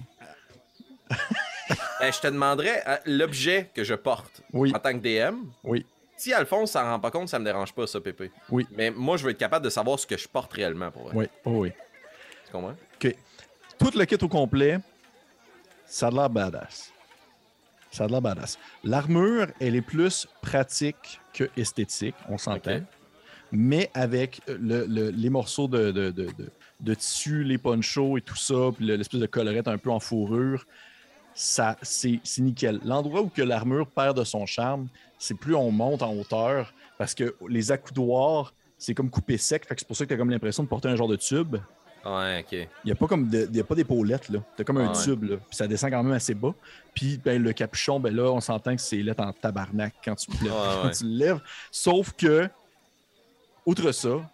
[1.99, 4.73] Ben, je te demanderais euh, l'objet que je porte Oui.
[4.75, 5.37] en tant que DM.
[5.63, 5.85] Oui.
[6.15, 8.31] Si Alphonse s'en rend pas compte, ça me dérange pas, ça, Pépé.
[8.49, 8.65] Oui.
[8.77, 11.13] Mais moi, je veux être capable de savoir ce que je porte réellement pour vrai.
[11.15, 11.71] Oui, oh oui.
[12.45, 12.75] Tu comprends?
[13.79, 14.77] Tout le kit au complet,
[15.85, 16.93] ça a l'air badass.
[17.91, 18.57] Ça a l'air badass.
[18.83, 22.77] L'armure, elle est plus pratique que esthétique, on s'entend.
[22.77, 22.81] Ok.
[23.51, 28.21] Mais avec le- le- les morceaux de, de, de- de- de tissu, les ponchos et
[28.21, 30.65] tout ça, puis le- l'espèce de collerette un peu en fourrure,
[31.35, 32.79] ça, c'est c'est nickel.
[32.85, 34.87] L'endroit où que l'armure perd de son charme,
[35.23, 39.75] c'est plus on monte en hauteur, parce que les accoudoirs, c'est comme coupé sec, fait
[39.75, 41.55] que c'est pour ça que tu as comme l'impression de porter un genre de tube.
[42.05, 42.51] Ouais, ok.
[42.51, 44.39] Il n'y a pas comme de- y a pas d'épaulettes, là.
[44.57, 45.03] T'as comme un ouais.
[45.03, 45.37] tube, là.
[45.37, 46.53] Puis ça descend quand même assez bas.
[46.93, 50.29] Puis ben, le capuchon, ben là, on s'entend que c'est lettre en tabarnak quand tu,
[50.31, 50.91] le- Ouais, quand ouais.
[50.97, 51.39] tu le lèves.
[51.71, 52.49] Sauf que,
[53.65, 54.29] outre ça,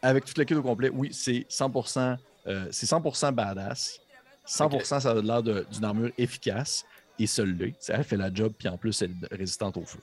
[0.00, 2.16] avec toute la kit au complet, oui, c'est 100%,
[2.46, 4.00] euh, c'est 100% badass.
[4.46, 6.84] 100% ça a l'air d'une armure efficace.
[7.22, 7.90] Et l'est.
[7.90, 9.98] Elle fait la job, puis en plus, elle est résistante au feu.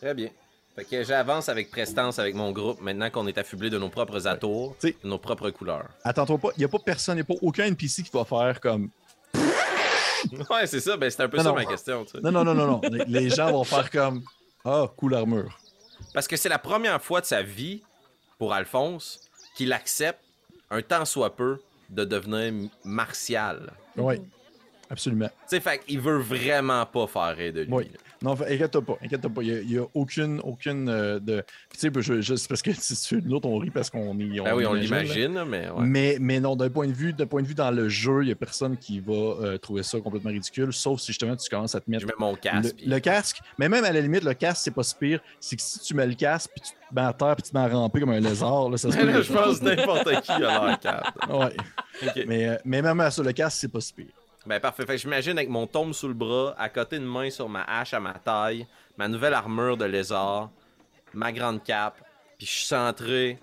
[0.00, 0.28] Très bien.
[0.74, 4.26] Fait que j'avance avec prestance avec mon groupe maintenant qu'on est affublé de nos propres
[4.26, 5.88] atours, T'sais- de nos propres couleurs.
[6.02, 8.24] Attends-toi pas, il n'y a pas personne, il n'y a pas aucun NPC qui va
[8.24, 8.88] faire comme
[10.50, 10.96] Ouais, c'est ça.
[10.96, 11.54] Ben, c'est un peu Non, ça non.
[11.56, 12.04] ma question.
[12.04, 12.20] tu sais.
[12.22, 12.80] Non, non, non, non, non.
[13.06, 14.22] Les- gens vont faire comme
[14.64, 15.58] Ah, cool armure.
[16.14, 17.82] Parce que c'est la première fois de sa vie,
[18.38, 19.20] pour Alphonse,
[19.56, 20.20] qu'il accepte,
[20.70, 21.58] un tant soit peu,
[21.90, 23.72] de devenir martial.
[23.96, 24.14] Oui,
[24.92, 25.26] absolument.
[25.28, 27.72] Tu sais, fait qu'il veut vraiment pas faire rire de lui.
[27.72, 27.90] Oui.
[28.22, 29.42] Non, inquiète-toi pas, inquiète-toi pas.
[29.42, 31.42] Il n'y a, aucune, aucune euh, de.
[31.70, 34.16] Tu sais, je, je- c'est parce que si tu nous autres, on rit parce qu'on
[34.20, 34.40] est.
[34.40, 35.84] Ben oui, on l'imagine, mais ouais.
[35.84, 38.26] Mais, mais non, d'un point de vue, d'un point de vue dans le jeu, il
[38.26, 41.74] n'y a personne qui va euh, trouver ça complètement ridicule, sauf si justement tu commences
[41.74, 42.76] à te mettre Je mets mon le, casque.
[42.86, 43.40] le casque.
[43.58, 45.18] Mais même à la limite, le casque, c'est pas si pire.
[45.40, 47.50] C'est que si tu mets le casque, puis tu te mets à terre, puis tu
[47.50, 48.96] te mets à ramper comme un lézard, là, ça se.
[49.04, 50.78] Là, je pense n'importe qui a.
[51.28, 51.56] Ouais.
[52.04, 52.24] Ok.
[52.28, 54.06] Mais, euh, mais même à ça, le casque, c'est pas si pire.
[54.46, 54.84] Ben parfait.
[54.86, 57.62] Fait que j'imagine avec mon tombe sous le bras, à côté une main sur ma
[57.62, 58.66] hache à ma taille,
[58.98, 60.50] ma nouvelle armure de lézard,
[61.14, 62.00] ma grande cape,
[62.38, 63.38] puis je suis centré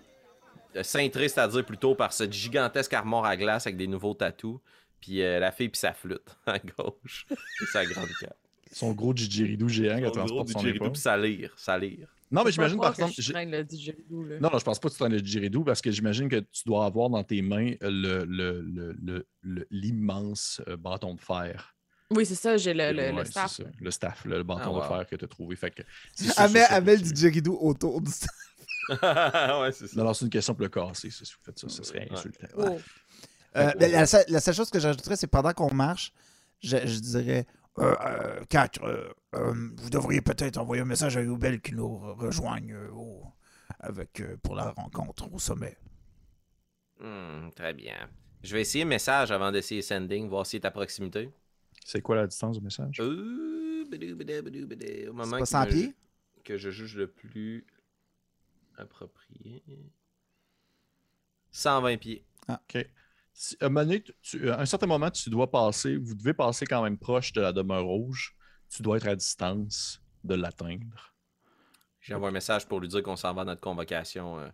[0.76, 4.60] euh, cintré, c'est-à-dire plutôt par cette gigantesque armoire à glace avec des nouveaux tatous.
[5.02, 7.26] Puis euh, la fille puis sa flûte à gauche.
[7.32, 8.38] et sa grande cape.
[8.72, 10.92] Son gros didgeridoo géant qui Son gros didgeridoo, épaule.
[10.92, 11.54] puis sa lyre.
[11.56, 12.08] Sa lyre.
[12.32, 13.14] Non, mais j'imagine par que exemple.
[13.22, 14.40] je traîne le didgeridoo, là.
[14.40, 16.64] Non, non, je pense pas que tu traînes le didgeridoo parce que j'imagine que tu
[16.66, 21.76] dois avoir dans tes mains le- le- le- le- le- l'immense euh, bâton de fer.
[22.12, 23.52] Oui, c'est ça, j'ai le, le, Ouais, le c'est staff.
[23.52, 24.98] ça, le staff, le bâton Ah, de wow.
[24.98, 25.56] fer que tu as trouvé.
[25.56, 25.82] Fait que
[26.18, 28.12] tu- dit didgeridoo autour du
[28.90, 29.96] ouais, c'est ça.
[29.98, 31.10] Non, non, c'est une question pour le casser.
[31.12, 32.12] ça, Si vous faites ça, ça serait Ouais.
[32.14, 32.48] insultant.
[32.58, 32.80] Oh.
[33.56, 36.12] Euh, la, la seule, la seule chose que j'ajouterais, c'est pendant qu'on marche,
[36.62, 37.46] je, je dirais
[37.78, 41.88] Euh, euh, Kat, euh, euh, vous devriez peut-être envoyer un message à Youbel qui nous
[41.88, 43.24] re- rejoigne euh, au-
[43.80, 45.78] avec, euh, pour la rencontre au sommet.
[47.00, 48.10] Hmm, très bien.
[48.44, 51.30] Je vais essayer message avant d'essayer sending, voir s'il est à proximité.
[51.86, 53.00] C'est quoi la distance du message?
[55.08, 55.94] Au c'est moment pas qu'il 100 me- pieds?
[56.44, 57.66] que je juge le plus
[58.78, 59.64] approprié.
[61.52, 62.26] 120 pieds.
[62.50, 62.86] OK.
[63.62, 66.84] À un, donné, tu- à un certain moment, tu dois passer, vous devez passer quand
[66.84, 68.36] même proche de la demeure rouge.
[68.70, 71.16] Tu dois être à distance de l'atteindre.
[72.02, 74.50] J'envoie un message pour lui dire qu'on s'en va à notre convocation euh,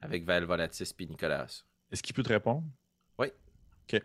[0.00, 1.46] avec Val Volatis puis Nicolas.
[1.90, 2.64] Est-ce qu'il peut te répondre?
[3.18, 3.28] Oui.
[3.28, 4.00] OK.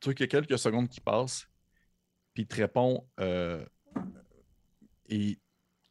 [0.00, 1.48] Tu vois qu'il y a quelques secondes qui passent,
[2.34, 3.64] puis il te répond euh,
[5.08, 5.38] et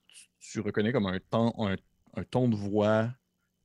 [0.08, 1.76] tu, tu reconnais comme un, ton, un,
[2.16, 3.10] un ton de voix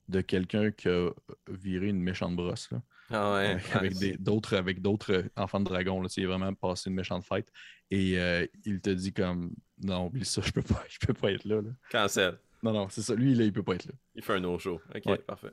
[0.09, 1.11] de quelqu'un qui a
[1.49, 2.71] viré une méchante brosse.
[2.71, 2.83] Là.
[3.11, 3.47] Ah ouais.
[3.75, 6.01] avec, avec d'autres avec d'autres enfants de dragon.
[6.03, 7.51] Là, il a vraiment passé une méchante fête.
[7.91, 11.33] Et euh, il te dit comme Non, oublie ça, je peux pas, je peux pas
[11.33, 11.63] être là.
[11.63, 11.71] là.
[11.91, 12.39] Cancel.
[12.63, 13.15] Non, non, c'est ça.
[13.15, 13.93] Lui, là, il peut pas être là.
[14.15, 14.81] Il fait un no-show.
[14.95, 15.19] Ok, Ouais.
[15.19, 15.53] parfait.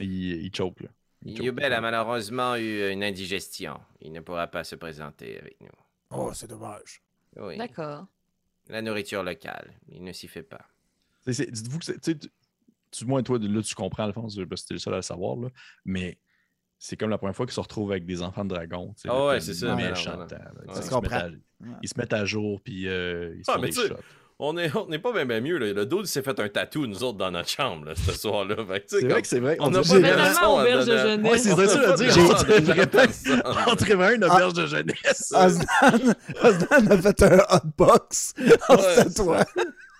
[0.00, 0.88] Il, il choke là.
[1.24, 1.46] Il choke.
[1.46, 3.80] Yubel a malheureusement eu une indigestion.
[4.00, 5.68] Il ne pourra pas se présenter avec nous.
[6.10, 7.02] Oh, c'est dommage.
[7.36, 7.56] Oui.
[7.56, 8.06] D'accord.
[8.68, 10.64] La nourriture locale, il ne s'y fait pas.
[11.24, 12.28] C'est- c'est- Dites-vous que c'est-
[12.90, 15.36] tu moins, toi, là, tu comprends, Alphonse, parce que t'es le seul à le savoir,
[15.36, 15.48] là,
[15.84, 16.18] mais
[16.84, 18.92] c'est comme la première fois qu'ils se retrouvent avec des enfants de dragon.
[19.04, 21.28] Ah là, ouais, c'est ça, mais non, non, ils, Ça se se mettent à, comprend.
[21.80, 23.94] ils se mettent à jour, puis euh, ils se Ah, font des shots.
[24.40, 25.58] On est, on est pas bien, bien mieux.
[25.58, 25.72] Là.
[25.72, 28.56] Le dude s'est fait un tatou, nous autres, dans notre chambre, là, ce soir-là.
[28.88, 29.56] C'est vrai que c'est vrai.
[29.60, 31.30] on On n'a pas à auberge de jeunesse.
[31.30, 32.12] Ouais, c'est ça, de dire.
[33.44, 35.32] On vraiment- vraiment une auberge de jeunesse.
[36.42, 38.34] Osnan, a fait un hotbox
[38.68, 39.44] en Ouais, tatouant.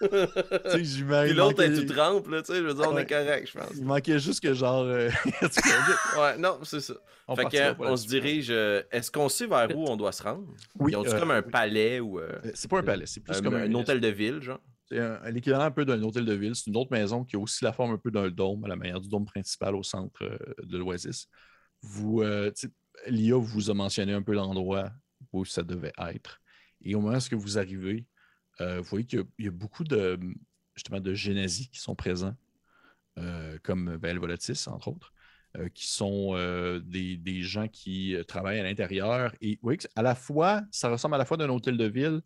[0.02, 2.94] Tu Puis l'autre, il elle manquait- tout trempe, là, tu sais, je veux dire, on
[2.94, 3.02] Ouais.
[3.02, 3.70] est correct, je pense.
[3.76, 4.82] Il manquait juste que genre.
[4.84, 5.08] euh,
[6.18, 6.94] Ouais, non, c'est ça.
[7.28, 8.48] on fait que, on se dirige.
[8.50, 10.46] euh, Est-ce qu'on sait vers où on doit se rendre?
[10.78, 11.50] Oui, Ils euh, comme un oui.
[11.50, 14.40] palais ou euh, Euh, C'est pas un palais, c'est plus comme un hôtel de ville,
[14.42, 14.60] genre?
[14.88, 16.54] C'est un, un équivalent un peu d'un hôtel de ville.
[16.54, 18.76] C'est une autre maison qui a aussi la forme un peu d'un dôme, à la
[18.76, 21.28] manière du dôme principal au centre euh, de l'Oasis.
[21.82, 22.68] Vous, euh, tu
[23.06, 24.90] Lia vous a mentionné un peu l'endroit
[25.32, 26.40] où ça devait être.
[26.84, 28.04] Et au moment où vous arrivez,
[28.62, 30.18] euh, vous voyez qu'il y a- il y, a beaucoup de
[30.74, 31.12] justement de
[31.70, 32.34] qui sont présents,
[33.18, 35.12] euh, comme Belle Volatis, entre autres,
[35.58, 36.34] euh, qui sont
[36.84, 39.34] des, des gens qui travaillent à l'intérieur.
[39.40, 41.84] Et vous voyez que à la fois, ça ressemble à la fois d'un hôtel de
[41.84, 42.22] ville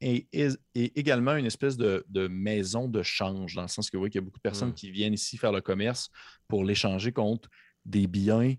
[0.00, 3.96] et- et- et également une espèce de, de maison de change, dans le sens que
[3.96, 4.74] vous voyez qu'il y a beaucoup de personnes Mm.
[4.74, 6.10] qui viennent ici faire le commerce
[6.46, 7.48] pour l'échanger contre
[7.84, 8.54] des biens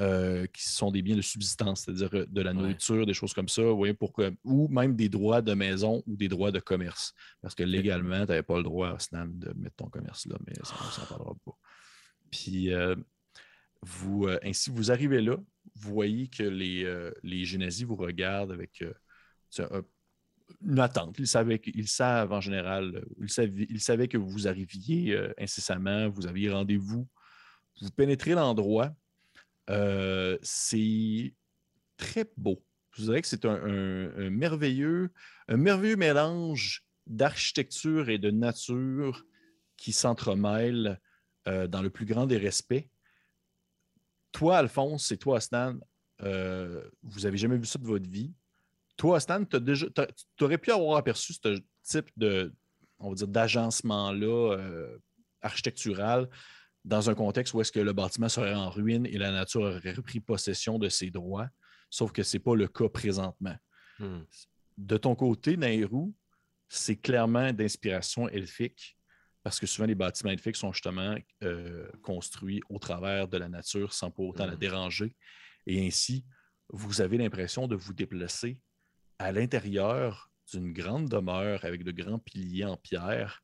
[0.00, 2.56] euh, qui sont des biens de subsistance, c'est-à-dire euh, de la Ouais.
[2.56, 6.16] nourriture, des choses comme ça, voyez, pour que- ou même des droits de maison ou
[6.16, 7.14] des droits de commerce.
[7.40, 10.54] Parce que légalement, tu n'avais pas le droit, Snam, de mettre ton commerce là, mais
[10.64, 11.56] ça, on s'en parlera pas.
[12.30, 12.96] Puis, euh,
[13.82, 15.36] vous, euh, ainsi, vous arrivez là,
[15.76, 16.84] vous voyez que les,
[17.22, 17.44] les
[17.84, 18.84] vous regardent avec
[20.60, 21.16] une attente.
[21.20, 26.26] Ils, savaient, ils savent en général, ils savaient, ils savaient que vous arriviez incessamment, vous
[26.26, 27.08] aviez rendez-vous.
[27.80, 28.94] Vous pénétrez l'endroit.
[29.70, 31.34] Euh, c'est
[31.96, 32.62] très beau.
[32.92, 35.10] Je vous dirais que c'est un, merveilleux,
[35.48, 39.24] un merveilleux mélange d'architecture et de nature
[39.76, 41.00] qui s'entremêlent
[41.48, 42.88] euh, dans le plus grand des respects.
[44.32, 45.76] Toi, Alphonse, et toi, Stan,
[46.22, 48.32] euh, vous n'avez jamais vu ça de votre vie.
[48.96, 52.54] Toi, Stan, tu aurais pu avoir aperçu ce type de,
[52.98, 54.56] on va dire, d'agencement-là
[55.42, 56.28] architectural
[56.84, 59.92] dans un contexte où est-ce que le bâtiment serait en ruine et la nature aurait
[59.94, 61.48] repris possession de ses droits,
[61.90, 63.56] sauf que ce n'est pas le cas présentement.
[63.98, 64.22] Hmm.
[64.76, 66.14] De ton côté, Nairou,
[66.68, 68.98] c'est clairement d'inspiration elfique,
[69.42, 73.92] parce que souvent les bâtiments elfiques sont justement euh, construits au travers de la nature
[73.92, 74.58] sans pour autant la Mhm.
[74.58, 75.16] déranger.
[75.66, 76.24] Et ainsi,
[76.70, 78.58] vous avez l'impression de vous déplacer
[79.18, 83.42] à l'intérieur d'une grande demeure avec de grands piliers en pierre,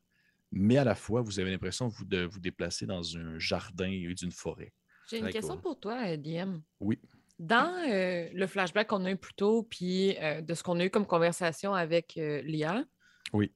[0.51, 3.89] mais à la fois, vous avez l'impression de vous, de vous déplacer dans un jardin
[3.89, 4.73] et d'une forêt.
[5.09, 5.61] J'ai une question cool.
[5.61, 6.59] pour toi, euh, DM.
[6.79, 6.99] Oui.
[7.39, 10.85] Dans euh, le flashback qu'on a eu plus tôt, puis euh, de ce qu'on a
[10.85, 12.85] eu comme conversation avec euh, Lia,
[13.33, 13.51] Oui.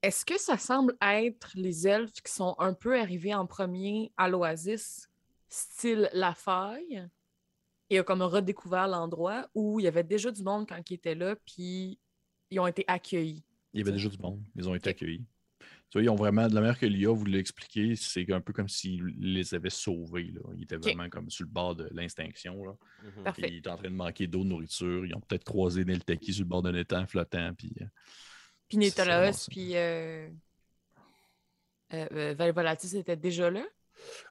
[0.00, 4.28] Est-ce que ça semble être les elfes qui sont un peu arrivés en premier à
[4.28, 5.10] l'oasis,
[5.48, 7.08] style La Faille,
[7.90, 11.16] et a comme redécouvert l'endroit, ou il y avait déjà du monde quand ils étaient
[11.16, 11.98] là, puis
[12.50, 13.42] ils ont été accueillis?
[13.72, 14.40] Il y avait déjà du monde.
[14.54, 15.26] Ils ont été accueillis.
[15.90, 18.42] Tu vois, ils ont vraiment, de la manière que l'IA vous l'a expliqué, c'est un
[18.42, 20.30] peu comme s'ils les avaient sauvés.
[20.34, 20.40] Là.
[20.56, 22.62] Ils étaient vraiment comme sur le bord de l'extinction.
[22.64, 22.72] là.
[23.24, 23.48] Parfait.
[23.48, 25.06] Ils étaient en train de manquer d'eau, de nourriture.
[25.06, 27.54] Ils ont peut-être croisé Neltaki sur le bord d'un étang flottant.
[27.56, 27.86] Puis, euh,
[28.68, 30.28] Puis Nétolos, puis euh,
[31.94, 33.64] euh, euh, Valvolatis était déjà là?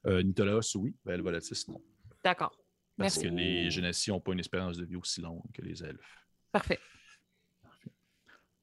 [0.06, 0.96] euh, Nitolos, oui.
[1.06, 1.82] Le Volatis, non.
[2.24, 2.52] D'accord.
[2.98, 3.22] Parce Merci.
[3.24, 6.24] que les Génésies n'ont pas une espérance de vie aussi longue que les elfes.
[6.52, 6.80] Parfait.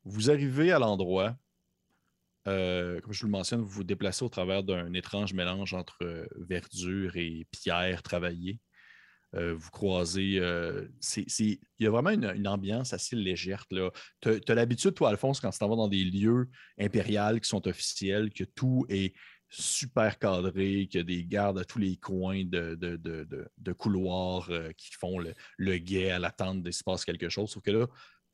[0.05, 1.37] Vous arrivez à l'endroit.
[2.47, 5.97] Euh, comme je vous le mentionne, vous vous déplacez au travers d'un étrange mélange entre
[6.03, 8.61] euh, verdure et pierre travaillée.
[9.35, 10.41] Euh, vous croisez.
[10.41, 13.67] il y a vraiment une, ambiance assez légère.
[13.67, 13.81] Tu
[14.31, 16.49] as, l'habitude, toi, Alphonse, quand tu t'en vas dans des lieux
[16.79, 19.15] impériaux qui sont officiels, que tout est
[19.49, 25.19] super cadré, qu'il y a des gardes à tous les coins de, couloirs qui font
[25.19, 27.51] le, le guet à l'attente passe quelque chose.
[27.51, 27.87] Sauf que là,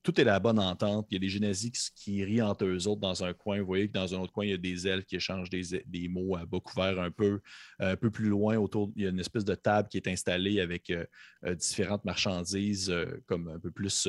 [0.02, 1.06] tout est la bonne entente.
[1.10, 3.60] Il y a des génésiques qui, rient entre eux autres dans un coin.
[3.60, 5.84] Vous voyez que dans un autre coin, il y a des elfes qui échangent des,
[5.86, 7.40] des mots à bas couvert un peu.
[7.80, 10.08] Euh, un peu plus loin, autour, il y a une espèce de table qui est
[10.08, 11.04] installée avec euh,
[11.44, 12.94] euh, différentes marchandises
[13.26, 14.08] comme un peu plus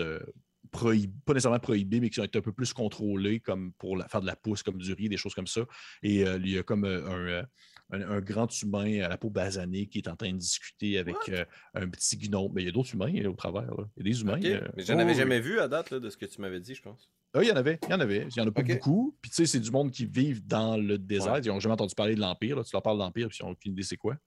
[0.71, 4.37] pas nécessairement prohibées, mais qui sont un peu plus contrôlées, comme pour faire de la
[4.37, 5.61] pousse, comme du riz, des choses comme ça.
[6.01, 7.43] Et il y a comme un,
[7.91, 11.15] un- un grand humain à la peau basanée qui est en train de discuter avec
[11.29, 12.51] euh, un petit gnome.
[12.53, 13.63] Mais il y a d'autres humains euh, au travers.
[13.75, 13.83] là.
[13.97, 14.39] Il y a des humains.
[14.43, 15.17] Euh, Mais j'en oh, avais oui.
[15.17, 17.09] jamais vu à date là, de ce que tu m'avais dit, je pense.
[17.33, 18.27] Ah, il y en avait, il y en avait.
[18.29, 19.15] Il n'y en a pas beaucoup.
[19.21, 21.33] Puis tu sais, c'est du monde qui vivent dans le désert.
[21.33, 21.41] Ouais.
[21.41, 22.61] Ils n'ont jamais entendu parler de l'Empire.
[22.63, 24.17] Tu leur parles de l'Empire, puis ils n'ont aucune idée c'est quoi.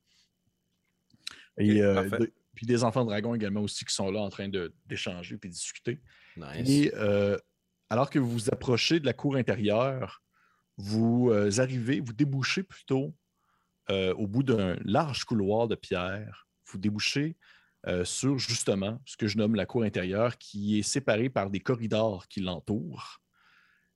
[1.58, 4.48] Et, euh, de- puis des enfants dragons également aussi qui sont là en train
[4.86, 6.00] d'échanger puis de discuter.
[6.36, 6.68] Nice.
[6.68, 7.36] Et euh,
[7.90, 10.22] alors que vous vous approchez de la cour intérieure,
[10.76, 13.14] vous euh, arrivez, vous débouchez plutôt
[13.90, 16.46] euh, au bout d'un large couloir de pierre.
[16.66, 17.36] Vous débouchez
[17.86, 21.60] euh, sur justement ce que je nomme la cour intérieure, qui est séparée par des
[21.60, 23.20] corridors qui l'entourent.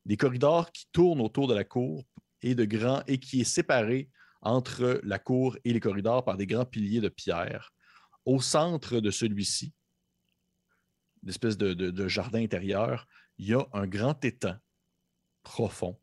[0.05, 2.05] Des corridors qui tournent autour de la cour
[2.43, 4.10] et de grands et qui est séparé
[4.43, 7.73] entre la cour et les corridors par des grands piliers de pierre.
[8.24, 9.73] Au centre de celui-ci,
[11.23, 13.06] une espèce de, de- de jardin intérieur,
[13.39, 14.56] il y a un grand étang
[15.43, 15.98] profond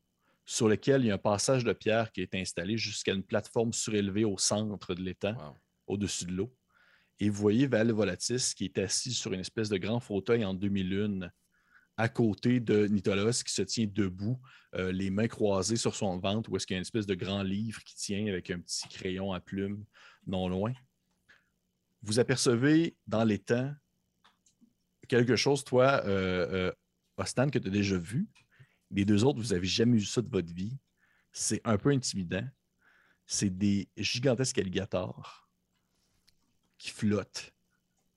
[0.45, 3.73] sur lequel il y a un passage de pierre qui est installé jusqu'à une plateforme
[3.73, 5.57] surélevée au centre de l'étang, Wow.
[5.87, 6.55] au-dessus de l'eau.
[7.19, 10.53] Et vous voyez Val Volatis qui est assis sur une espèce de grand fauteuil en
[10.53, 11.31] demi-lune
[11.97, 14.37] à côté de Nitolos qui se tient debout,
[14.75, 17.15] euh, les mains croisées sur son ventre, où est-ce qu'il y a une espèce de
[17.15, 19.85] grand livre qui tient avec un petit crayon à plume
[20.27, 20.73] non loin.
[22.01, 23.73] Vous apercevez dans l'étang
[25.07, 26.71] quelque chose, toi, euh, euh,
[27.17, 28.27] Ostan, que tu as déjà vu.
[28.95, 30.77] Les deux autres, vous n'avez jamais vu ça de votre vie.
[31.33, 32.47] C'est un peu intimidant.
[33.25, 35.49] C'est des gigantesques alligators
[36.77, 37.53] qui flottent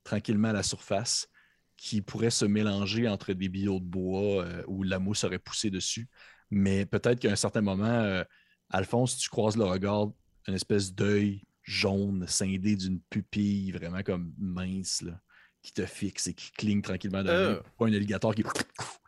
[0.04, 1.28] tranquillement à la surface,
[1.76, 5.68] qui pourraient se mélanger entre des billots de bois euh, où la mousse aurait poussé
[5.68, 6.08] dessus.
[6.50, 8.22] Mais peut-être qu'à un certain moment, euh,
[8.70, 10.12] Alphonse, tu croises le regard,
[10.46, 15.20] une espèce d'œil jaune scindé d'une pupille vraiment comme mince, là,
[15.60, 17.60] qui te fixe et qui cligne tranquillement dans Euh.
[17.76, 18.44] Pas un alligator qui,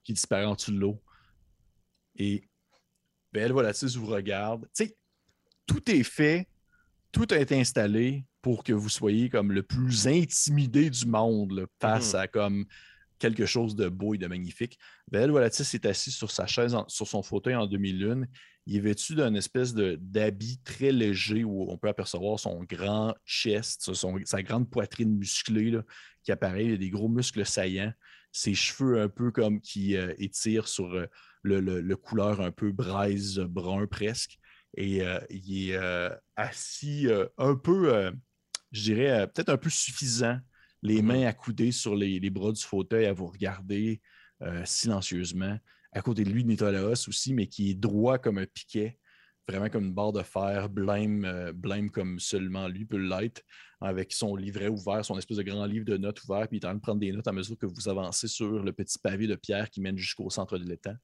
[0.02, 1.02] qui disparaît en dessous de l'eau.
[2.20, 2.44] Et
[3.32, 4.66] Belle Volatis vous regarde.
[4.76, 4.96] Tu sais,
[5.66, 6.46] tout est fait,
[7.12, 12.12] tout été installé pour que vous soyez comme le plus intimidé du monde là, face
[12.12, 12.20] Mhm.
[12.20, 12.66] à comme
[13.18, 14.78] quelque chose de beau et de magnifique.
[15.10, 18.26] Belle Volatis est assis sur sa chaise, en- sur son fauteuil en demi-lune.
[18.66, 23.14] Il est vêtu d'un espèce de- d'habit très léger où on peut apercevoir son grand
[23.24, 25.82] chest, son- sa grande poitrine musclée là,
[26.22, 26.66] qui apparaît?
[26.66, 27.92] Il a des gros muscles saillants.
[28.32, 31.06] Ses cheveux un peu comme qui euh, étirent sur euh,
[31.42, 34.38] le, le- le couleur un peu braise brun presque.
[34.76, 38.12] Et euh, il est euh, assis euh, un peu, euh,
[38.72, 40.38] je dirais, euh, peut-être un peu suffisant,
[40.82, 41.02] les Mhm.
[41.02, 44.00] mains accoudées sur les, les bras du fauteuil à vous regarder
[44.42, 45.58] euh, silencieusement.
[45.92, 48.98] À côté de lui, Nitolaos aussi, mais qui est droit comme un piquet,
[49.50, 53.42] vraiment comme une barre de fer, blême, euh, blême comme seulement lui peut l'être,
[53.80, 56.66] avec son livret ouvert, son espèce de grand livre de notes ouvert, puis il est
[56.66, 59.26] en train de prendre des notes à mesure que vous avancez sur le petit pavé
[59.26, 60.96] de pierre qui mène jusqu'au centre de l'étang.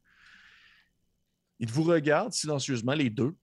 [1.58, 3.34] Il vous regarde silencieusement, les deux.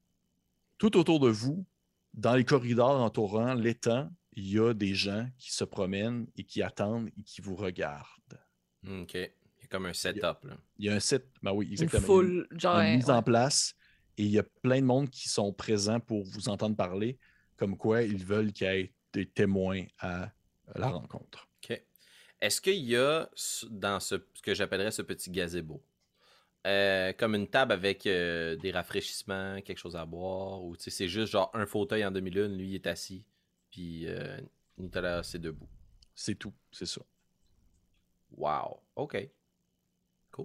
[0.77, 1.65] Tout autour de vous,
[2.13, 6.61] dans les corridors entourant l'étang, il y a des gens qui se promènent et qui
[6.61, 8.39] attendent et qui vous regardent.
[8.87, 9.13] Ok.
[9.15, 10.43] Il y a comme un setup.
[10.43, 10.57] Là.
[10.77, 12.05] Il y a un set, ben oui, Une exactement.
[12.05, 12.79] foule, genre.
[12.79, 13.13] une mise ouais.
[13.13, 13.75] en place
[14.17, 17.17] et il y a plein de monde qui sont présents pour vous entendre parler,
[17.57, 20.31] comme quoi ils veulent qu'il y ait des témoins à
[20.75, 21.47] la rencontre.
[21.63, 21.81] OK.
[22.41, 23.29] Est-ce qu'il y a
[23.69, 25.83] dans ce, ce que j'appellerais ce petit gazebo
[26.65, 31.33] euh, comme une table avec euh, des rafraîchissements, quelque chose à boire, ou c'est juste
[31.33, 33.25] genre un fauteuil en demi-lune, lui il est assis,
[33.69, 34.39] puis euh,
[34.77, 35.67] Nicolas c'est debout?
[36.15, 37.01] C'est tout, c'est ça.
[38.37, 39.29] Wow, ok.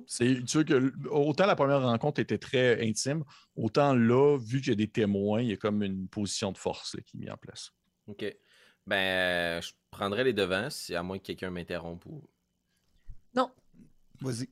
[0.06, 3.24] C'est tu vois que autant la première rencontre était très intime,
[3.56, 6.58] autant là, vu qu'il y a des témoins, il y a comme une position de
[6.58, 7.70] force là, qui est mise en place.
[8.06, 8.24] Ok.
[8.86, 12.22] Ben, euh, je prendrais les devants, si, à moins que quelqu'un m'interrompe ou.
[14.20, 14.48] Vas-y.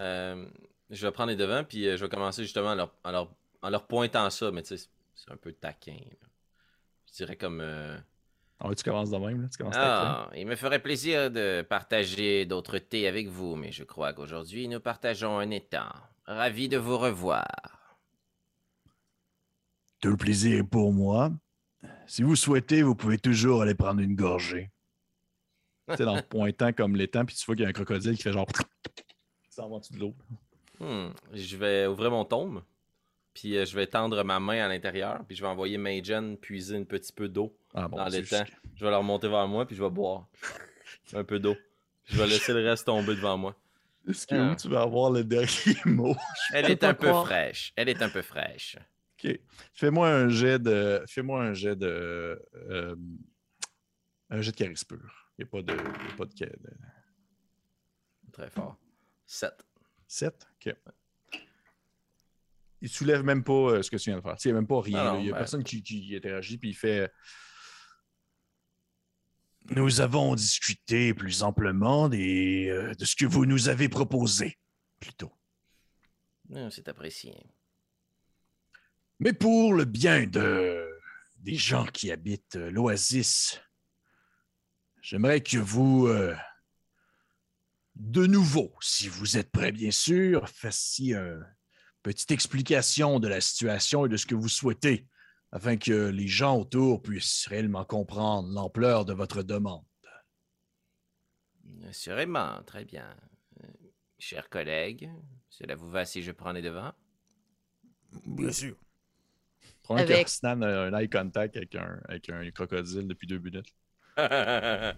[0.00, 0.48] Euh,
[0.90, 3.34] je vais prendre les devants, puis euh, je vais commencer justement en leur, en leur,
[3.62, 5.96] en leur pointant ça, mais tu sais, c'est- c'est un peu taquin.
[5.96, 6.28] là.
[7.08, 7.60] Je dirais comme.
[7.60, 7.98] euh,
[8.60, 11.62] Ah tu commences de même, là, tu commences à Ah, il me ferait plaisir de
[11.62, 15.92] partager d'autres thés avec vous, mais je crois qu'aujourd'hui nous partageons un étang.
[16.26, 17.46] Ravi de vous revoir.
[20.00, 21.30] Tout le plaisir est pour moi.
[22.06, 24.70] Si vous souhaitez, vous pouvez toujours aller prendre une gorgée.
[25.88, 28.22] Tu sais, en pointant comme l'étang, puis tu vois qu'il y a un crocodile qui
[28.22, 28.46] fait genre.
[28.46, 30.14] qui s'en va en dessous de l'eau?
[30.80, 32.62] hmm, je vais ouvrir mon tome,
[33.32, 36.76] puis euh, je vais tendre ma main à l'intérieur, puis je vais envoyer Magen puiser
[36.76, 37.57] un petit peu d'eau.
[37.74, 38.44] Ah, bon, Dans l'étang.
[38.44, 40.26] juste- Je vais la remonter vers moi, puis je vais boire
[41.12, 41.56] un peu d'eau.
[42.06, 43.56] Je vais laisser le reste tomber devant moi.
[44.08, 44.52] Est-ce que Ah.
[44.52, 45.46] où tu vas avoir le dernier
[45.84, 46.16] mot?
[46.52, 47.26] Elle est un peu croire.
[47.26, 47.72] fraîche.
[47.76, 48.76] Elle est un peu fraîche.
[49.22, 49.38] Ok.
[49.74, 51.02] Fais-moi un jet de.
[51.06, 52.40] Fais-moi un jet de.
[52.54, 52.96] euh,
[54.30, 55.28] un jet de charisme pur.
[55.38, 55.72] Il n'y a pas de.
[55.74, 56.32] il y a pas de,
[58.32, 58.76] Très fort.
[59.26, 59.52] 7.
[60.06, 60.46] 7?
[60.66, 60.74] Ok.
[62.80, 64.36] Il soulève même pas euh, ce que tu viens de faire.
[64.44, 64.98] Il n'y a même pas rien.
[65.00, 67.12] Ah non, il n'y a ben- personne qui, qui interagit, puis il fait.
[69.70, 74.58] Nous avons discuté plus amplement des, euh, de ce que vous nous avez proposé,
[74.98, 75.32] plutôt.
[76.50, 77.34] Hum, C'est apprécié.
[79.20, 80.88] Mais pour le bien de,
[81.36, 83.60] des gens qui habitent euh, l'oasis,
[85.02, 86.34] j'aimerais que vous, euh,
[87.96, 91.44] de nouveau, si vous êtes prêts, bien sûr, fassiez une
[92.02, 95.06] petite explication de la situation et de ce que vous souhaitez,
[95.52, 99.84] afin que les gens autour puissent réellement comprendre l'ampleur de votre demande.
[101.88, 103.16] Assurément, très bien.
[103.62, 103.66] Euh,
[104.18, 105.10] chers collègues,
[105.48, 106.92] cela vous va si je prends les devants?
[108.26, 108.76] Bien sûr.
[109.82, 113.74] Probablement Avec- a un eye contact avec un, avec un crocodile depuis deux minutes.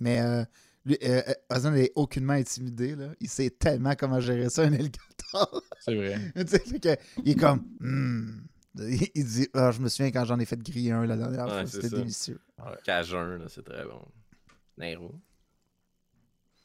[0.00, 0.44] Mais euh,
[0.84, 1.22] lui, euh,
[1.52, 2.94] euh, aucunement intimidé.
[2.96, 3.12] Là.
[3.20, 5.62] Il sait tellement comment gérer ça, un alligator.
[5.80, 6.32] C'est vrai.
[6.34, 7.66] Que, il est comme.
[7.80, 8.42] Hmm.
[9.14, 11.50] Il dit Ah, Je me souviens quand j'en ai fait griller un la dernière Ouais,
[11.50, 11.66] fois.
[11.66, 12.40] c'est C'était délicieux.
[12.84, 14.02] Cajun, là, c'est très bon.
[14.78, 15.14] Nairo.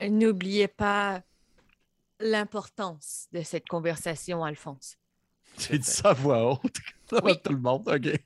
[0.01, 1.23] N'oubliez pas
[2.19, 4.97] l'importance de cette conversation, Alphonse.
[5.57, 6.77] Tu dis ça à voix haute.
[7.23, 7.39] Oui.
[7.43, 8.19] Tout le monde, OK.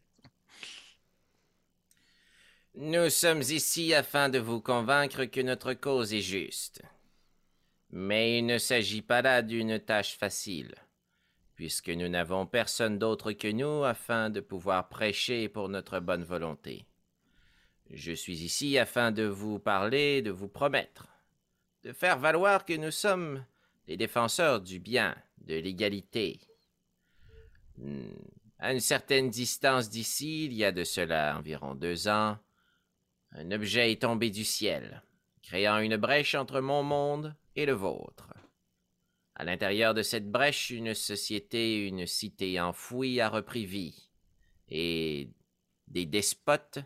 [2.75, 6.81] Nous sommes ici afin de vous convaincre que notre cause est juste.
[7.91, 10.73] Mais il ne s'agit pas là d'une tâche facile,
[11.60, 16.86] puisque nous n'avons personne d'autre que nous afin de pouvoir prêcher pour notre bonne volonté.
[17.90, 21.10] Je suis ici afin de vous parler, de vous promettre,
[21.84, 23.44] de faire valoir que nous sommes
[23.90, 26.40] les défenseurs du bien, de l'égalité.
[27.77, 28.07] Hmm,
[28.57, 32.38] À une certaine distance d'ici, il y a de cela environ deux ans,
[33.34, 35.03] un objet est tombé du ciel,
[35.44, 38.30] créant une brèche entre mon monde et le vôtre.
[39.39, 44.09] À l'intérieur de cette brèche, une société, une cité enfouie a repris vie,
[44.67, 45.29] et
[45.87, 46.79] des despotes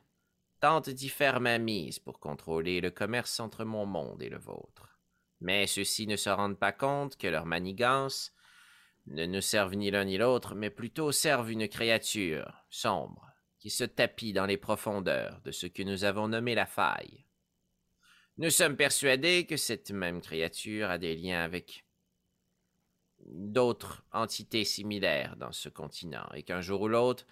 [0.61, 4.99] tentent d'y faire mainmise pour contrôler le commerce entre mon monde et le vôtre.
[5.41, 8.31] Mais ceux-ci ne se rendent pas compte que leur manigance
[9.07, 13.83] ne nous servent ni l'un ni l'autre, mais plutôt servent une créature sombre qui se
[13.83, 17.25] tapit dans les profondeurs de ce que nous avons nommé la faille.
[18.37, 21.82] Nous sommes persuadés que cette même créature a des liens avec
[23.25, 27.25] d'autres entités similaires dans ce continent, et qu'un jour ou l'autre,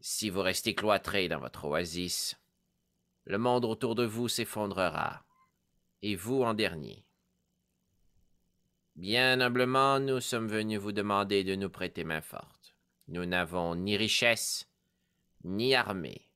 [0.00, 2.36] si vous restez cloîtrés dans votre oasis,
[3.24, 5.24] le monde autour de vous s'effondrera,
[6.02, 7.06] et vous en dernier.
[8.96, 12.76] Bien humblement, nous sommes venus vous demander de nous prêter main forte.
[13.08, 14.68] Nous n'avons ni richesse,
[15.42, 16.30] ni armée,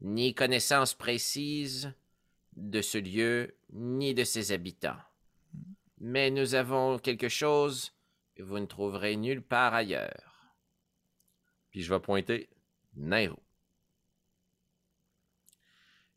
[0.00, 1.92] ni connaissance précise
[2.56, 4.98] de ce lieu, ni de ses habitants.
[6.00, 7.92] Mais nous avons quelque chose
[8.34, 10.54] que vous ne trouverez nulle part ailleurs.
[11.70, 12.48] Puis je vais pointer
[12.94, 13.42] Nairo.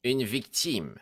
[0.04, 0.96] Une victime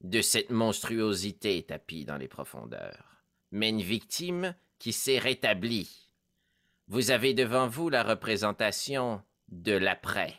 [0.00, 6.10] de cette monstruosité tapie dans les profondeurs, mais une victime qui s'est rétablie.
[6.88, 10.36] Vous avez devant vous la représentation de l'après.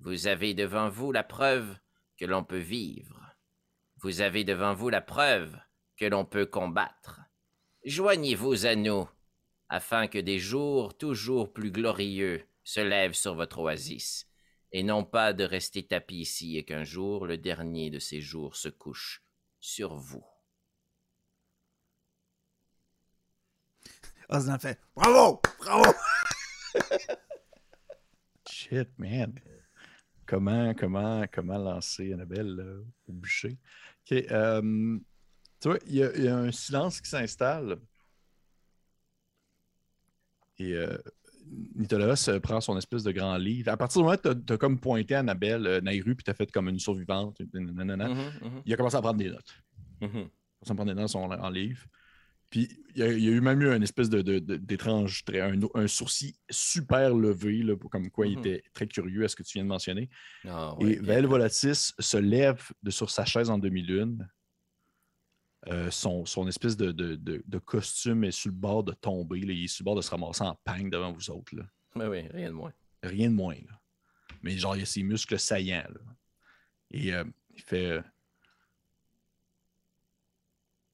[0.00, 1.78] Vous avez devant vous la preuve
[2.18, 3.36] que l'on peut vivre.
[3.98, 5.56] Vous avez devant vous la preuve
[6.02, 7.20] que l'on peut combattre.
[7.84, 9.08] Joignez-vous à nous,
[9.68, 14.26] afin que des jours toujours plus glorieux se lèvent sur votre oasis,
[14.72, 18.56] et non pas de rester tapis ici et qu'un jour le dernier de ces jours
[18.56, 19.22] se couche
[19.60, 20.24] sur vous.
[24.28, 25.40] Osnan fait Bravo!
[25.60, 25.92] Bravo!
[28.50, 29.40] Shit, man.
[30.26, 33.56] Comment, comment, comment lancer Annabelle là, au bûcher?
[34.10, 34.12] OK.
[34.32, 34.98] euh,
[35.62, 37.76] tu vois, il y, a- il y a un silence qui s'installe.
[40.58, 40.96] Et euh,
[41.92, 43.70] euh, prend son espèce de grand livre.
[43.70, 46.34] À partir du moment où tu as, comme pointé Annabelle, euh, Nairu, puis tu as
[46.34, 49.54] fait comme une survivante, nanana, Mhm, mhm, il a commencé à prendre des notes.
[50.00, 50.08] mhm.
[50.10, 51.84] Il a commencé à prendre des notes son- en livre.
[52.50, 54.56] Puis il y, a, il y a eu même eu une espèce de, de- de-
[54.56, 59.28] d'étrange trait, un, un sourcil super levé, là, comme quoi il était très curieux à
[59.28, 60.10] ce que tu viens de mentionner.
[60.46, 60.96] Ah, Et ouais.
[60.96, 64.28] Vael Volatis se lève de sur sa chaise en demi-lune.
[65.68, 69.40] Euh, son, son espèce de, de- de- de costume est sur le bord de tomber.
[69.40, 69.52] là.
[69.52, 71.54] Il est sur le bord de se ramasser en pagne devant vous autres.
[71.54, 71.62] là.
[71.94, 72.72] Ouais, ouais, rien de moins.
[73.02, 73.54] Rien de moins.
[73.54, 73.80] là.
[74.42, 75.86] Mais genre, il a ses muscles saillants.
[75.88, 76.00] là.
[76.90, 77.24] Et euh,
[77.54, 78.02] il fait euh,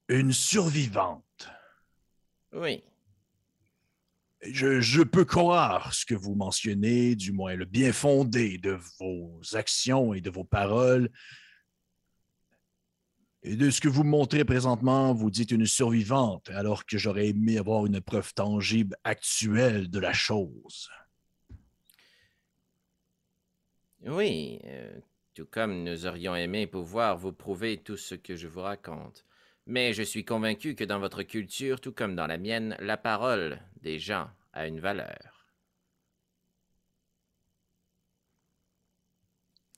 [0.07, 1.49] Une survivante.
[2.53, 2.83] Oui,
[4.41, 9.39] Je, je peux croire ce que vous mentionnez, du moins le bien fondé de vos
[9.53, 11.09] actions et de vos paroles.
[13.43, 17.57] Et de ce que vous montrez présentement, vous dites une survivante, alors que j'aurais aimé
[17.57, 20.89] avoir une preuve tangible actuelle de la chose.
[24.05, 24.59] oui.
[24.65, 24.99] euh,
[25.33, 29.25] tout comme nous aurions aimé pouvoir vous prouver tout ce que je vous raconte.
[29.65, 33.61] Mais je suis convaincu que dans votre culture, tout comme dans la mienne, la parole
[33.81, 35.45] des gens a une valeur.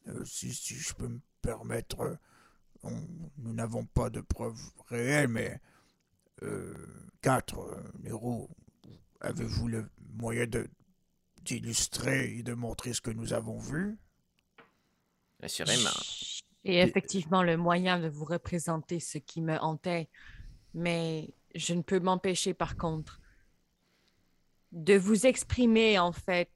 [0.07, 2.15] Euh, si, si je peux me permettre, euh,
[2.83, 5.59] on- nous n'avons pas de preuves réelles, mais
[6.43, 6.73] euh,
[7.21, 8.49] quatre euh, héros,
[9.19, 10.67] avez-vous le moyen de
[11.43, 13.97] d'illustrer et de montrer ce que nous avons vu?
[15.41, 15.89] Assurément.
[16.63, 20.07] Et effectivement le moyen de vous représenter ce qui me hantait.
[20.75, 23.19] Mais je ne peux m'empêcher, par contre,
[24.71, 26.51] de vous exprimer, en fait,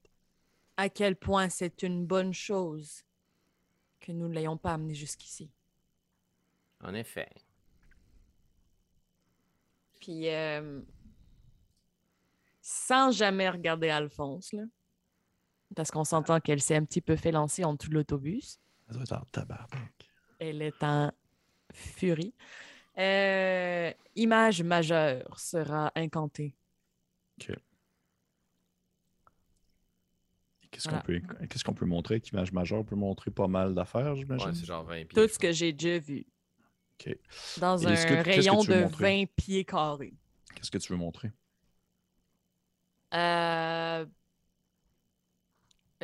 [0.78, 3.04] à quel point c'est une bonne chose
[4.00, 5.50] que nous ne l'ayons pas amené jusqu'ici.
[6.86, 7.30] En effet.
[10.00, 10.82] Puis, euh,
[12.62, 14.64] sans jamais regarder Alphonse, là,
[15.76, 18.60] parce qu'on s'entend qu'elle s'est un petit peu fait lancer en dessous de l'autobus.
[18.88, 20.10] Ça doit être en tabarnak.
[20.38, 21.12] Elle est en
[21.74, 22.36] furie.
[23.00, 26.56] Euh, image majeure sera incantée.
[27.42, 27.56] Et
[30.70, 31.02] Qu'est-ce Voilà.
[31.02, 32.22] qu'on peut, qu'est-ce qu'on peut montrer?
[32.22, 34.50] Qu'image majeure peut montrer pas mal d'affaires, j'imagine?
[34.50, 35.28] Ouais, c'est genre 20 pieds.
[35.28, 36.26] Tout ce que j'ai déjà vu.
[37.60, 39.26] Dans Et un que- rayon de montrer?
[39.26, 40.14] 20 pieds carrés.
[40.56, 41.32] Qu'est-ce que tu veux montrer?
[43.14, 44.06] Euh,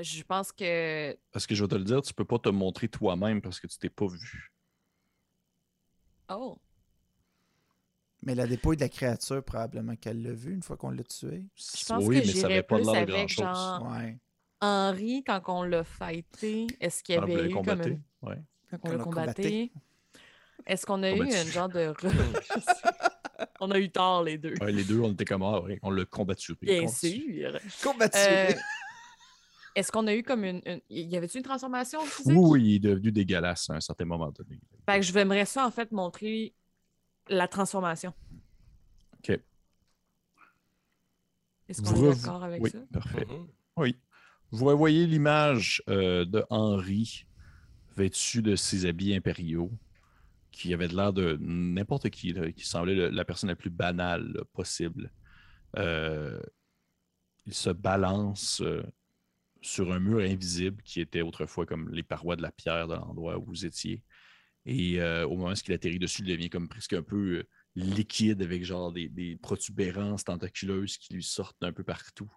[0.01, 1.17] je pense que.
[1.31, 3.67] Parce que je vais te le dire, tu peux pas te montrer toi-même parce que
[3.67, 4.51] tu t'es pas vu.
[6.29, 6.57] Oh!
[8.23, 11.43] Mais la dépouille de la créature, probablement qu'elle l'a vu une fois qu'on l'a tué.
[11.55, 13.37] Je pense oui, que mais ça avait pas plus l'air de avec grand-chose.
[13.57, 14.17] genre Ouais.
[14.61, 16.67] Henri quand on l'a fighté.
[16.79, 17.89] Est-ce qu'il y avait eu comme combatté?
[17.89, 18.01] une...
[18.21, 18.41] Ouais.
[18.69, 19.71] quand on l'a l'a combatté?
[20.65, 21.35] Est-ce qu'on a eu Combattu.
[21.37, 21.93] un genre de...
[23.59, 24.53] on a eu tort les deux.
[24.61, 26.55] Ouais, les deux, on était comme ah, ouais, on l'a combattu.
[26.61, 26.95] Bien Combattu.
[27.41, 27.59] sûr.
[27.83, 28.17] Combattu.
[28.19, 28.51] Euh,
[29.75, 30.61] Est-ce qu'on a eu comme une...
[30.65, 32.33] une- Y avait-tu une transformation physique?
[32.35, 34.59] Oui, il est devenu dégueulasse à un certain moment donné.
[34.87, 36.53] Fait que je aimerais ça, en fait, montrer
[37.29, 38.13] la transformation.
[39.19, 39.39] OK.
[41.69, 42.79] Est-ce qu'on Vous est d'accord avec Oui, ça?
[42.91, 43.25] parfait.
[43.25, 43.47] Mhm.
[43.77, 43.95] Oui.
[44.51, 47.25] Vous revoyez l'image euh, de Henri
[47.95, 49.71] vêtu de ses habits impériaux,
[50.51, 55.11] qui avait l'air de n'importe qui, qui semblait la personne la plus banale possible.
[55.77, 56.39] Euh,
[57.45, 58.83] il se balance euh,
[59.61, 63.37] sur un mur invisible qui était autrefois comme les parois de la pierre de l'endroit
[63.37, 64.03] où vous étiez.
[64.65, 67.43] Et euh, au moment où il atterrit dessus, il devient comme presque un peu
[67.75, 72.29] liquide avec genre des, protubérances tentaculaeuses qui lui sortent d'un peu partout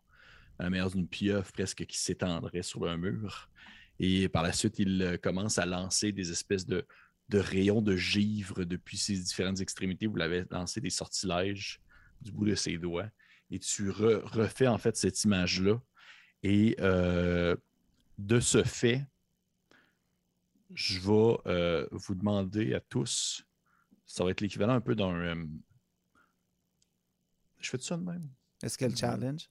[0.61, 3.51] à la manière d'une pieuvre presque qui s'étendrait sur un mur.
[3.99, 6.87] Et par la suite, il commence à lancer des espèces de,
[7.29, 10.07] de rayons de givre depuis ses différentes extrémités.
[10.07, 11.81] Vous l'avez lancé des sortilèges
[12.21, 13.11] du bout de ses doigts.
[13.51, 15.81] Et tu re- refais en fait cette image-là.
[16.43, 17.57] Et euh,
[18.19, 19.07] de ce fait,
[20.75, 23.45] je vais euh, vous demander à tous,
[24.07, 25.15] ça va être l'équivalent un peu d'un...
[25.15, 25.47] euh,
[27.61, 28.29] je fais ça de même?
[28.63, 29.49] Est-ce qu'elle challenge?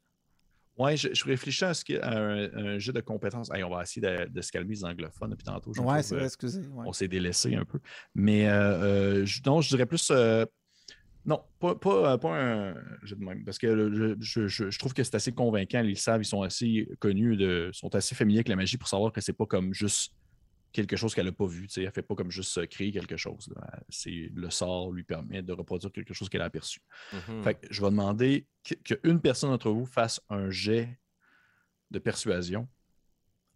[0.77, 3.51] Ouais, je, je réfléchis à, ce qui- à un, un jeu de compétences.
[3.53, 5.71] Hey, on va essayer de, de se calmer les anglophones depuis tantôt.
[5.79, 6.61] trouve, c'est euh, vrai, excusez.
[6.61, 6.85] ouais.
[6.87, 7.79] On s'est délaissé un peu.
[8.15, 10.45] Mais euh, euh, je, non, je dirais plus euh,
[11.25, 12.73] Non, pas, pas, pas un
[13.03, 13.45] jeu de même.
[13.45, 15.81] Parce que je trouve que c'est assez convaincant.
[15.81, 18.87] Ils le savent, ils sont assez connus, de, sont assez familiers avec la magie pour
[18.87, 20.13] savoir que c'est pas comme juste
[20.73, 21.67] quelque chose qu'elle n'a pas vu.
[21.67, 21.83] tu sais.
[21.83, 23.53] Elle fait pas comme juste créer quelque chose.
[23.89, 26.81] C'est le sort lui permet de reproduire quelque chose qu'elle a aperçu.
[27.13, 27.43] Mhm.
[27.43, 30.99] Fait que je vais demander que- qu'une personne d'entre vous fasse un jet
[31.91, 32.67] de persuasion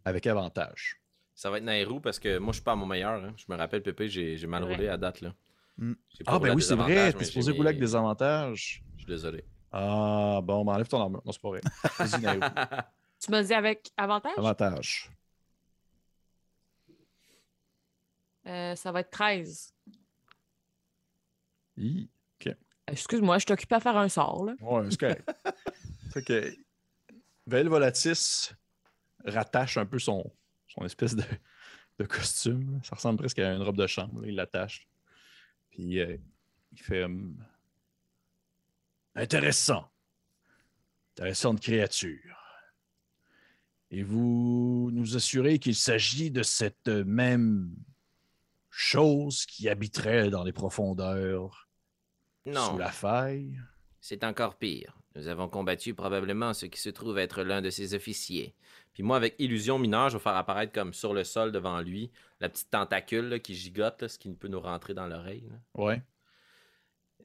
[0.06, 1.02] avec avantage.
[1.36, 3.24] Ça va être Nairou parce que moi, je suis pas à mon meilleur.
[3.24, 3.34] hein.
[3.36, 4.74] Je me rappelle, Pépé, j'ai j'ai mal Ouais.
[4.76, 5.22] roulé à date.
[5.22, 5.34] là.
[5.80, 5.86] Pas
[6.26, 8.84] Ah, ben oui, c'est vrai, t'es supposé rouler avec des avantages.
[8.96, 9.44] Je suis désolé.
[9.72, 11.22] Ah, bon, ben enlève ton armure.
[11.26, 11.62] Non, c'est pas vrai.
[12.00, 12.42] Vas-y, Naïro.
[13.20, 14.34] Tu m'as dit avec avantage?
[14.38, 15.10] Avantage.
[18.48, 19.74] Euh, ça va être 13.
[21.78, 22.10] Hi.
[22.90, 24.56] Excuse-moi, je suis occupé à faire un sort, là.
[24.62, 25.30] Ouais, c'est correct.
[26.14, 26.56] fait que
[27.46, 28.54] Vel Volatis
[29.26, 30.24] rattache un peu son,
[30.70, 31.24] son espèce de,
[32.00, 32.80] de costume.
[32.84, 34.22] Ça ressemble presque à une robe de chambre.
[34.22, 34.28] là.
[34.30, 34.88] Il l'attache.
[35.70, 36.16] Puis euh,
[36.72, 37.36] il fait hum,
[39.16, 39.92] Intéressant.
[41.18, 42.38] Intéressante créature.
[43.90, 47.76] Et vous nous assurez qu'il s'agit de cette même
[48.78, 51.68] chose qui habiterait dans les profondeurs
[52.46, 53.60] Non, sous la faille?
[54.00, 54.96] c'est encore pire.
[55.16, 58.54] Nous avons combattu probablement ce qui se trouve être l'un de ses officiers.
[58.94, 62.12] Puis moi, avec illusion mineure, je vais faire apparaître comme sur le sol devant lui
[62.40, 65.50] la petite tentacule là, qui gigote, là, ce qui peut nous rentrer dans l'oreille.
[65.74, 66.04] Ouais.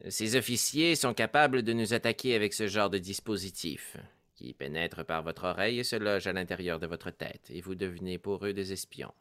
[0.08, 3.98] Ces officiers sont capables de nous attaquer avec ce genre de dispositif,
[4.34, 7.74] qui pénètre par votre oreille et se loge à l'intérieur de votre tête, et vous
[7.74, 9.12] devenez pour eux des espions.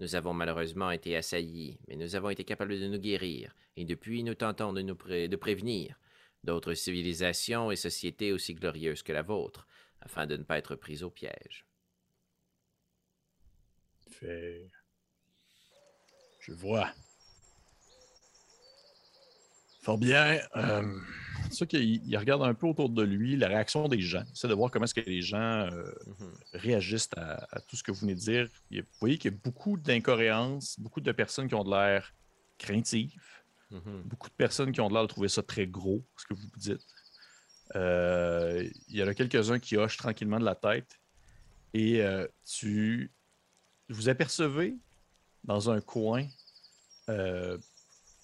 [0.00, 4.24] Nous avons malheureusement été assaillis, mais nous avons été capables de nous guérir, et depuis
[4.24, 6.00] nous tentons de nous de prévenir
[6.42, 9.66] d'autres civilisations et sociétés aussi glorieuses que la vôtre,
[10.00, 11.66] afin de ne pas être pris au piège.
[14.22, 14.70] Je
[16.54, 16.90] vois.
[19.82, 20.38] Fort bien.
[20.56, 20.98] Euh,
[21.44, 24.22] c'est sûr qu'il il regarde un peu autour de lui la réaction des gens.
[24.28, 25.38] Il essaie de voir comment est-ce que les gens
[25.72, 26.32] euh, Mhm.
[26.52, 28.48] réagissent à, à tout ce que vous venez de dire.
[28.70, 32.12] Il vous voyez qu'il y a beaucoup d'incohérences, beaucoup de personnes qui ont de l'air
[32.58, 33.14] craintives,
[33.70, 34.02] Mhm.
[34.04, 36.46] beaucoup de personnes qui ont de l'air de trouver ça très gros, ce que vous
[36.56, 36.86] dites.
[37.76, 40.98] Euh, il y en a quelques-uns qui hochent tranquillement de la tête.
[41.72, 42.02] Et
[42.44, 43.12] tu
[43.88, 44.74] vous apercevez
[45.44, 46.26] dans un coin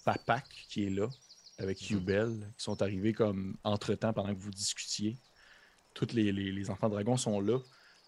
[0.03, 1.07] Papak qui est là,
[1.57, 1.97] avec Mhm.
[1.97, 5.17] Yubel, qui sont arrivés comme entre-temps pendant que vous discutiez.
[5.93, 7.59] Tous les, les- les enfants dragons sont là.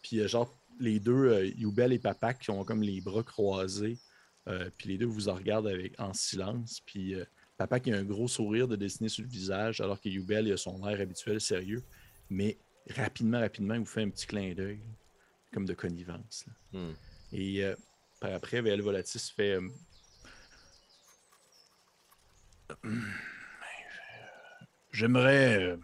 [0.04, 3.98] Puis euh, genre, les deux, euh, Yubel et Papak, qui ont comme les bras croisés.
[4.48, 6.80] Euh, puis les deux vous en regardent avec, en silence.
[6.86, 7.26] Puis euh,
[7.58, 10.54] Papa qui a un gros sourire de dessiné sur le visage, alors que Yubel il
[10.54, 11.84] a son air habituel sérieux.
[12.30, 12.58] Mais
[12.92, 14.80] rapidement, rapidement, il vous fait un petit clin d'œil,
[15.52, 16.46] comme de connivence.
[16.48, 16.80] là.
[16.80, 16.94] Hmm.
[17.34, 17.76] Et euh,
[18.22, 19.58] par après, VL Volatis fait.
[24.92, 25.64] J'aimerais.
[25.64, 25.78] euh,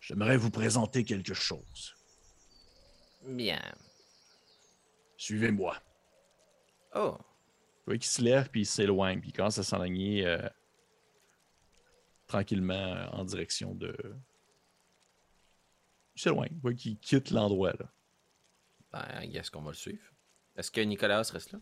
[0.00, 1.94] J'aimerais vous présenter quelque chose.
[3.22, 3.60] Bien.
[5.16, 5.80] Suivez-moi.
[6.94, 10.46] Oh, Vous voyez qu'il se lève puis il s'éloigne, puis il commence à s'enligner euh,
[12.26, 13.96] tranquillement euh, en direction de.
[16.16, 16.52] Il s'éloigne.
[16.52, 17.90] Vous voyez qu'il quitte l'endroit là.
[18.92, 20.04] Ben, guess qu'on va le suivre.
[20.56, 21.58] Est-ce que Nicolas reste là?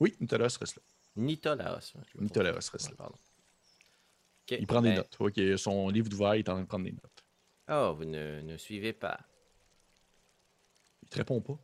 [0.00, 0.82] Oui, Nicolas reste là.
[1.16, 1.92] Nitolaos.
[1.96, 2.90] hein, Nicolas reste là.
[2.90, 3.18] Ouais, pardon.
[4.50, 5.16] Il prend des ben- notes.
[5.18, 7.24] Voyez qu'il a son livre d'ouvert, il est en train de prendre des notes.
[7.70, 9.18] oh, vous ne, ne suivez pas.
[11.02, 11.58] Il te répond pas.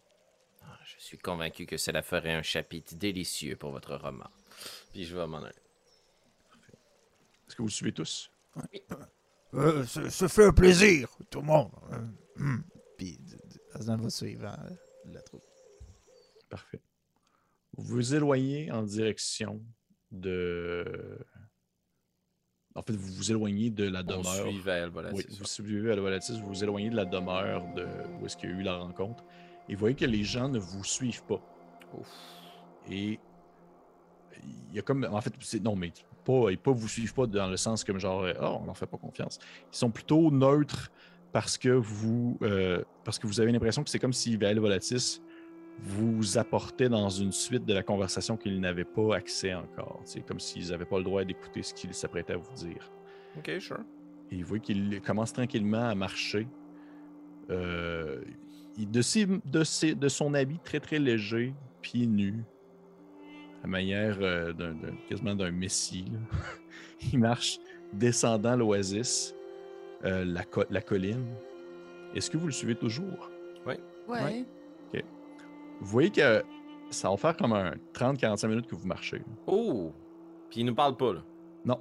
[0.63, 4.29] Ah, Je suis convaincu que cela ferait un chapitre délicieux pour votre roman.
[4.93, 5.55] Puis je vais m'en aller.
[7.47, 8.31] Est-ce que vous le suivez tous?
[9.55, 11.71] Euh, ce, ce fait un plaisir, tout le monde.
[11.93, 11.99] Euh,
[12.37, 12.63] hmm.
[12.99, 13.19] Puis
[13.73, 14.69] Aslan va suivre hein,
[15.07, 15.45] la troupe.
[16.51, 16.81] Parfait.
[17.77, 19.65] Vous vous éloignez en direction
[20.11, 21.19] de.
[22.79, 24.25] En fait, vous vous éloignez de la On demeure.
[24.47, 27.63] suit vers voilà, Oui, c'est vous suivez la Volatis, vous vous éloignez de la demeure
[27.75, 27.85] de
[28.21, 29.25] où est-ce qu'il y a eu la rencontre.
[29.69, 31.41] Et vous voyez que les gens ne vous suivent pas.
[31.99, 32.09] Ouf.
[32.91, 33.19] Et
[34.71, 35.07] il y a comme.
[35.11, 35.93] En fait, c'est- non, mais
[36.25, 38.87] pas, ils pas vous suivent pas dans le sens comme genre, oh, on leur fait
[38.87, 39.39] pas confiance.
[39.73, 40.91] Ils sont plutôt neutres
[41.33, 45.21] parce que vous, euh, parce que vous avez l'impression que c'est comme si Vael Volatis
[45.81, 50.01] vous apportait dans une suite de la conversation qu'ils n'avaient pas accès encore.
[50.05, 52.91] C'est comme s'ils n'avaient pas le droit d'écouter ce qu'ils s'apprêtaient à vous dire.
[53.37, 53.79] Ok, sure.
[54.33, 56.47] Et vous voyez qu'il commence tranquillement à marcher.
[57.51, 58.21] Euh,
[58.77, 62.43] de, ses- de, ses- de son habit très très léger, pieds nus,
[63.65, 66.13] à manière euh, d'un, d'un- quasiment d'un messie.
[67.13, 67.59] il marche
[67.93, 69.35] descendant l'oasis,
[70.05, 71.25] euh, la, co- la colline.
[72.15, 73.31] Est-ce que vous le suivez toujours?
[73.67, 73.79] Ouais.
[74.07, 74.45] Ouais.
[75.81, 76.45] Vous voyez que
[76.91, 79.23] ça va faire comme un 30-45 minutes que vous marchez.
[79.47, 79.93] Oh!
[80.51, 81.21] Puis il nous parle pas, là.
[81.65, 81.81] Non.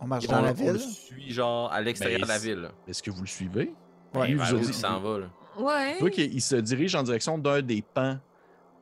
[0.00, 0.80] On marche On, dans la on le ville.
[0.80, 2.68] suit genre à l'extérieur Ben, de la c'est- ville.
[2.86, 3.74] Est-ce que vous le suivez?
[4.14, 4.34] Ouais.
[4.34, 5.26] Ben, vous il s'en va, là.
[5.58, 5.94] Ouais.
[5.94, 8.18] Tu vois qu'il se dirige en direction d'un des pans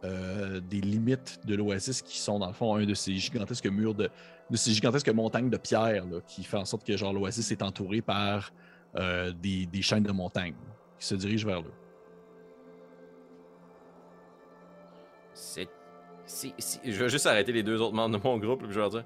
[0.04, 3.94] euh, des limites de l'oasis qui sont dans le fond un de ces gigantesques murs
[3.94, 4.10] de,
[4.50, 7.62] de ces gigantesques montagnes de pierre là, qui fait en sorte que genre l'oasis est
[7.62, 8.52] entouré par
[8.96, 10.54] euh, des, des chaînes de montagnes
[10.98, 11.68] qui se dirigent vers là.
[15.36, 15.68] C'est
[16.24, 18.74] Si, si- je vais juste arrêter les deux autres membres de mon groupe, puis je
[18.74, 19.04] vais leur dire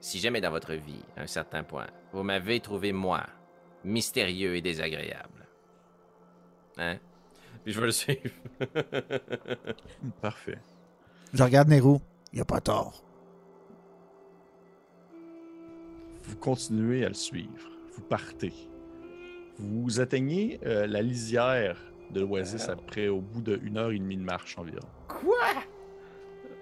[0.00, 3.24] si jamais dans votre vie, à un certain point, vous m'avez trouvé moi,
[3.84, 5.48] mystérieux et désagréable.
[6.78, 6.98] Hein?
[7.64, 8.30] Puis je vais le suivre.
[10.20, 10.58] Parfait.
[11.32, 12.00] Je regarde Nero.
[12.32, 13.02] Il a pas tort.
[16.24, 17.68] Vous continuez à le suivre.
[17.94, 18.52] Vous partez.
[19.58, 21.76] Vous atteignez euh, la lisière
[22.12, 24.86] de l'oasis après au bout d'une heure et demie de marche environ.
[25.08, 25.38] Quoi?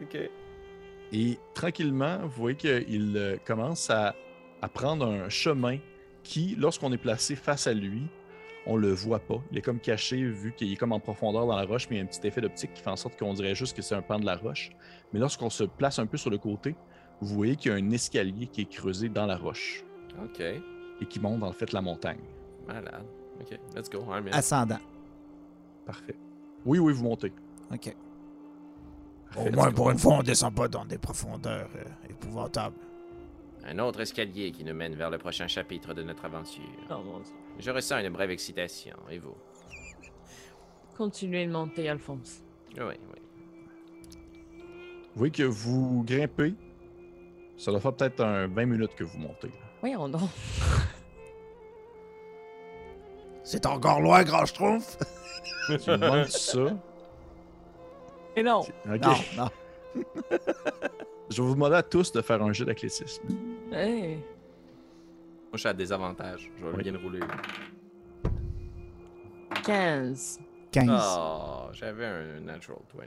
[0.03, 0.19] Ok.
[1.13, 4.15] Et tranquillement, vous voyez qu'il euh, commence à,
[4.63, 5.79] à prendre un chemin
[6.23, 8.03] qui, lorsqu'on est placé face à lui,
[8.67, 9.43] on le voit pas.
[9.51, 11.99] Il est comme caché vu qu'il est comme en profondeur dans la roche, mais il
[11.99, 13.95] y a un petit effet d'optique qui fait en sorte qu'on dirait juste que c'est
[13.95, 14.71] un pan de la roche.
[15.13, 16.77] Mais lorsqu'on se place un peu sur le côté,
[17.21, 19.83] vous voyez qu'il y a un escalier qui est creusé dans la roche
[20.23, 20.41] Ok.
[20.41, 22.21] et qui monte en fait la montagne.
[22.69, 23.05] Malade.
[23.41, 24.05] Ok, let's go.
[24.13, 24.33] I'm in.
[24.33, 24.79] Ascendant.
[25.87, 26.17] Parfait.
[26.65, 27.33] Oui, oui, vous montez.
[27.73, 27.95] OK.
[29.37, 32.77] Au moins, pour une fois, on descend pas dans des profondeurs euh, épouvantables.
[33.65, 36.63] Un autre escalier qui nous mène vers le prochain chapitre de notre aventure.
[36.91, 37.33] Oh mon Dieu.
[37.59, 38.97] Je ressens une brève excitation.
[39.11, 39.35] Et vous?
[40.97, 42.43] Continuez de monter, Alphonse.
[42.77, 43.21] Oui, oui.
[45.13, 46.55] Vous voyez que vous grimpez.
[47.57, 49.49] Ça doit faire peut-être un 20 minutes que vous montez.
[49.49, 49.55] là.
[49.81, 50.31] Voyons donc.
[53.45, 54.97] C'est encore loin, grand schtroumpf.
[55.45, 56.61] Tu me demandes ça?
[58.37, 58.61] Et non.
[58.61, 59.01] Ok.
[59.03, 59.49] Non, non.
[61.31, 63.23] Je vais vous demander à tous de faire un jeu d'athlétisme.
[63.73, 64.17] Hey.
[64.17, 66.51] Moi, je suis à désavantage.
[66.59, 66.83] Je vais Oui.
[66.83, 67.21] bien le rouler.
[69.65, 70.41] 15.
[70.73, 70.89] 15.
[71.19, 73.05] Oh, j'avais un natural 20.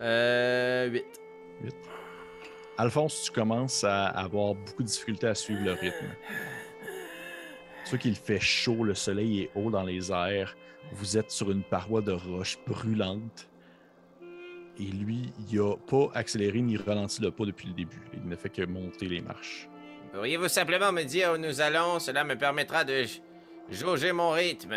[0.00, 0.88] Euh.
[0.90, 1.04] 8.
[2.76, 6.06] Alphonse, tu commences à avoir beaucoup de difficultés à suivre le rythme.
[7.88, 10.56] Vois qu'il fait chaud, le soleil est haut dans les airs.
[10.92, 13.48] Vous êtes sur une paroi de roche brûlante.
[14.78, 18.02] Et lui, il a pas accéléré ni ralenti le pas depuis le début.
[18.14, 19.68] Il ne fait que monter les marches.
[20.12, 21.98] Pourriez-vous simplement me dire où nous allons?
[21.98, 23.04] Cela me permettra de
[23.70, 24.76] jauger mon rythme.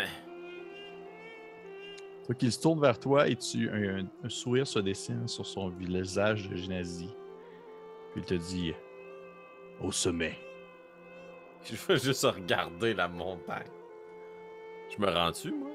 [2.26, 5.70] Vois qu'il se tourne vers toi et tu, un, un sourire se dessine sur son
[5.70, 7.10] visage de génazie.
[8.12, 8.74] Puis il te dit
[9.80, 10.38] Au sommet.
[11.64, 13.66] Je veux juste regarder la montagne.
[14.96, 15.70] Je me rends-tu, moi?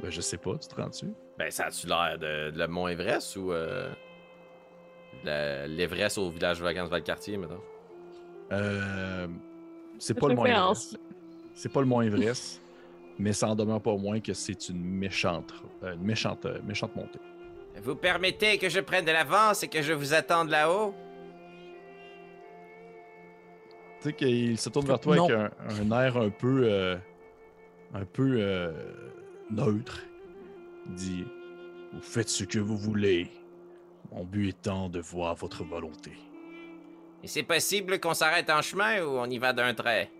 [0.00, 1.12] Ben, je sais pas, tu te rends-tu?
[1.38, 3.92] Ben, ça a-tu l'air de, de le Mont Everest ou euh,
[5.24, 7.60] la- l'Everest au village de vacances Valcartier, mettons?
[8.52, 9.26] Euh,
[9.98, 10.92] c'est pas le moins préférence.
[10.94, 11.04] Everest.
[11.54, 12.60] C'est pas le Mont Everest,
[13.18, 15.52] mais ça en demeure pas moins que c'est une méchante,
[15.84, 17.20] euh, une méchante, euh, méchante montée.
[17.82, 20.94] Vous permettez que je prenne de l'avance et que je vous attende là-haut?
[24.04, 25.24] Tu sais qu'il se tourne vers toi Non.
[25.24, 26.94] avec un, un air un peu, euh,
[27.94, 28.70] un peu euh,
[29.50, 30.02] neutre.
[30.86, 31.24] Il dit
[31.90, 33.30] Vous faites ce que vous voulez.
[34.12, 36.12] Mon but étant de voir votre volonté.
[37.22, 40.10] Et c'est possible qu'on s'arrête en chemin ou on y va d'un trait?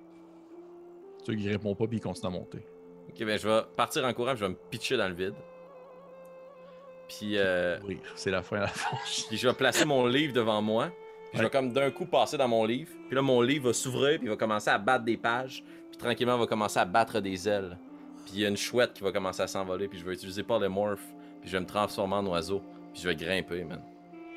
[1.23, 2.65] Tu sais qu'il répond pas puis il continue à monter.
[3.11, 5.35] Ok, ben, je vais partir en courant je vais me pitcher dans le vide.
[7.06, 7.78] Puis, euh,
[8.15, 8.97] c'est la fin à la fin.
[9.28, 10.90] puis je vais placer mon livre devant moi.
[11.35, 12.90] Je vais comme d'un coup passer dans mon livre.
[13.09, 15.65] Puis là, mon livre va s'ouvrir puis il va commencer à battre des pages.
[15.90, 17.77] Puis tranquillement, il va commencer à battre des ailes.
[18.24, 19.89] Puis il y a une chouette qui va commencer à s'envoler.
[19.89, 21.02] Puis je vais utiliser Polymorph.
[21.40, 22.62] Puis je vais me transformer en oiseau.
[22.93, 23.82] Puis je vais grimper, man.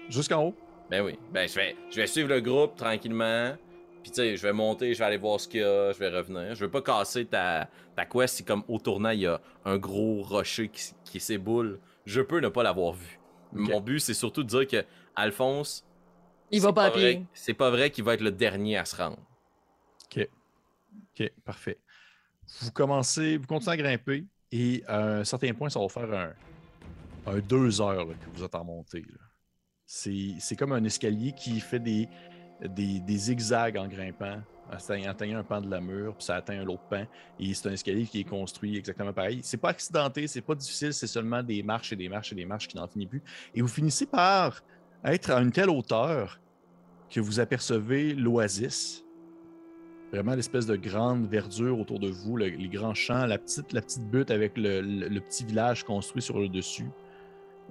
[0.10, 0.56] Jusqu'en haut?
[0.90, 1.19] Ben oui.
[1.32, 3.53] Ben je vais, je vais suivre le groupe tranquillement.
[4.02, 5.99] Puis tu sais, je vais monter, je vais aller voir ce qu'il y a, je
[5.99, 6.56] vais revenir.
[6.56, 9.78] Je veux pas casser ta, ta quest si comme au tournant il y a un
[9.78, 11.80] gros rocher qui, qui s'éboule.
[12.06, 13.19] Je peux ne pas l'avoir vu.
[13.52, 15.84] Mon but c'est surtout de dire que Alphonse.
[16.52, 17.26] Il va pas à vrai- pied.
[17.34, 19.18] C'est pas vrai qu'il va être le dernier à se rendre.
[21.19, 21.78] Ok, parfait.
[22.61, 26.34] Vous commencez, vous continuez à grimper et à un certain point, ça va faire un,
[27.34, 29.03] un deux heures là, que vous êtes en montée.
[29.86, 32.07] C'est c'est comme un escalier qui fait des,
[32.61, 34.74] des, des zigzags en grimpant, en
[35.07, 37.06] atteignant, un pan de la mur, puis ça atteint un autre pan.
[37.40, 39.40] Et c'est un escalier qui est construit exactement pareil.
[39.44, 42.45] C'est pas accidenté, c'est pas difficile, c'est seulement des marches et des marches et des
[42.45, 43.24] marches qui n'en finissent plus.
[43.56, 44.61] Et vous finissez par
[45.06, 46.40] être à une telle hauteur
[47.10, 49.03] que vous apercevez l'oasis
[50.11, 53.82] vraiment l'espèce de grande verdure autour de vous, le- les grands champs, la petite, la
[53.82, 56.90] petite butte avec le, le- petit village construit sur le dessus.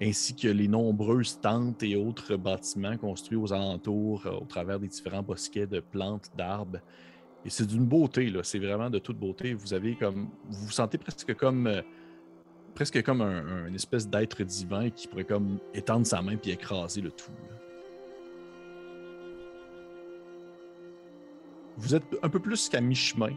[0.03, 4.89] ainsi que les nombreuses tentes et autres bâtiments construits aux alentours euh, au travers des
[4.89, 6.81] différents bosquets de plantes, d'arbres.
[7.47, 8.41] Et c'est d'une beauté, là.
[8.43, 9.55] C'est vraiment de toute beauté.
[9.55, 10.29] Vous avez comme.
[10.51, 11.67] Vous vous sentez presque comme.
[11.69, 11.81] euh,
[12.77, 17.01] presque comme un, un espèce d'être divin qui pourrait comme étendre sa main puis écraser
[17.01, 17.33] le tout.
[17.33, 17.57] là.
[21.79, 23.33] Vous êtes un peu plus qu'à mi-chemin,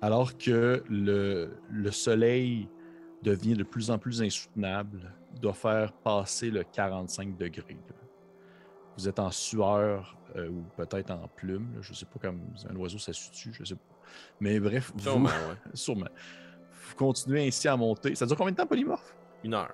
[0.00, 2.68] alors que le, le soleil
[3.22, 7.74] devient de plus en plus insoutenable, doit faire passer le 45 degrés.
[7.88, 7.96] là.
[8.96, 12.76] Vous êtes en sueur euh, ou peut-être en plume, là, je sais pas comme un
[12.76, 13.94] oiseau ça se tue, je sais pas.
[14.38, 15.56] Mais bref, vous, Sûrement, ouais.
[15.74, 16.06] sûrement.
[16.88, 18.14] Vous continuez ainsi à monter.
[18.14, 19.14] Ça dure combien de temps, Polymorphe?
[19.42, 19.72] Une heure.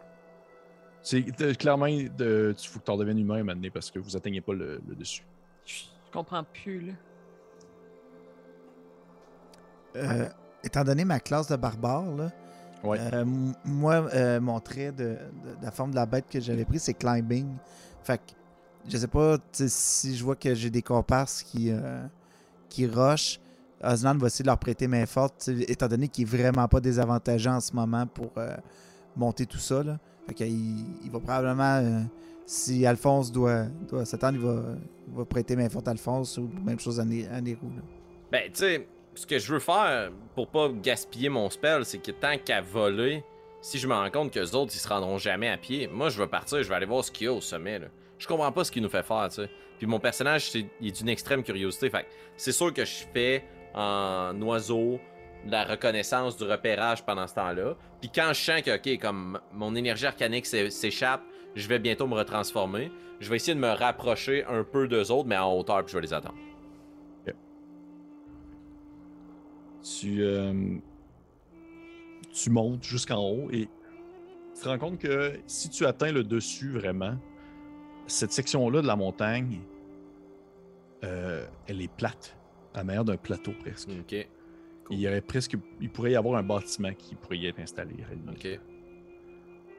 [1.03, 4.17] C'est euh, clairement, de, il faut que tu en deviennes humain maintenant parce que vous
[4.17, 5.25] atteignez pas le, le dessus.
[5.65, 6.93] Je comprends plus, là.
[9.97, 10.29] Euh,
[10.63, 12.31] étant donné ma classe de barbare, là,
[12.83, 12.99] Ouais.
[13.13, 13.25] euh,
[13.65, 16.79] moi, euh, mon trait de, de- de la forme de la bête que j'avais pris,
[16.79, 17.47] c'est climbing.
[18.03, 18.33] Fait que,
[18.89, 22.03] je sais pas tu si je vois que j'ai des comparses qui, euh,
[22.71, 23.39] qui rushent,
[23.83, 27.49] Osnan va essayer de leur prêter main forte, étant donné qu'il est vraiment pas désavantagé
[27.49, 28.57] en ce moment pour euh,
[29.17, 29.83] monter tout ça.
[30.27, 32.01] Fait il, il va probablement, euh,
[32.47, 33.67] si Alphonse doit,
[34.05, 34.63] s'attendre, il va,
[35.15, 37.27] va prêter main forte à Alphonse ou même chose à, Né-.
[38.31, 42.13] Ben, tu sais, ce que je veux faire pour pas gaspiller mon spell, c'est que
[42.13, 43.25] tant qu'à voler,
[43.61, 46.09] si je me rends compte que les autres, ils se rendront jamais à pied, moi,
[46.09, 47.87] je vais partir, je vais aller voir ce qu'il y a au sommet, là.
[48.19, 49.51] Je comprends pas ce qu'il nous fait faire, tu sais.
[49.79, 53.45] Puis mon personnage, c'est, il est d'une extrême curiosité, fait c'est sûr que je fais
[53.75, 54.99] en oiseau
[55.47, 57.75] la reconnaissance, du repérage pendant ce temps-là.
[58.01, 61.23] Puis quand je sens que, ok, comme mon énergie arcanique s'é- s'échappe,
[61.55, 65.29] je vais bientôt me retransformer, je vais essayer de me rapprocher un peu d'eux autres,
[65.29, 66.37] mais en hauteur, puis je vais les attendre.
[69.83, 70.77] Tu, euh,
[72.35, 73.67] tu montes jusqu'en haut et
[74.55, 77.17] tu te rends compte que si tu atteins le dessus vraiment,
[78.07, 79.61] cette section-là de la montagne,
[81.03, 82.37] euh, elle est plate,
[82.75, 83.89] à la manière d'un plateau presque.
[84.91, 87.95] Il y aurait presque, il pourrait y avoir un bâtiment qui pourrait y être installé.
[88.05, 88.45] à la limite.
[88.45, 88.61] ok.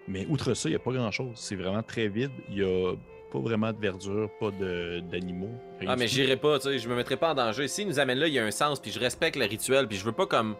[0.07, 1.33] Mais outre ça, il n'y a pas grand-chose.
[1.35, 2.31] C'est vraiment très vide.
[2.49, 2.95] Il n'y a
[3.31, 5.53] pas vraiment de verdure, pas d'animaux.
[5.85, 7.67] Ah, mais j'irai pas, tu sais, je me mettrai pas en danger.
[7.67, 9.97] S'il nous amène là, il y a un sens, puis je respecte le rituel, puis
[9.97, 10.55] je veux pas comme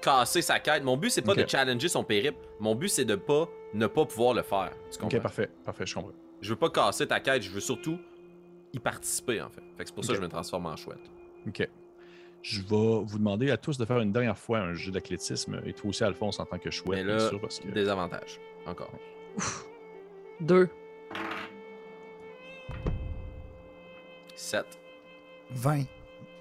[0.00, 0.84] casser sa quête.
[0.84, 2.38] Mon but, c'est pas de challenger son périple.
[2.60, 4.72] Mon but, c'est de pas ne pas pouvoir le faire.
[4.90, 5.16] Tu comprends?
[5.16, 6.12] Ok, parfait, parfait, je comprends.
[6.40, 7.98] Je veux pas casser ta quête, je veux surtout
[8.72, 9.62] y participer, en fait.
[9.76, 11.10] Fait que c'est pour ça que je me transforme en chouette.
[11.46, 11.68] Ok.
[12.42, 12.66] Je vais
[13.04, 16.02] vous demander à tous de faire une dernière fois un jeu d'athlétisme et toi aussi,
[16.02, 17.68] Alphonse, en tant que chouette, Mais bien là, sûr, parce que.
[17.68, 18.40] désavantage.
[18.66, 18.92] Encore.
[20.40, 20.68] Deux.
[24.34, 24.66] 7.
[25.52, 25.84] 20.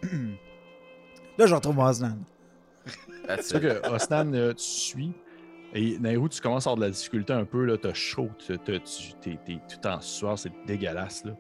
[1.38, 2.18] Là, je retrouve Osnan.
[3.40, 5.12] C'est que Osnan, euh, tu suis.
[5.74, 8.58] Et Nairou, tu commences à avoir de la difficulté un peu, là, t'as chaud, tu
[8.60, 8.82] t'es,
[9.22, 11.24] t'es tout en sueur, c'est dégueulasse.
[11.24, 11.38] Là.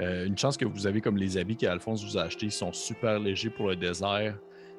[0.00, 2.72] Euh, une chance que vous avez comme les habits qu'Alphonse vous a achetés, ils sont
[2.72, 4.36] super légers pour le désert,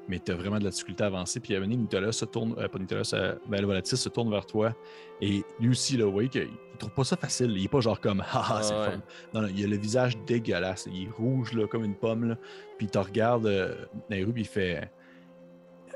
[0.08, 1.40] mais t'as vraiment de la difficulté à avancer.
[1.40, 4.44] Puis donné, Nicolas se tourne, euh, pas Nicolas, euh, ben, le Volatis se tourne vers
[4.46, 4.74] toi.
[5.20, 6.48] Et lui aussi, là, vous voyez qu'il
[6.78, 7.52] trouve pas ça facile.
[7.56, 8.90] Il est pas genre comme Ah, c'est Ah ouais.
[8.90, 9.00] fun.
[9.34, 10.86] Non, non, il a le visage dégueulasse.
[10.92, 12.28] Il est rouge là, comme une pomme.
[12.28, 12.36] Là.
[12.76, 13.76] Puis il te regarde,
[14.10, 14.90] puis il fait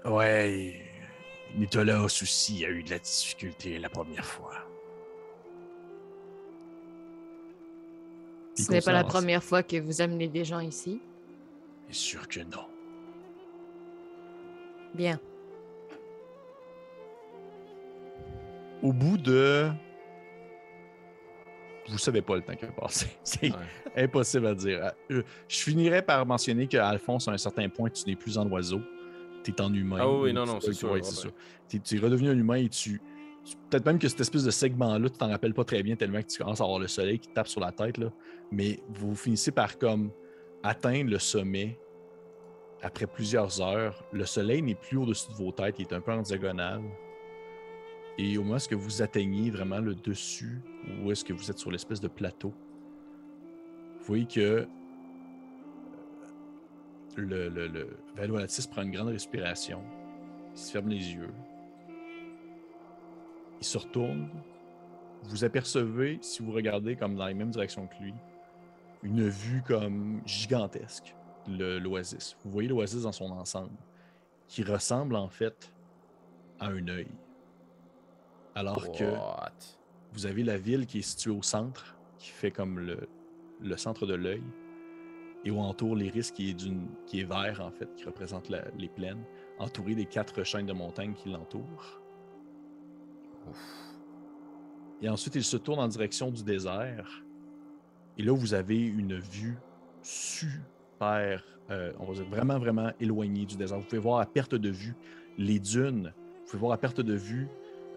[0.06, 0.80] Ouais,
[1.56, 4.54] Nicolas aussi a eu de la difficulté la première fois.
[8.54, 11.00] Ce n'est pas la première fois que vous amenez des gens ici.
[11.86, 12.64] Bien sûr que non.
[14.94, 15.18] Bien.
[18.82, 19.68] Au bout de.
[21.88, 23.06] Vous savez pas le temps qui a passé.
[23.24, 24.04] C'est Ouais.
[24.04, 24.92] impossible à dire.
[25.10, 28.80] Euh, Je finirais par mentionner qu'Alphonse, à un certain point, tu n'es plus en oiseau.
[29.42, 29.98] Tu es en humain.
[30.00, 31.32] Ah oui, Ou non, non, c'est sûr, ouais, sûr.
[31.68, 33.00] T'es- Tu es redevenu un humain et tu.
[33.70, 36.26] Peut-être même que cette espèce de segment-là, tu t'en rappelles pas très bien tellement que
[36.26, 37.98] tu commences à avoir le soleil qui te tape sur la tête.
[37.98, 38.12] Là.
[38.50, 40.10] Mais vous finissez par comme
[40.62, 41.78] atteindre le sommet
[42.82, 44.04] après plusieurs heures.
[44.12, 46.82] Le soleil n'est plus au-dessus de vos têtes, il est un peu en diagonale.
[48.18, 50.60] Et au moment où vous atteignez vraiment le dessus,
[51.02, 52.52] ou est-ce que vous êtes sur l'espèce de plateau,
[54.00, 54.66] vous voyez que euh,
[57.16, 59.82] le, le, le prend une grande respiration,
[60.52, 61.30] il se ferme les yeux,
[63.60, 64.28] il se retourne,
[65.24, 68.14] vous apercevez, si vous regardez comme dans la même direction que lui,
[69.02, 71.14] une vue comme gigantesque,
[71.46, 72.36] de l'oasis.
[72.44, 73.76] Vous voyez l'oasis dans son ensemble,
[74.46, 75.72] qui ressemble en fait
[76.58, 77.08] à un œil.
[78.54, 79.04] Alors que
[80.12, 83.08] vous avez la ville qui est située au centre, qui fait comme le,
[83.60, 84.42] le centre de l'œil,
[85.44, 88.64] et où entoure l'iris qui est d'une qui est vert en fait, qui représente la-
[88.76, 89.24] les plaines,
[89.58, 92.02] entouré des quatre chaînes de montagnes qui l'entourent.
[95.02, 97.24] Et ensuite, il se tourne en direction du désert.
[98.18, 99.56] Et là, vous avez une vue
[100.02, 103.78] super, euh, on va dire vraiment, vraiment éloignée du désert.
[103.78, 104.94] Vous pouvez voir à perte de vue
[105.38, 106.12] les dunes.
[106.40, 107.48] Vous pouvez voir à perte de vue,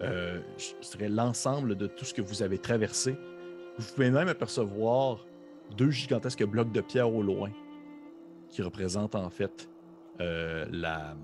[0.01, 3.17] euh, je dirais, l'ensemble de tout ce que vous avez traversé.
[3.77, 5.25] Vous pouvez même apercevoir
[5.75, 7.51] deux gigantesques blocs de pierre au loin
[8.49, 9.67] qui représentent en fait
[10.21, 11.15] euh, la,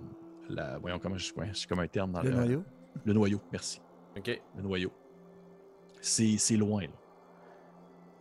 [0.49, 0.79] la.
[0.79, 1.31] Voyons comment je.
[1.53, 2.35] c'est comme un terme dans Le le.
[2.35, 2.63] noyau.
[3.05, 3.79] Le noyau, merci.
[4.19, 4.41] Ok?
[4.57, 4.91] Le noyau.
[6.01, 6.87] C'est loin, là.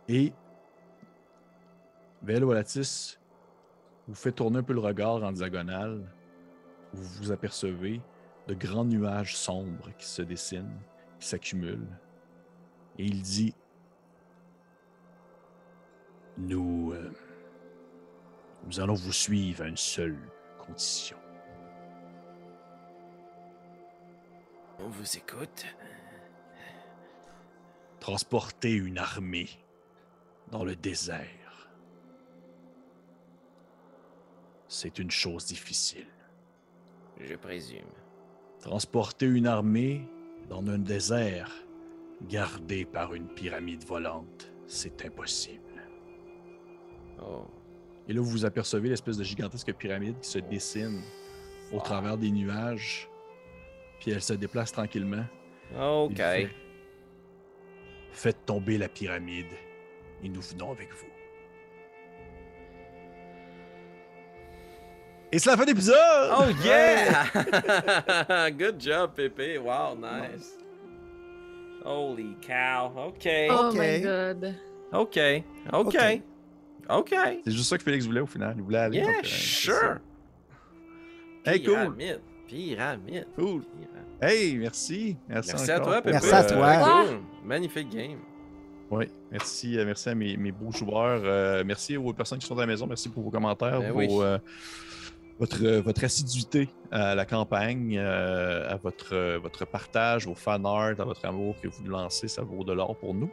[0.07, 0.33] Et.
[2.21, 2.53] Vélo
[4.07, 6.03] vous fait tourner un peu le regard en diagonale.
[6.93, 8.01] Vous vous apercevez
[8.47, 10.79] de grands nuages sombres qui se dessinent,
[11.19, 11.87] qui s'accumulent.
[12.97, 13.53] Et il dit
[16.37, 16.93] Nous.
[16.93, 17.11] euh,
[18.65, 20.17] nous allons vous suivre à une seule
[20.57, 21.17] condition.
[24.79, 25.65] On vous écoute.
[27.99, 29.49] Transporter une armée
[30.51, 31.69] dans le désert.
[34.67, 36.07] C'est une chose difficile.
[37.19, 37.79] Je présume.
[38.61, 40.07] Transporter une armée
[40.47, 41.51] dans un désert
[42.27, 45.59] gardé par une pyramide volante, c'est impossible.
[47.21, 47.45] Oh.
[48.07, 51.01] Et là, vous vous apercevez l'espèce de gigantesque pyramide qui se dessine
[51.71, 53.07] au travers des nuages.
[53.99, 55.25] Puis elle se déplace tranquillement.
[55.71, 56.21] Il Ok.
[58.11, 59.47] Fait, Faites tomber la pyramide
[60.23, 61.05] et nous venons avec vous.
[65.31, 65.95] Et c'est la fin de l'épisode!
[66.39, 68.49] Oh yeah!
[68.51, 69.59] Good job, Pépé.
[69.59, 70.57] Wow, nice.
[71.85, 72.91] Holy cow.
[73.07, 73.27] Ok.
[73.51, 73.75] Oh Ok.
[73.77, 74.55] my god.
[74.91, 75.19] Ok.
[75.71, 75.95] Ok.
[76.89, 77.15] Ok.
[77.45, 78.55] C'est juste ça que Félix voulait au final.
[78.57, 78.97] Il voulait aller.
[78.97, 79.97] Yeah, donc, euh, sure.
[81.45, 81.75] Hey, cool.
[81.95, 82.21] Pyramide.
[82.47, 83.27] Pyramide.
[83.35, 83.61] Cool.
[84.21, 85.15] Hey, merci.
[85.27, 86.11] Merci, Merci à toi, Pépé.
[86.11, 87.05] Merci à euh, toi.
[87.05, 87.19] Cool.
[87.45, 88.19] Magnifique game.
[88.91, 91.21] Oui, merci, euh, merci à mes, mes beaux joueurs.
[91.23, 92.87] Euh, merci aux personnes qui sont à la maison.
[92.87, 94.07] Merci pour vos commentaires, Ben vos, oui.
[94.11, 94.39] euh,
[95.37, 101.05] votre, votre assiduité à la campagne, euh, à votre, votre partage, vos fan art, à
[101.05, 102.27] votre amour que vous lancez.
[102.27, 103.29] Ça vaut de l'or pour nous.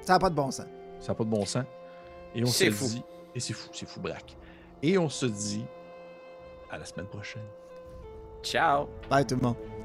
[0.00, 0.66] Ça n'a pas de bon sens.
[1.00, 1.64] Ça n'a pas de bon sens.
[2.34, 2.86] Et on se fou.
[2.86, 3.02] dit.
[3.34, 4.36] Et c'est fou, c'est fou, braque.
[4.82, 5.64] Et on se dit
[6.70, 7.42] à la semaine prochaine.
[8.42, 8.88] Ciao.
[9.10, 9.79] Bye tout le monde.